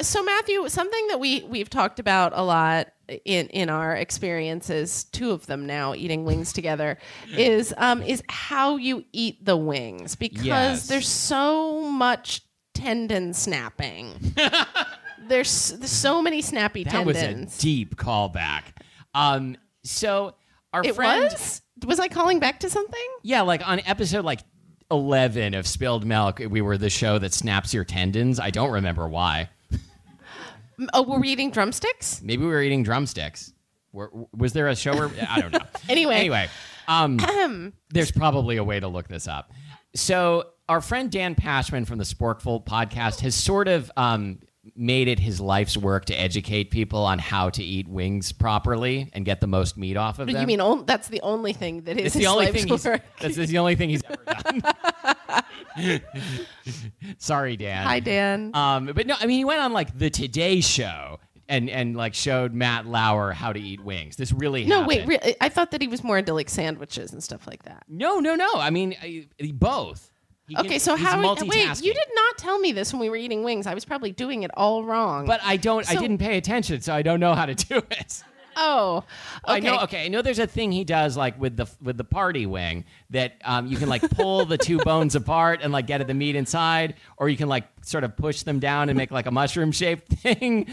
so 0.00 0.22
Matthew, 0.22 0.68
something 0.68 1.06
that 1.08 1.18
we 1.20 1.42
we've 1.48 1.70
talked 1.70 1.98
about 1.98 2.32
a 2.34 2.42
lot 2.42 2.88
in 3.24 3.48
in 3.48 3.68
our 3.70 3.94
experiences, 3.96 5.04
two 5.04 5.30
of 5.32 5.46
them 5.46 5.66
now 5.66 5.94
eating 5.94 6.24
wings 6.24 6.52
together, 6.52 6.98
is 7.36 7.74
um 7.76 8.02
is 8.02 8.22
how 8.28 8.76
you 8.76 9.04
eat 9.12 9.44
the 9.44 9.56
wings 9.56 10.14
because 10.16 10.44
Yes. 10.44 10.86
there's 10.88 11.08
so 11.08 11.82
much 11.90 12.42
tendon 12.74 13.34
snapping. 13.34 14.34
there's, 15.28 15.70
there's 15.72 15.90
so 15.90 16.20
many 16.22 16.42
snappy 16.42 16.84
That 16.84 17.04
was 17.06 17.16
tendons. 17.16 17.58
a 17.58 17.60
deep 17.60 17.96
callback. 17.96 18.62
Um, 19.14 19.56
so 19.84 20.34
our 20.72 20.84
it 20.84 20.94
friend, 20.94 21.24
was. 21.24 21.62
Was 21.86 22.00
I 22.00 22.08
calling 22.08 22.40
back 22.40 22.60
to 22.60 22.70
something? 22.70 23.06
yeah, 23.22 23.42
like 23.42 23.66
on 23.66 23.80
episode 23.86 24.24
like 24.24 24.40
eleven 24.90 25.54
of 25.54 25.66
Spilled 25.66 26.04
Milk, 26.04 26.40
we 26.50 26.60
were 26.60 26.76
the 26.76 26.90
show 26.90 27.18
that 27.18 27.32
snaps 27.32 27.72
your 27.72 27.84
tendons. 27.84 28.40
I 28.40 28.50
don't 28.50 28.72
remember 28.72 29.06
why. 29.08 29.48
Oh, 30.94 31.02
were 31.02 31.18
we 31.18 31.30
eating 31.30 31.50
drumsticks? 31.50 32.22
Maybe 32.22 32.42
we 32.44 32.50
were 32.50 32.62
eating 32.62 32.84
drumsticks. 32.84 33.52
Were, 33.92 34.10
was 34.36 34.52
there 34.52 34.68
a 34.68 34.76
show 34.76 34.94
where 34.96 35.10
I 35.28 35.40
don't 35.40 35.52
know. 35.52 35.58
Anyway. 35.88 36.14
anyway, 36.16 36.48
um, 36.86 37.72
there's 37.90 38.10
probably 38.12 38.58
a 38.58 38.64
way 38.64 38.78
to 38.78 38.86
look 38.88 39.08
this 39.08 39.26
up. 39.26 39.52
So 39.94 40.48
our 40.68 40.80
friend 40.80 41.10
Dan 41.10 41.34
Pashman 41.34 41.86
from 41.86 41.98
the 41.98 42.04
Sporkful 42.04 42.64
podcast 42.64 43.20
has 43.20 43.34
sort 43.34 43.66
of 43.68 43.90
um, 43.96 44.38
made 44.74 45.08
it 45.08 45.18
his 45.18 45.40
life's 45.40 45.76
work 45.76 46.04
to 46.06 46.14
educate 46.14 46.70
people 46.70 47.04
on 47.04 47.18
how 47.18 47.50
to 47.50 47.62
eat 47.62 47.88
wings 47.88 48.32
properly 48.32 49.10
and 49.12 49.24
get 49.24 49.40
the 49.40 49.46
most 49.46 49.76
meat 49.76 49.96
off 49.96 50.18
of 50.18 50.26
them. 50.26 50.40
You 50.40 50.46
mean 50.46 50.60
on, 50.60 50.84
that's 50.84 51.08
the 51.08 51.20
only 51.22 51.52
thing 51.52 51.82
that 51.82 51.98
is 51.98 52.06
it's 52.06 52.14
the 52.14 52.20
his 52.20 52.28
only 52.28 52.46
life's 52.46 52.64
thing 52.64 52.92
work. 52.92 53.02
that's 53.20 53.36
the 53.36 53.58
only 53.58 53.76
thing 53.76 53.90
he's 53.90 54.02
ever 54.04 54.24
done. 54.42 56.02
Sorry, 57.18 57.56
Dan. 57.56 57.86
Hi, 57.86 58.00
Dan. 58.00 58.50
Um, 58.54 58.86
but 58.86 59.06
no, 59.06 59.14
I 59.18 59.26
mean, 59.26 59.38
he 59.38 59.44
went 59.44 59.60
on 59.60 59.72
like 59.72 59.96
the 59.98 60.10
Today 60.10 60.60
Show 60.60 61.18
and 61.48 61.70
and 61.70 61.96
like 61.96 62.14
showed 62.14 62.52
Matt 62.52 62.86
Lauer 62.86 63.32
how 63.32 63.52
to 63.52 63.60
eat 63.60 63.82
wings. 63.82 64.16
This 64.16 64.32
really 64.32 64.64
no, 64.64 64.82
happened. 64.82 65.08
wait. 65.08 65.22
Re- 65.24 65.36
I 65.40 65.48
thought 65.48 65.70
that 65.70 65.80
he 65.80 65.88
was 65.88 66.04
more 66.04 66.18
into 66.18 66.34
like 66.34 66.50
sandwiches 66.50 67.12
and 67.12 67.22
stuff 67.22 67.46
like 67.46 67.64
that. 67.64 67.84
No, 67.88 68.20
no, 68.20 68.34
no. 68.34 68.48
I 68.54 68.70
mean, 68.70 68.94
I, 69.02 69.26
both. 69.54 70.10
He 70.48 70.54
can- 70.54 70.66
Okay, 70.66 70.78
so 70.78 70.96
how? 70.96 71.20
Wait, 71.46 71.80
you 71.82 71.92
did 71.94 72.08
not 72.14 72.38
tell 72.38 72.58
me 72.58 72.72
this 72.72 72.92
when 72.92 73.00
we 73.00 73.10
were 73.10 73.16
eating 73.16 73.42
wings. 73.44 73.66
I 73.66 73.74
was 73.74 73.84
probably 73.84 74.12
doing 74.12 74.42
it 74.42 74.50
all 74.54 74.82
wrong. 74.82 75.26
But 75.26 75.40
I 75.44 75.56
don't. 75.58 75.88
I 75.90 75.94
didn't 75.94 76.18
pay 76.18 76.36
attention, 76.38 76.80
so 76.80 76.94
I 76.94 77.02
don't 77.02 77.20
know 77.20 77.34
how 77.34 77.46
to 77.46 77.54
do 77.54 77.76
it. 77.90 78.22
oh, 78.56 79.04
okay. 79.44 79.54
I 79.56 79.60
know. 79.60 79.78
Okay, 79.82 80.06
I 80.06 80.08
know. 80.08 80.20
There's 80.22 80.38
a 80.40 80.46
thing 80.46 80.72
he 80.72 80.82
does 80.84 81.16
like 81.16 81.38
with 81.38 81.56
the 81.56 81.66
with 81.82 81.96
the 81.98 82.02
party 82.04 82.46
wing 82.46 82.86
that 83.10 83.34
um, 83.44 83.66
you 83.66 83.76
can 83.76 83.88
like 83.90 84.02
pull 84.10 84.46
the 84.46 84.56
two 84.58 84.78
bones 84.78 85.14
apart 85.14 85.60
and 85.62 85.72
like 85.72 85.86
get 85.86 86.00
at 86.00 86.06
the 86.06 86.14
meat 86.14 86.34
inside, 86.34 86.94
or 87.18 87.28
you 87.28 87.36
can 87.36 87.48
like 87.48 87.64
sort 87.82 88.02
of 88.04 88.16
push 88.16 88.42
them 88.42 88.58
down 88.58 88.88
and 88.88 88.96
make 88.96 89.10
like 89.10 89.26
a 89.26 89.30
mushroom 89.30 89.70
shaped 89.70 90.08
thing. 90.14 90.66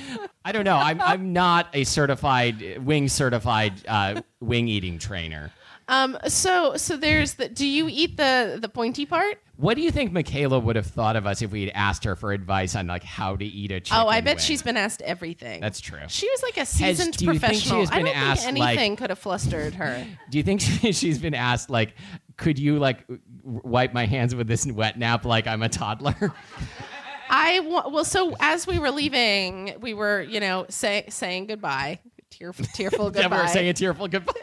I 0.45 0.51
don't 0.53 0.63
know. 0.63 0.77
I'm 0.77 1.01
I'm 1.01 1.33
not 1.33 1.67
a 1.73 1.83
certified 1.83 2.83
wing 2.85 3.09
certified 3.09 3.73
uh, 3.87 4.21
wing 4.39 4.67
eating 4.69 4.97
trainer. 4.99 5.51
Um. 5.87 6.17
So, 6.27 6.77
so 6.77 6.97
there's 6.97 7.35
the. 7.35 7.47
Do 7.49 7.67
you 7.67 7.87
eat 7.87 8.17
the 8.17 8.57
the 8.59 8.69
pointy 8.69 9.05
part? 9.05 9.39
What 9.57 9.75
do 9.75 9.81
you 9.81 9.89
think 9.91 10.11
Michaela 10.11 10.59
would 10.59 10.75
have 10.75 10.85
thought 10.87 11.15
of 11.15 11.25
us 11.25 11.41
if 11.41 11.51
we 11.51 11.61
had 11.65 11.71
asked 11.73 12.03
her 12.03 12.15
for 12.17 12.33
advice 12.33 12.75
on 12.75 12.87
like 12.87 13.03
how 13.03 13.35
to 13.37 13.45
eat 13.45 13.71
a 13.71 13.79
chicken? 13.79 14.01
oh, 14.03 14.07
I 14.07 14.19
bet 14.21 14.35
wing? 14.37 14.43
she's 14.43 14.61
been 14.61 14.75
asked 14.75 15.01
everything. 15.01 15.61
That's 15.61 15.79
true. 15.79 15.99
She 16.07 16.29
was 16.29 16.43
like 16.43 16.57
a 16.57 16.65
seasoned 16.65 17.15
do 17.15 17.25
you 17.25 17.39
think 17.39 17.53
she 17.53 17.69
professional. 17.69 17.79
has 17.79 17.89
been 17.89 17.99
I 17.99 18.03
don't 18.03 18.17
asked, 18.17 18.43
think 18.45 18.57
like- 18.57 18.69
anything 18.77 18.95
could 18.97 19.09
have 19.11 19.19
flustered 19.19 19.75
her. 19.75 20.05
Do 20.29 20.37
you 20.37 20.43
think 20.43 20.59
she's 20.61 21.19
been 21.19 21.33
asked 21.33 21.69
like, 21.69 21.93
could 22.37 22.59
you 22.59 22.79
like 22.79 23.05
wipe 23.43 23.93
my 23.93 24.05
hands 24.05 24.35
with 24.35 24.47
this 24.47 24.65
wet 24.65 24.99
nap 24.99 25.23
like 25.23 25.47
I'm 25.47 25.63
a 25.63 25.69
toddler? 25.69 26.33
I 27.29 27.59
well, 27.61 28.03
so 28.05 28.35
as 28.39 28.67
we 28.67 28.77
were 28.77 28.91
leaving, 28.91 29.75
we 29.79 29.93
were 29.93 30.21
you 30.21 30.39
know 30.39 30.65
say, 30.69 31.05
saying 31.09 31.47
goodbye, 31.47 31.99
tearful, 32.29 32.65
tearful 32.73 33.11
yeah, 33.15 33.27
we 33.27 33.37
were 33.37 33.47
saying 33.47 33.69
a 33.69 33.73
tearful 33.73 34.07
goodbye. 34.07 34.33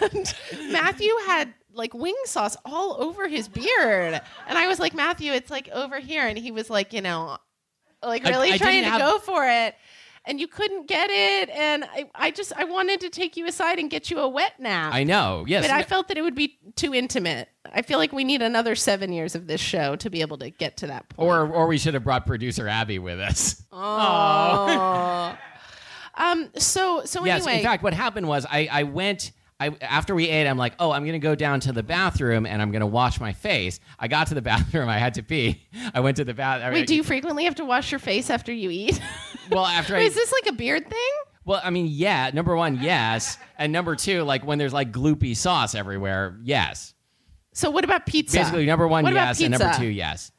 and 0.00 0.34
Matthew 0.72 1.12
had 1.26 1.52
like 1.74 1.94
wing 1.94 2.16
sauce 2.24 2.56
all 2.64 2.96
over 3.02 3.28
his 3.28 3.48
beard. 3.48 4.20
And 4.48 4.58
I 4.58 4.66
was 4.66 4.78
like, 4.78 4.94
Matthew, 4.94 5.32
it's 5.32 5.50
like 5.50 5.68
over 5.70 5.98
here. 6.00 6.26
And 6.26 6.38
he 6.38 6.50
was 6.50 6.68
like, 6.70 6.92
you 6.92 7.00
know, 7.02 7.36
like 8.02 8.24
really 8.24 8.52
I 8.52 8.58
trying 8.58 8.82
to 8.82 8.90
have- 8.90 9.00
go 9.00 9.18
for 9.18 9.46
it. 9.46 9.74
And 10.24 10.38
you 10.38 10.46
couldn't 10.46 10.86
get 10.86 11.10
it. 11.10 11.50
And 11.50 11.82
I, 11.82 12.08
I 12.14 12.30
just, 12.30 12.52
I 12.56 12.62
wanted 12.62 13.00
to 13.00 13.08
take 13.08 13.36
you 13.36 13.44
aside 13.48 13.80
and 13.80 13.90
get 13.90 14.08
you 14.08 14.20
a 14.20 14.28
wet 14.28 14.52
nap. 14.60 14.94
I 14.94 15.02
know. 15.02 15.44
Yes. 15.48 15.64
But 15.64 15.72
I 15.72 15.82
felt 15.82 16.06
that 16.06 16.16
it 16.16 16.22
would 16.22 16.36
be 16.36 16.60
too 16.76 16.94
intimate. 16.94 17.48
I 17.72 17.82
feel 17.82 17.98
like 17.98 18.12
we 18.12 18.22
need 18.22 18.40
another 18.40 18.76
seven 18.76 19.12
years 19.12 19.34
of 19.34 19.48
this 19.48 19.60
show 19.60 19.96
to 19.96 20.08
be 20.10 20.20
able 20.20 20.38
to 20.38 20.50
get 20.50 20.76
to 20.76 20.86
that 20.86 21.08
point. 21.08 21.28
or 21.28 21.48
or 21.52 21.66
we 21.66 21.76
should 21.76 21.94
have 21.94 22.04
brought 22.04 22.24
producer 22.24 22.68
Abby 22.68 23.00
with 23.00 23.18
us. 23.18 23.64
Oh. 23.72 25.36
um. 26.14 26.50
So 26.56 27.02
so 27.04 27.24
yes. 27.24 27.42
anyway, 27.42 27.58
In 27.58 27.64
fact, 27.64 27.82
what 27.82 27.94
happened 27.94 28.28
was 28.28 28.46
I 28.48 28.68
I 28.70 28.82
went. 28.84 29.32
I, 29.62 29.76
after 29.80 30.14
we 30.14 30.28
ate, 30.28 30.48
I'm 30.48 30.58
like, 30.58 30.74
oh, 30.80 30.90
I'm 30.90 31.06
gonna 31.06 31.18
go 31.18 31.34
down 31.34 31.60
to 31.60 31.72
the 31.72 31.82
bathroom 31.82 32.46
and 32.46 32.60
I'm 32.60 32.72
gonna 32.72 32.86
wash 32.86 33.20
my 33.20 33.32
face. 33.32 33.78
I 33.98 34.08
got 34.08 34.26
to 34.28 34.34
the 34.34 34.42
bathroom, 34.52 34.88
I 34.88 34.98
had 34.98 35.14
to 35.14 35.22
pee. 35.22 35.62
I 35.94 36.00
went 36.00 36.16
to 36.16 36.24
the 36.24 36.34
bathroom. 36.34 36.72
wait, 36.72 36.86
do 36.86 36.94
you 36.94 37.02
frequently 37.04 37.44
have 37.44 37.54
to 37.56 37.64
wash 37.64 37.92
your 37.92 37.98
face 38.00 38.30
after 38.30 38.52
you 38.52 38.70
eat? 38.70 39.00
Well, 39.50 39.66
after 39.66 39.96
I 39.96 40.00
Is 40.02 40.14
this 40.14 40.32
like 40.32 40.54
a 40.54 40.56
beard 40.56 40.88
thing? 40.88 41.10
Well, 41.44 41.60
I 41.62 41.70
mean, 41.70 41.88
yeah. 41.90 42.30
Number 42.32 42.54
one, 42.54 42.78
yes, 42.80 43.36
and 43.58 43.72
number 43.72 43.96
two, 43.96 44.22
like 44.22 44.46
when 44.46 44.56
there's 44.56 44.72
like 44.72 44.92
gloopy 44.92 45.36
sauce 45.36 45.74
everywhere, 45.74 46.38
yes. 46.42 46.94
So 47.52 47.68
what 47.68 47.84
about 47.84 48.06
pizza? 48.06 48.38
Basically, 48.38 48.64
number 48.64 48.86
one, 48.86 49.02
What 49.02 49.12
yes, 49.14 49.40
and 49.40 49.50
number 49.50 49.74
two, 49.76 49.88
yes. 49.88 50.30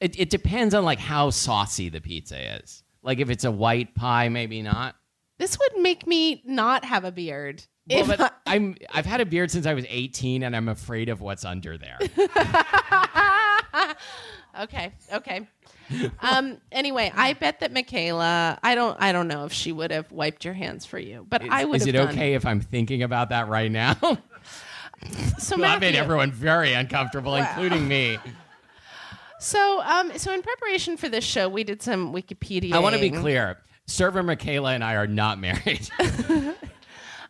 It, 0.00 0.18
it 0.18 0.30
depends 0.30 0.74
on 0.74 0.84
like 0.84 1.00
how 1.00 1.30
saucy 1.30 1.88
the 1.88 2.00
pizza 2.00 2.56
is. 2.60 2.82
Like 3.02 3.18
if 3.18 3.30
it's 3.30 3.44
a 3.44 3.50
white 3.50 3.94
pie, 3.94 4.28
maybe 4.28 4.62
not. 4.62 4.94
This 5.38 5.58
would 5.58 5.82
make 5.82 6.06
me 6.06 6.40
not 6.46 6.84
have 6.84 7.04
a 7.04 7.12
beard. 7.12 7.64
Well, 7.90 8.10
If 8.10 8.18
but 8.18 8.34
I'm 8.46 8.76
I've 8.92 9.06
had 9.06 9.20
a 9.20 9.26
beard 9.26 9.50
since 9.50 9.66
I 9.66 9.74
was 9.74 9.84
18, 9.88 10.44
and 10.44 10.54
I'm 10.54 10.68
afraid 10.68 11.08
of 11.08 11.20
what's 11.20 11.44
under 11.44 11.76
there. 11.76 11.98
okay, 14.60 14.92
okay. 15.12 15.48
Um. 16.20 16.58
Anyway, 16.70 17.12
I 17.14 17.32
bet 17.32 17.60
that 17.60 17.72
Michaela. 17.72 18.58
I 18.62 18.74
don't. 18.76 18.96
I 19.00 19.10
don't 19.12 19.26
know 19.26 19.44
if 19.46 19.52
she 19.52 19.72
would 19.72 19.90
have 19.90 20.10
wiped 20.12 20.44
your 20.44 20.54
hands 20.54 20.86
for 20.86 20.98
you, 20.98 21.26
but 21.28 21.42
I 21.48 21.64
would. 21.64 21.80
is 21.80 21.86
it 21.86 21.92
done. 21.92 22.10
okay 22.10 22.34
if 22.34 22.46
I'm 22.46 22.60
thinking 22.60 23.02
about 23.02 23.30
that 23.30 23.48
right 23.48 23.70
now? 23.70 23.96
So 25.38 25.56
well, 25.56 25.68
that 25.68 25.80
made 25.80 25.96
everyone 25.96 26.30
very 26.30 26.74
uncomfortable, 26.74 27.34
including 27.34 27.88
me. 27.88 28.18
So 29.40 29.82
um. 29.82 30.16
So 30.16 30.32
in 30.32 30.42
preparation 30.42 30.96
for 30.96 31.08
this 31.08 31.24
show, 31.24 31.48
we 31.48 31.64
did 31.64 31.82
some 31.82 32.14
Wikipedia. 32.14 32.72
I 32.74 32.78
want 32.78 32.94
to 32.94 33.00
be 33.00 33.10
clear. 33.10 33.58
Server 33.86 34.22
Michaela 34.22 34.74
and 34.74 34.84
I 34.84 34.94
are 34.94 35.08
not 35.08 35.40
married. 35.40 35.90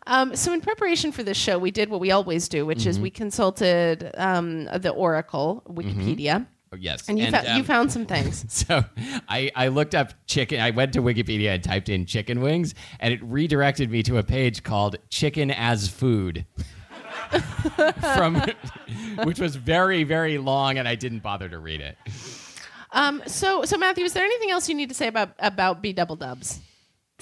Um, 0.07 0.35
so 0.35 0.53
in 0.53 0.61
preparation 0.61 1.13
for 1.13 1.23
this 1.23 1.37
show, 1.37 1.59
we 1.59 1.71
did 1.71 1.89
what 1.89 2.01
we 2.01 2.11
always 2.11 2.49
do, 2.49 2.67
which 2.67 2.87
is 2.87 2.99
we 2.99 3.11
consulted 3.11 4.11
um, 4.17 4.65
the 4.65 4.91
Oracle, 4.91 5.63
Wikipedia, 5.69 6.47
Oh, 6.75 6.79
yes, 6.81 7.07
and 7.07 7.19
you 7.19 7.31
fou- 7.31 7.37
um, 7.37 7.57
you 7.59 7.65
found 7.65 7.93
some 7.93 8.07
things. 8.15 8.47
So 8.49 8.83
I, 9.29 9.51
I 9.55 9.69
looked 9.69 9.95
up 9.95 10.15
chicken. 10.27 10.59
I 10.59 10.71
went 10.71 10.95
to 10.95 11.03
Wikipedia 11.03 11.55
and 11.55 11.63
typed 11.63 11.91
in 11.91 12.07
chicken 12.07 12.41
wings, 12.41 12.75
and 12.99 13.13
it 13.13 13.23
redirected 13.23 13.91
me 13.91 14.03
to 14.05 14.17
a 14.17 14.23
page 14.23 14.63
called 14.63 14.97
"Chicken 15.11 15.51
as 15.51 15.89
Food," 15.89 16.47
from 18.15 18.43
which 19.25 19.39
was 19.39 19.57
very 19.57 20.03
very 20.03 20.39
long, 20.39 20.79
and 20.79 20.89
I 20.89 20.95
didn't 20.95 21.21
bother 21.23 21.47
to 21.51 21.59
read 21.59 21.83
it. 21.83 21.99
Um, 22.93 23.23
so 23.27 23.65
so 23.67 23.77
Matthew, 23.77 24.05
is 24.07 24.15
there 24.15 24.25
anything 24.25 24.51
else 24.51 24.67
you 24.67 24.75
need 24.75 24.89
to 24.89 24.95
say 24.95 25.09
about 25.09 25.35
about 25.41 25.83
B 25.83 25.93
double 25.93 26.17
dubs? 26.17 26.59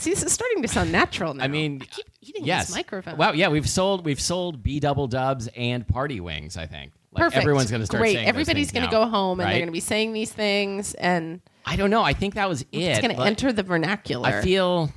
See, 0.01 0.11
this 0.11 0.23
is 0.23 0.33
starting 0.33 0.63
to 0.63 0.69
sound 0.69 0.91
natural 0.91 1.35
now. 1.35 1.45
I 1.45 1.49
mean, 1.49 1.81
keep 1.81 2.07
eating 2.23 2.47
yes, 2.47 2.69
this 2.69 2.77
microphone. 2.77 3.19
Wow, 3.19 3.33
yeah, 3.33 3.49
we've 3.49 3.69
sold 3.69 4.07
we've 4.07 4.21
sold 4.21 4.63
B 4.63 4.81
double 4.81 5.07
dubs 5.07 5.47
and 5.55 5.87
party 5.87 6.21
wings. 6.21 6.57
I 6.57 6.65
think 6.65 6.93
like 7.13 7.25
Perfect. 7.25 7.43
everyone's 7.43 7.71
going 7.71 7.81
to 7.83 7.87
start 7.87 8.01
Great. 8.01 8.15
saying 8.15 8.27
Everybody's 8.27 8.73
going 8.73 8.87
to 8.87 8.91
go 8.91 9.05
home 9.05 9.41
and 9.41 9.47
right? 9.47 9.53
they're 9.53 9.61
going 9.61 9.69
to 9.69 9.73
be 9.73 9.81
saying 9.81 10.15
these 10.15 10.33
things, 10.33 10.95
and 10.95 11.43
I 11.67 11.77
don't 11.77 11.91
know. 11.91 12.03
I 12.03 12.15
think 12.15 12.35
that 12.35 12.49
was 12.49 12.63
it. 12.63 12.69
it's 12.73 13.01
going 13.01 13.15
to 13.15 13.23
enter 13.23 13.53
the 13.53 13.63
vernacular. 13.63 14.27
I 14.27 14.41
feel 14.41 14.91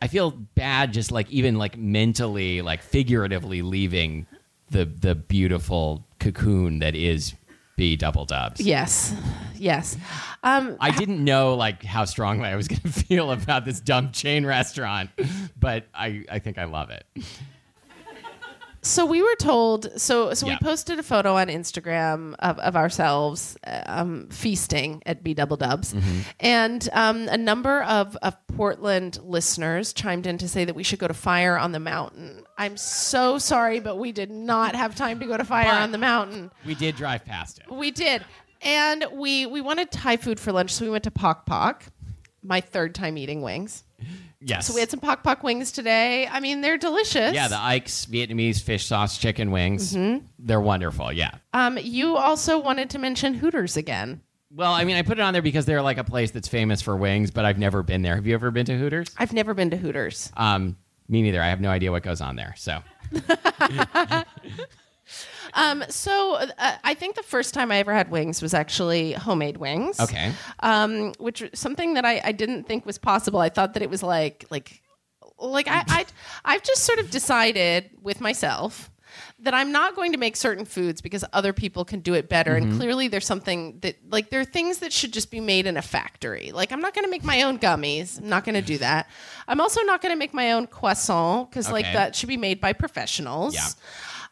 I 0.00 0.06
feel 0.06 0.30
bad 0.30 0.94
just 0.94 1.12
like 1.12 1.30
even 1.30 1.56
like 1.56 1.76
mentally 1.76 2.62
like 2.62 2.82
figuratively 2.82 3.60
leaving 3.60 4.26
the 4.70 4.86
the 4.86 5.14
beautiful 5.14 6.06
cocoon 6.20 6.78
that 6.78 6.94
is 6.94 7.34
B 7.78 7.96
double 7.96 8.26
dubs. 8.26 8.60
yes, 8.60 9.14
yes. 9.56 9.96
Um, 10.42 10.76
I 10.80 10.90
didn't 10.90 11.24
know 11.24 11.54
like 11.54 11.82
how 11.82 12.04
strongly 12.04 12.48
I 12.48 12.56
was 12.56 12.68
going 12.68 12.80
to 12.82 12.88
feel 12.88 13.30
about 13.30 13.64
this 13.64 13.80
dumb 13.80 14.12
chain 14.12 14.44
restaurant, 14.44 15.10
but 15.58 15.86
I 15.94 16.24
I 16.30 16.40
think 16.40 16.58
I 16.58 16.64
love 16.64 16.90
it. 16.90 17.06
So 18.82 19.04
we 19.06 19.22
were 19.22 19.34
told. 19.38 19.88
So 20.00 20.34
so 20.34 20.46
Yeah. 20.46 20.54
we 20.54 20.58
posted 20.66 20.98
a 20.98 21.02
photo 21.02 21.36
on 21.36 21.48
Instagram 21.48 22.34
of, 22.38 22.58
of 22.60 22.76
ourselves 22.76 23.56
um, 23.86 24.28
feasting 24.30 25.02
at 25.06 25.22
B 25.22 25.34
Double 25.34 25.56
Dubs, 25.56 25.94
Mm-hmm. 25.94 26.18
and 26.40 26.88
um, 26.92 27.28
a 27.28 27.36
number 27.38 27.82
of 27.82 28.16
of 28.22 28.34
Portland 28.56 29.18
listeners 29.22 29.92
chimed 29.92 30.26
in 30.26 30.38
to 30.38 30.48
say 30.48 30.64
that 30.64 30.74
we 30.74 30.82
should 30.82 30.98
go 30.98 31.08
to 31.08 31.14
Fire 31.14 31.58
on 31.58 31.72
the 31.72 31.80
Mountain. 31.80 32.42
I'm 32.56 32.76
so 32.76 33.38
sorry, 33.38 33.80
but 33.80 33.96
we 33.96 34.12
did 34.12 34.30
not 34.30 34.74
have 34.74 34.94
time 34.94 35.20
to 35.20 35.26
go 35.26 35.36
to 35.36 35.44
Fire 35.44 35.64
But- 35.72 35.82
on 35.82 35.92
the 35.92 35.98
Mountain. 35.98 36.50
We 36.66 36.74
did 36.74 36.96
drive 36.96 37.24
past 37.24 37.58
it. 37.58 37.70
We 37.72 37.90
did. 37.90 38.24
And 38.62 39.04
we 39.12 39.46
we 39.46 39.60
wanted 39.60 39.92
Thai 39.92 40.16
food 40.16 40.40
for 40.40 40.50
lunch, 40.52 40.72
so 40.74 40.84
we 40.84 40.90
went 40.90 41.04
to 41.04 41.10
Pok 41.12 41.46
Pok. 41.46 41.84
My 42.48 42.60
third 42.60 42.94
time 42.94 43.18
eating 43.18 43.42
wings. 43.42 43.84
Yes. 44.40 44.66
So 44.66 44.74
we 44.74 44.80
had 44.80 44.90
some 44.90 45.00
Pok 45.00 45.22
Pok 45.22 45.42
wings 45.42 45.70
today. 45.70 46.26
I 46.26 46.40
mean, 46.40 46.60
they're 46.60 46.78
delicious. 46.78 47.34
yeah, 47.34 47.48
the 47.48 47.58
Ike's 47.58 48.06
Vietnamese 48.06 48.62
fish 48.62 48.86
sauce 48.86 49.18
chicken 49.18 49.50
wings. 49.50 49.94
Mm-hmm. 49.94 50.24
They're 50.38 50.60
wonderful. 50.60 51.12
Yeah. 51.12 51.32
um, 51.52 51.78
you 51.80 52.16
also 52.16 52.58
wanted 52.58 52.90
to 52.90 52.98
mention 52.98 53.34
Hooters 53.34 53.76
again. 53.76 54.22
Well, 54.50 54.72
I 54.72 54.84
mean, 54.84 54.96
I 54.96 55.02
put 55.02 55.18
it 55.18 55.20
on 55.22 55.34
there 55.34 55.42
because 55.42 55.66
they're 55.66 55.82
like 55.82 55.98
a 55.98 56.04
place 56.04 56.30
that's 56.30 56.48
famous 56.48 56.80
for 56.80 56.96
wings, 56.96 57.30
but 57.30 57.44
I've 57.44 57.58
never 57.58 57.82
been 57.82 58.00
there. 58.00 58.14
Have 58.14 58.26
you 58.26 58.32
ever 58.34 58.50
been 58.50 58.64
to 58.66 58.78
Hooters? 58.78 59.08
I've 59.18 59.34
never 59.34 59.52
been 59.52 59.68
to 59.70 59.76
Hooters. 59.76 60.32
Um, 60.38 60.76
me 61.08 61.20
neither. 61.20 61.42
I 61.42 61.48
have 61.48 61.60
no 61.60 61.68
idea 61.68 61.90
what 61.92 62.02
goes 62.02 62.20
on 62.22 62.36
there. 62.36 62.54
So 62.56 62.80
Um, 65.54 65.84
so 65.88 66.34
uh, 66.34 66.76
I 66.84 66.94
think 66.94 67.16
the 67.16 67.22
first 67.22 67.54
time 67.54 67.70
I 67.70 67.78
ever 67.78 67.92
had 67.92 68.10
wings 68.10 68.42
was 68.42 68.54
actually 68.54 69.12
homemade 69.12 69.56
wings. 69.56 70.00
okay. 70.00 70.32
um, 70.60 71.12
which 71.18 71.48
something 71.54 71.94
that 71.94 72.04
I, 72.04 72.20
I 72.24 72.32
didn't 72.32 72.64
think 72.64 72.86
was 72.86 72.98
possible. 72.98 73.40
I 73.40 73.48
thought 73.48 73.74
that 73.74 73.82
it 73.82 73.90
was 73.90 74.02
like 74.02 74.44
like 74.50 74.82
like 75.38 75.68
I, 75.68 75.84
I 75.88 76.06
I've 76.44 76.62
just 76.62 76.84
sort 76.84 76.98
of 76.98 77.10
decided 77.10 77.90
with 78.02 78.20
myself 78.20 78.90
that 79.40 79.54
I'm 79.54 79.72
not 79.72 79.94
going 79.94 80.12
to 80.12 80.18
make 80.18 80.36
certain 80.36 80.64
foods 80.64 81.00
because 81.00 81.24
other 81.32 81.52
people 81.52 81.84
can 81.84 82.00
do 82.00 82.14
it 82.14 82.28
better. 82.28 82.54
And 82.54 82.76
clearly 82.76 83.08
there's 83.08 83.26
something 83.26 83.78
that 83.80 83.96
like 84.10 84.30
there 84.30 84.40
are 84.40 84.44
things 84.44 84.78
that 84.78 84.92
should 84.92 85.12
just 85.12 85.30
be 85.30 85.40
made 85.40 85.66
in 85.66 85.76
a 85.76 85.82
factory. 85.82 86.50
Like 86.52 86.72
I'm 86.72 86.80
not 86.80 86.94
going 86.94 87.04
to 87.04 87.10
make 87.10 87.24
my 87.24 87.42
own 87.42 87.58
gummies. 87.58 88.18
I'm 88.18 88.28
not 88.28 88.44
going 88.44 88.56
to 88.56 88.62
do 88.62 88.78
that. 88.78 89.08
I'm 89.46 89.60
also 89.60 89.82
not 89.82 90.02
going 90.02 90.12
to 90.12 90.18
make 90.18 90.34
my 90.34 90.52
own 90.52 90.66
croissant 90.66 91.50
because 91.50 91.70
like 91.70 91.84
that 91.84 92.16
should 92.16 92.28
be 92.28 92.36
made 92.36 92.60
by 92.60 92.72
professionals. 92.72 93.54
Yeah. 93.54 93.68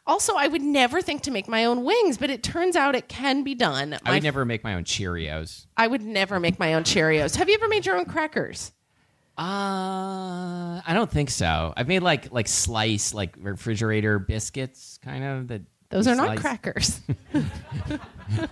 Also, 0.07 0.35
I 0.37 0.47
would 0.47 0.63
never 0.63 1.03
think 1.03 1.23
to 1.23 1.33
make 1.33 1.49
my 1.49 1.65
own 1.65 1.83
wings, 1.85 2.17
but 2.17 2.31
it 2.31 2.45
turns 2.45 2.77
out 2.77 2.95
it 2.95 3.09
can 3.09 3.43
be 3.43 3.57
done. 3.57 3.99
I 4.05 4.13
would 4.13 4.23
never 4.23 4.45
make 4.45 4.63
my 4.63 4.75
own 4.75 4.85
Cheerios. 4.85 5.67
I 5.77 5.89
would 5.89 6.03
never 6.03 6.39
make 6.39 6.61
my 6.61 6.75
own 6.75 6.85
Cheerios. 6.85 7.35
Have 7.37 7.49
you 7.49 7.55
ever 7.57 7.67
made 7.67 7.85
your 7.85 7.97
own 7.97 8.05
crackers? 8.05 8.71
Uh, 9.39 10.81
I 10.87 10.93
don't 10.95 11.11
think 11.11 11.31
so. 11.31 11.75
I've 11.77 11.89
made 11.89 12.03
like 12.03 12.33
like 12.33 12.49
slice 12.49 13.13
like 13.13 13.35
refrigerator 13.39 14.19
biscuits, 14.19 14.99
kind 15.03 15.25
of 15.25 15.49
that. 15.49 15.63
Those 15.91 16.07
are 16.09 16.15
not 16.15 16.39
crackers. 16.39 17.01
I 17.35 18.49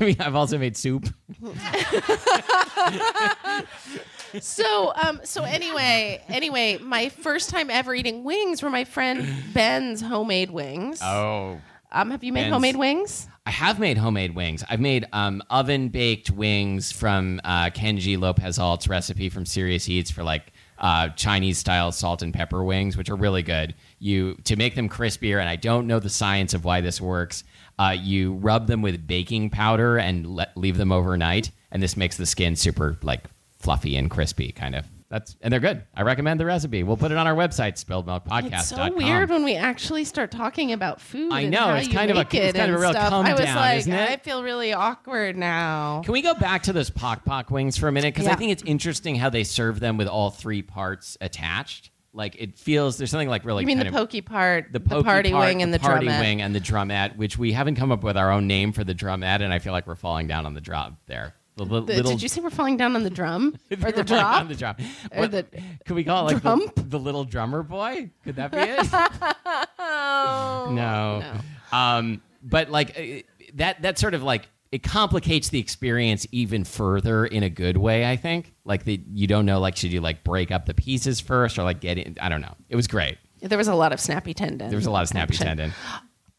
mean, 0.00 0.16
I've 0.20 0.34
also 0.34 0.58
made 0.58 0.76
soup. 0.76 1.08
so, 4.40 4.92
um, 4.94 5.20
so 5.24 5.44
anyway, 5.44 6.22
anyway, 6.28 6.78
my 6.78 7.08
first 7.08 7.50
time 7.50 7.70
ever 7.70 7.94
eating 7.94 8.24
wings 8.24 8.62
were 8.62 8.70
my 8.70 8.84
friend 8.84 9.26
Ben's 9.54 10.00
homemade 10.00 10.50
wings. 10.50 11.00
Oh, 11.02 11.60
Um, 11.90 12.10
have 12.10 12.24
you 12.24 12.32
made 12.32 12.42
Ben's. 12.44 12.52
homemade 12.52 12.76
wings? 12.76 13.28
I 13.44 13.50
have 13.50 13.78
made 13.78 13.98
homemade 13.98 14.34
wings. 14.34 14.64
I've 14.70 14.80
made 14.80 15.04
um, 15.12 15.42
oven 15.50 15.88
baked 15.88 16.30
wings 16.30 16.92
from 16.92 17.40
uh, 17.44 17.70
Kenji 17.70 18.18
Lopez 18.18 18.58
Alt's 18.58 18.86
recipe 18.88 19.28
from 19.28 19.44
Serious 19.44 19.88
Eats 19.88 20.10
for 20.10 20.22
like 20.22 20.52
uh, 20.78 21.08
Chinese 21.10 21.58
style 21.58 21.90
salt 21.92 22.22
and 22.22 22.32
pepper 22.32 22.62
wings, 22.64 22.96
which 22.96 23.10
are 23.10 23.16
really 23.16 23.42
good. 23.42 23.74
You 23.98 24.36
to 24.44 24.56
make 24.56 24.74
them 24.74 24.88
crispier, 24.88 25.40
and 25.40 25.48
I 25.48 25.56
don't 25.56 25.86
know 25.86 25.98
the 25.98 26.08
science 26.08 26.54
of 26.54 26.64
why 26.64 26.80
this 26.80 27.00
works. 27.00 27.44
Uh, 27.78 27.96
you 27.98 28.34
rub 28.34 28.66
them 28.68 28.80
with 28.82 29.06
baking 29.06 29.50
powder 29.50 29.98
and 29.98 30.26
let, 30.26 30.56
leave 30.56 30.76
them 30.76 30.92
overnight, 30.92 31.50
and 31.72 31.82
this 31.82 31.96
makes 31.96 32.16
the 32.16 32.26
skin 32.26 32.54
super 32.54 32.96
like 33.02 33.24
fluffy 33.62 33.96
and 33.96 34.10
crispy, 34.10 34.52
kind 34.52 34.74
of. 34.74 34.86
That's 35.08 35.36
and 35.42 35.52
they're 35.52 35.60
good. 35.60 35.84
I 35.94 36.02
recommend 36.02 36.40
the 36.40 36.46
recipe. 36.46 36.82
We'll 36.82 36.96
put 36.96 37.12
it 37.12 37.18
on 37.18 37.26
our 37.26 37.34
website, 37.34 37.74
spilledmilkpodcast.com. 37.74 38.52
It's 38.54 38.68
so 38.68 38.92
weird 38.94 39.28
when 39.28 39.44
we 39.44 39.56
actually 39.56 40.04
start 40.04 40.30
talking 40.30 40.72
about 40.72 41.02
food. 41.02 41.30
I 41.34 41.44
know, 41.44 41.58
how 41.58 41.74
it's 41.74 41.88
you 41.88 41.92
kind 41.92 42.10
of 42.10 42.16
a- 42.16 42.20
it's 42.20 42.34
it 42.34 42.54
kind 42.54 42.70
of 42.70 42.78
a 42.78 42.80
real 42.80 42.92
stuff. 42.92 43.10
come 43.10 43.26
I 43.26 43.32
was 43.32 43.40
down, 43.42 43.56
like, 43.56 43.78
isn't 43.80 43.92
it? 43.92 44.10
I 44.10 44.16
feel 44.16 44.42
really 44.42 44.72
awkward 44.72 45.36
now. 45.36 46.00
Can 46.02 46.12
we 46.12 46.22
go 46.22 46.32
back 46.32 46.62
to 46.62 46.72
those 46.72 46.88
Pok 46.88 47.26
Pok 47.26 47.50
wings 47.50 47.76
for 47.76 47.88
a 47.88 47.92
minute? 47.92 48.14
Because 48.14 48.26
I 48.26 48.36
think 48.36 48.52
it's 48.52 48.62
interesting 48.62 49.16
how 49.16 49.28
they 49.28 49.44
serve 49.44 49.80
them 49.80 49.98
with 49.98 50.08
all 50.08 50.30
three 50.30 50.62
parts 50.62 51.18
attached. 51.20 51.90
Like 52.14 52.36
it 52.38 52.58
feels 52.58 52.96
there's 52.96 53.10
something 53.10 53.28
like 53.28 53.44
really 53.44 53.64
You 53.64 53.66
mean 53.66 53.78
the 53.78 53.90
pokey 53.90 54.22
part, 54.22 54.72
the, 54.72 54.78
the, 54.78 54.88
pokey 54.88 55.04
party 55.04 55.30
part, 55.30 55.46
wing, 55.46 55.62
and 55.62 55.72
the, 55.74 55.78
the 55.78 55.82
party 55.84 56.06
drumette? 56.06 56.20
wing 56.20 56.42
and 56.42 56.54
the 56.54 56.60
drumette, 56.60 57.16
which 57.16 57.36
we 57.36 57.52
haven't 57.52 57.76
come 57.76 57.92
up 57.92 58.02
with 58.02 58.16
our 58.16 58.30
own 58.30 58.46
name 58.46 58.72
for 58.72 58.82
the 58.84 58.94
drumette, 58.94 59.42
and 59.42 59.52
I 59.52 59.58
feel 59.58 59.72
like 59.72 59.86
we're 59.86 59.94
falling 59.94 60.26
down 60.26 60.44
on 60.46 60.54
the 60.54 60.60
drop 60.60 60.94
there. 61.06 61.34
The, 61.56 61.64
The- 61.66 61.80
little, 61.80 62.12
did 62.12 62.22
you 62.22 62.28
say 62.28 62.40
we're 62.40 62.50
falling 62.50 62.76
down 62.78 62.96
on 62.96 63.02
the 63.02 63.10
drum 63.10 63.56
or 63.84 63.92
the 63.92 64.02
drop? 64.02 64.40
on 64.40 64.48
the 64.48 64.54
drop. 64.54 64.80
Or 65.14 65.26
the 65.28 65.44
could 65.86 65.94
we 65.96 66.04
call 66.04 66.28
it 66.28 66.34
like 66.34 66.42
the, 66.42 66.82
the 66.82 66.98
little 66.98 67.24
drummer 67.24 67.62
boy? 67.62 68.10
Could 68.24 68.36
that 68.36 68.50
be 68.52 68.58
it? 68.58 69.36
Oh, 69.78 70.70
no. 70.72 71.22
Um, 71.76 72.22
but 72.42 72.70
like 72.70 72.98
uh, 72.98 73.22
that 73.54 73.82
that 73.82 73.98
sort 73.98 74.14
of 74.14 74.22
like 74.22 74.48
it 74.70 74.82
complicates 74.82 75.50
the 75.50 75.58
experience 75.58 76.26
even 76.32 76.64
further 76.64 77.26
in 77.26 77.42
a 77.42 77.50
good 77.50 77.76
way. 77.76 78.08
I 78.10 78.16
think 78.16 78.54
like 78.64 78.84
the 78.84 79.00
you 79.12 79.26
don't 79.26 79.44
know 79.46 79.60
like 79.60 79.76
should 79.76 79.92
you 79.92 80.00
like 80.00 80.24
break 80.24 80.50
up 80.50 80.66
the 80.66 80.74
pieces 80.74 81.20
first 81.20 81.58
or 81.58 81.62
like 81.64 81.80
get 81.80 81.98
in? 81.98 82.16
I 82.20 82.28
don't 82.28 82.40
know. 82.40 82.54
It 82.68 82.76
was 82.76 82.86
great. 82.86 83.18
There 83.42 83.58
was 83.58 83.68
a 83.68 83.74
lot 83.74 83.92
of 83.92 84.00
snappy 84.00 84.34
tendon. 84.34 84.68
There 84.68 84.76
was 84.78 84.86
a 84.86 84.90
lot 84.90 85.02
of 85.02 85.08
snappy 85.08 85.34
action. 85.34 85.46
tendon. 85.46 85.72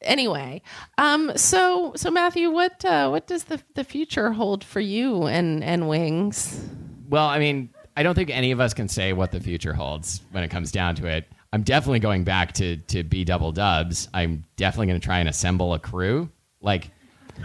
Anyway, 0.04 0.62
um, 0.98 1.32
so 1.36 1.94
so 1.96 2.12
Matthew, 2.12 2.50
what 2.50 2.84
uh, 2.86 3.10
what 3.10 3.28
does 3.28 3.46
the 3.46 3.62
the 3.76 3.84
future 3.84 4.32
hold 4.32 4.64
for 4.64 4.80
you 4.80 5.24
and 5.24 5.64
and 5.64 5.88
wings? 5.88 6.64
Well, 7.10 7.26
I 7.28 7.40
mean, 7.40 7.70
I 7.96 8.04
don't 8.04 8.16
think 8.16 8.30
any 8.30 8.52
of 8.52 8.60
us 8.60 8.74
can 8.74 8.88
say 8.88 9.14
what 9.14 9.32
the 9.32 9.40
future 9.40 9.74
holds 9.74 10.22
when 10.32 10.44
it 10.44 10.50
comes 10.50 10.72
down 10.72 10.96
to 10.96 11.08
it. 11.08 11.26
I'm 11.52 11.62
definitely 11.64 12.00
going 12.00 12.24
back 12.24 12.54
to 12.54 12.78
to 12.78 13.04
B 13.04 13.24
double 13.24 13.52
dubs. 13.52 14.10
I'm 14.14 14.44
definitely 14.58 14.88
going 14.88 15.00
to 15.00 15.06
try 15.06 15.20
and 15.20 15.30
assemble 15.30 15.74
a 15.74 15.80
crew. 15.80 16.30
Like, 16.62 16.90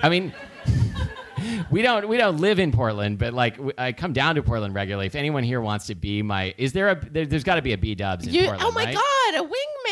I 0.02 0.09
mean, 0.09 0.32
we 1.70 1.82
don't 1.82 2.09
we 2.09 2.16
don't 2.16 2.38
live 2.38 2.59
in 2.59 2.72
Portland, 2.72 3.18
but 3.18 3.34
like 3.34 3.59
I 3.78 3.92
come 3.92 4.12
down 4.12 4.36
to 4.36 4.42
Portland 4.42 4.74
regularly. 4.74 5.06
If 5.06 5.14
anyone 5.14 5.44
here 5.44 5.61
wants 5.61 5.86
to 5.88 5.94
be 5.94 6.22
my, 6.22 6.54
is 6.56 6.72
there 6.72 6.88
a 6.88 7.09
there, 7.11 7.26
there's 7.26 7.44
got 7.44 7.56
to 7.56 7.62
be 7.62 7.72
a 7.74 7.78
B 7.78 7.94
dubs 7.94 8.26
in 8.26 8.32
You, 8.34 8.46
Portland? 8.46 8.62
oh 8.64 8.72
my 8.72 8.84
right? 8.86 8.94
god, 8.94 9.40
a 9.40 9.42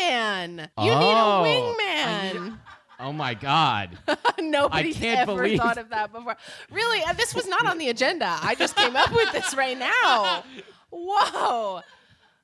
wingman! 0.01 0.59
You 0.79 0.91
Oh, 0.91 1.43
need 1.43 1.51
a 1.51 2.43
wingman. 2.43 2.57
Oh 2.99 3.13
my 3.13 3.33
god! 3.35 3.97
Nobody's 4.39 5.01
ever 5.03 5.35
believe- 5.35 5.59
thought 5.59 5.77
of 5.77 5.89
that 5.89 6.11
before. 6.11 6.35
Really, 6.71 7.03
uh, 7.03 7.13
this 7.13 7.35
was 7.35 7.47
not 7.47 7.65
on 7.67 7.77
the 7.77 7.89
agenda. 7.89 8.37
I 8.41 8.55
just 8.55 8.75
came 8.75 8.95
up 8.95 9.11
with 9.11 9.31
this 9.31 9.55
right 9.55 9.77
now. 9.77 10.43
Whoa! 10.89 11.81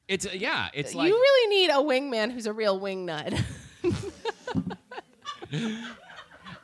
It's 0.08 0.32
yeah, 0.34 0.68
it's 0.74 0.94
like 0.94 1.08
you 1.08 1.16
really 1.16 1.56
need 1.56 1.70
a 1.70 1.76
wingman 1.82 2.32
who's 2.32 2.46
a 2.46 2.54
real 2.54 2.80
wingnut. 2.80 3.42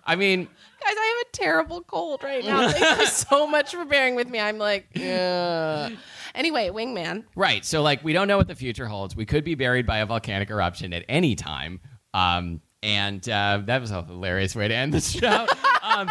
I 0.06 0.16
mean, 0.16 0.46
Guys, 0.46 0.96
I 0.98 1.18
have 1.18 1.28
a 1.28 1.32
terrible 1.38 1.82
cold 1.82 2.24
right 2.24 2.44
now. 2.44 2.70
Thank 2.72 3.00
you 3.02 3.06
so 3.06 3.46
much 3.46 3.72
for 3.74 3.86
bearing 3.86 4.16
with 4.16 4.30
me. 4.30 4.40
I'm 4.40 4.58
like, 4.58 4.88
yeah. 4.94 5.90
Anyway, 6.36 6.70
wingman. 6.70 7.24
Right. 7.36 7.66
So, 7.66 7.82
like, 7.82 8.04
we 8.04 8.14
don't 8.14 8.28
know 8.28 8.38
what 8.38 8.48
the 8.48 8.56
future 8.56 8.88
holds. 8.88 9.16
We 9.16 9.26
could 9.26 9.44
be 9.44 9.56
buried 9.56 9.86
by 9.86 10.00
a 10.00 10.06
volcanic 10.06 10.50
eruption 10.50 10.94
at 10.94 11.06
any 11.10 11.36
time. 11.36 11.80
Um, 12.14 12.62
and 12.82 13.28
uh, 13.28 13.62
that 13.66 13.82
was 13.82 13.92
a 13.92 14.04
hilarious 14.04 14.56
way 14.56 14.68
to 14.68 14.74
end 14.74 14.94
the 14.94 15.02
show. 15.02 15.48
um, 15.84 16.10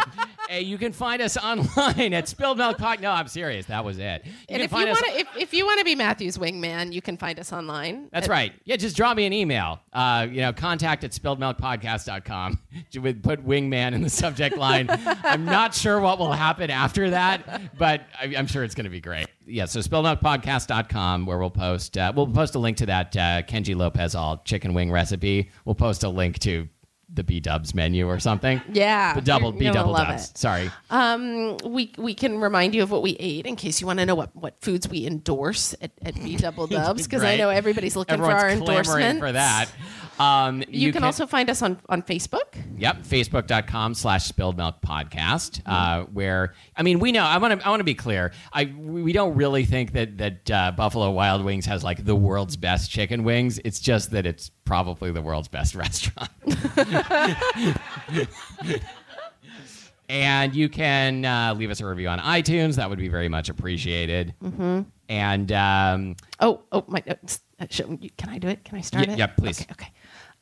eh, 0.49 0.57
you 0.59 0.77
can 0.77 0.91
find 0.91 1.21
us 1.21 1.37
online 1.43 2.13
at 2.13 2.27
Spilled 2.27 2.57
Milk 2.57 2.77
Pod. 2.77 2.99
No, 3.01 3.11
I'm 3.11 3.27
serious. 3.27 3.67
That 3.67 3.85
was 3.85 3.97
it. 3.99 4.23
You 4.25 4.31
And 4.49 4.57
can 4.57 4.61
if 4.61 4.61
you 4.63 4.67
find 4.77 4.89
us- 4.89 5.01
want 5.01 5.13
to, 5.13 5.19
if, 5.21 5.27
if 5.37 5.53
you 5.53 5.65
want 5.65 5.79
to 5.79 5.85
be 5.85 5.95
Matthew's 5.95 6.37
wingman, 6.37 6.91
you 6.91 7.01
can 7.01 7.15
find 7.17 7.39
us 7.39 7.53
online. 7.53 8.09
That's 8.11 8.25
At- 8.25 8.31
right. 8.31 8.53
Yeah, 8.65 8.75
just 8.75 8.97
drop 8.97 9.15
me 9.15 9.25
an 9.25 9.33
email. 9.33 9.79
Uh, 9.93 10.27
you 10.29 10.41
know, 10.41 10.51
contact 10.53 11.03
at 11.03 11.11
spilledmilkpodcast.com. 11.11 12.59
With 13.01 13.23
put 13.23 13.45
wingman 13.45 13.93
in 13.93 14.01
the 14.01 14.09
subject 14.09 14.57
line. 14.57 14.87
I'm 15.23 15.45
not 15.45 15.73
sure 15.73 15.99
what 15.99 16.19
will 16.19 16.31
happen 16.33 16.69
after 16.69 17.11
that, 17.11 17.77
but 17.77 18.01
I, 18.19 18.33
I'm 18.37 18.47
sure 18.47 18.63
it's 18.63 18.75
going 18.75 18.85
to 18.85 18.89
be 18.89 18.99
great. 19.01 19.27
Yeah, 19.45 19.65
so 19.65 19.79
spilledmilkpodcast.com 19.79 21.25
where 21.25 21.37
we'll 21.37 21.49
post 21.49 21.97
uh, 21.97 22.11
we'll 22.15 22.27
post 22.27 22.55
a 22.55 22.59
link 22.59 22.77
to 22.77 22.85
that 22.87 23.15
uh, 23.17 23.41
Kenji 23.43 23.75
Lopez 23.75 24.15
Alt 24.15 24.45
chicken 24.45 24.73
wing 24.73 24.91
recipe. 24.91 25.49
We'll 25.65 25.75
post 25.75 26.03
a 26.03 26.09
link 26.09 26.39
to 26.39 26.67
the 27.13 27.23
B 27.23 27.39
Dubs 27.39 27.73
menu 27.73 28.07
or 28.07 28.19
something. 28.19 28.61
Yeah, 28.71 29.13
The 29.15 29.21
double 29.21 29.51
B 29.51 29.69
double 29.71 29.93
dubs. 29.93 30.29
it. 30.29 30.37
Sorry. 30.37 30.69
Um, 30.89 31.57
we 31.65 31.91
we 31.97 32.13
can 32.13 32.39
remind 32.39 32.75
you 32.75 32.83
of 32.83 32.91
what 32.91 33.01
we 33.01 33.11
ate 33.19 33.45
in 33.45 33.55
case 33.55 33.81
you 33.81 33.87
want 33.87 33.99
to 33.99 34.05
know 34.05 34.15
what, 34.15 34.35
what 34.35 34.61
foods 34.61 34.87
we 34.87 35.05
endorse 35.07 35.73
at, 35.81 35.91
at 36.03 36.15
B 36.15 36.35
Double 36.37 36.67
Dubs 36.77 37.03
because 37.03 37.23
I 37.23 37.35
know 37.37 37.49
everybody's 37.49 37.95
looking 37.95 38.13
Everyone's 38.15 38.39
for 38.41 38.45
our 38.45 38.51
endorsement 38.51 39.19
for 39.19 39.31
that. 39.31 39.69
Um, 40.19 40.63
You, 40.67 40.91
can, 40.91 41.05
also 41.05 41.25
find 41.25 41.49
us 41.49 41.61
on 41.61 41.79
on 41.87 42.01
Facebook. 42.03 42.55
Yep, 42.77 43.03
facebook.com 43.03 43.93
slash 43.93 44.25
spilled 44.25 44.57
milk 44.57 44.81
podcast, 44.85 45.61
Mm-hmm. 45.63 45.71
uh, 45.71 46.03
where, 46.11 46.53
I 46.75 46.83
mean, 46.83 46.99
we 46.99 47.11
know, 47.11 47.23
I 47.23 47.37
want 47.37 47.59
to 47.59 47.65
I 47.65 47.69
want 47.69 47.79
to 47.79 47.85
be 47.85 47.95
clear. 47.95 48.33
I 48.53 48.65
We 48.77 49.13
don't 49.13 49.35
really 49.35 49.63
think 49.65 49.93
that, 49.93 50.17
that 50.17 50.51
uh, 50.51 50.71
Buffalo 50.71 51.09
Wild 51.11 51.43
Wings 51.45 51.65
has 51.67 51.83
like 51.83 52.03
the 52.03 52.15
world's 52.15 52.57
best 52.57 52.91
chicken 52.91 53.23
wings. 53.23 53.59
It's 53.63 53.79
just 53.79 54.11
that 54.11 54.25
it's 54.25 54.51
probably 54.69 55.11
the 55.11 55.21
world's 55.21 55.47
best 55.47 55.73
restaurant. 55.83 56.29
and 60.07 60.53
you 60.55 60.69
can 60.69 61.25
uh, 61.25 61.55
leave 61.57 61.71
us 61.71 61.81
a 61.81 61.85
review 61.87 62.07
on 62.07 62.19
iTunes. 62.19 62.75
That 62.75 62.87
would 62.87 62.99
be 62.99 63.07
very 63.09 63.29
much 63.29 63.49
appreciated. 63.49 64.35
Mm-hmm. 64.43 64.81
And 65.09 65.51
um, 65.51 66.15
Oh 66.39 66.61
oh 66.71 66.85
my! 66.87 67.03
uh, 67.07 67.15
uh, 67.59 67.65
should- 67.71 68.15
can 68.17 68.29
I 68.29 68.37
do 68.37 68.47
it? 68.47 68.63
Can 68.63 68.77
I 68.77 68.81
start 68.81 69.09
it? 69.09 69.17
yeah, 69.17 69.25
please. 69.25 69.61
Okay. 69.61 69.71
okay. 69.71 69.91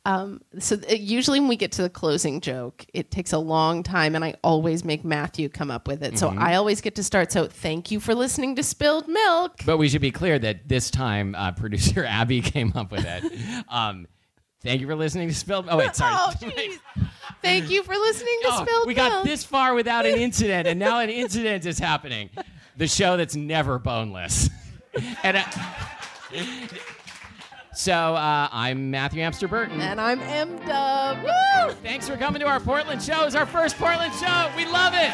Um, 0.04 0.40
so 0.58 0.76
th- 0.76 1.00
usually 1.00 1.38
when 1.40 1.48
we 1.48 1.56
get 1.56 1.72
to 1.72 1.82
the 1.82 1.90
closing 1.90 2.40
joke, 2.40 2.86
it 2.94 3.10
takes 3.10 3.32
a 3.34 3.38
long 3.38 3.82
time, 3.82 4.14
and 4.14 4.24
I 4.24 4.34
always 4.42 4.82
make 4.84 5.04
Matthew 5.04 5.48
come 5.50 5.70
up 5.70 5.86
with 5.88 6.02
it. 6.02 6.18
So 6.18 6.28
I 6.28 6.54
always 6.54 6.80
get 6.80 6.94
to 6.94 7.02
start. 7.02 7.30
So 7.32 7.46
thank 7.46 7.90
you 7.90 7.98
for 8.00 8.14
listening 8.14 8.56
to 8.56 8.62
Spilled 8.62 9.06
Milk. 9.08 9.60
But 9.66 9.76
we 9.76 9.88
should 9.88 10.00
be 10.00 10.10
clear 10.12 10.38
that 10.38 10.66
this 10.68 10.90
time 10.90 11.34
uh, 11.34 11.52
producer 11.62 12.04
Abby 12.06 12.40
came 12.40 12.72
up 12.74 12.90
with 12.92 13.04
it. 13.06 13.64
Um, 13.68 14.06
thank 14.62 14.80
you 14.80 14.86
for 14.86 14.94
listening 14.96 15.28
to 15.28 15.34
Spilled. 15.34 15.66
Oh 15.68 15.76
wait, 15.78 15.94
sorry. 15.96 16.14
Oh. 16.16 16.32
Thank 17.40 17.70
you 17.70 17.84
for 17.84 17.92
listening 17.94 18.36
to 18.42 18.48
Oh, 18.50 18.64
Spilled 18.64 18.86
we 18.88 18.94
Milk. 18.94 19.12
got 19.12 19.24
this 19.24 19.44
far 19.44 19.74
without 19.74 20.04
an 20.06 20.18
incident, 20.18 20.66
and 20.66 20.76
now 20.80 20.98
an 20.98 21.08
incident 21.08 21.64
is 21.66 21.78
happening. 21.78 22.30
The 22.76 22.88
show 22.88 23.16
that's 23.16 23.36
never 23.36 23.78
boneless. 23.78 24.50
and 25.22 25.36
uh, 25.36 25.44
so 27.72 27.92
uh, 27.92 28.48
I'm 28.50 28.90
Matthew 28.90 29.22
Amster 29.22 29.46
Burton. 29.46 29.80
And 29.80 30.00
I'm 30.00 30.20
M 30.20 30.56
Dub. 30.66 31.22
Woo! 31.22 31.72
Thanks 31.84 32.08
for 32.08 32.16
coming 32.16 32.40
to 32.40 32.46
our 32.48 32.58
Portland 32.58 33.00
show. 33.00 33.24
It's 33.24 33.36
our 33.36 33.46
first 33.46 33.76
Portland 33.78 34.12
show. 34.14 34.50
We 34.56 34.66
love 34.66 34.94
it. 34.96 35.12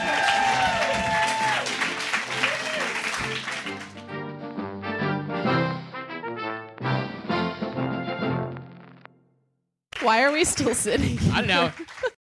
Why 10.05 10.23
are 10.23 10.33
we 10.33 10.45
still 10.45 10.75
sitting? 10.75 11.19
I 11.33 11.39
don't 11.39 11.49
know. 11.49 11.73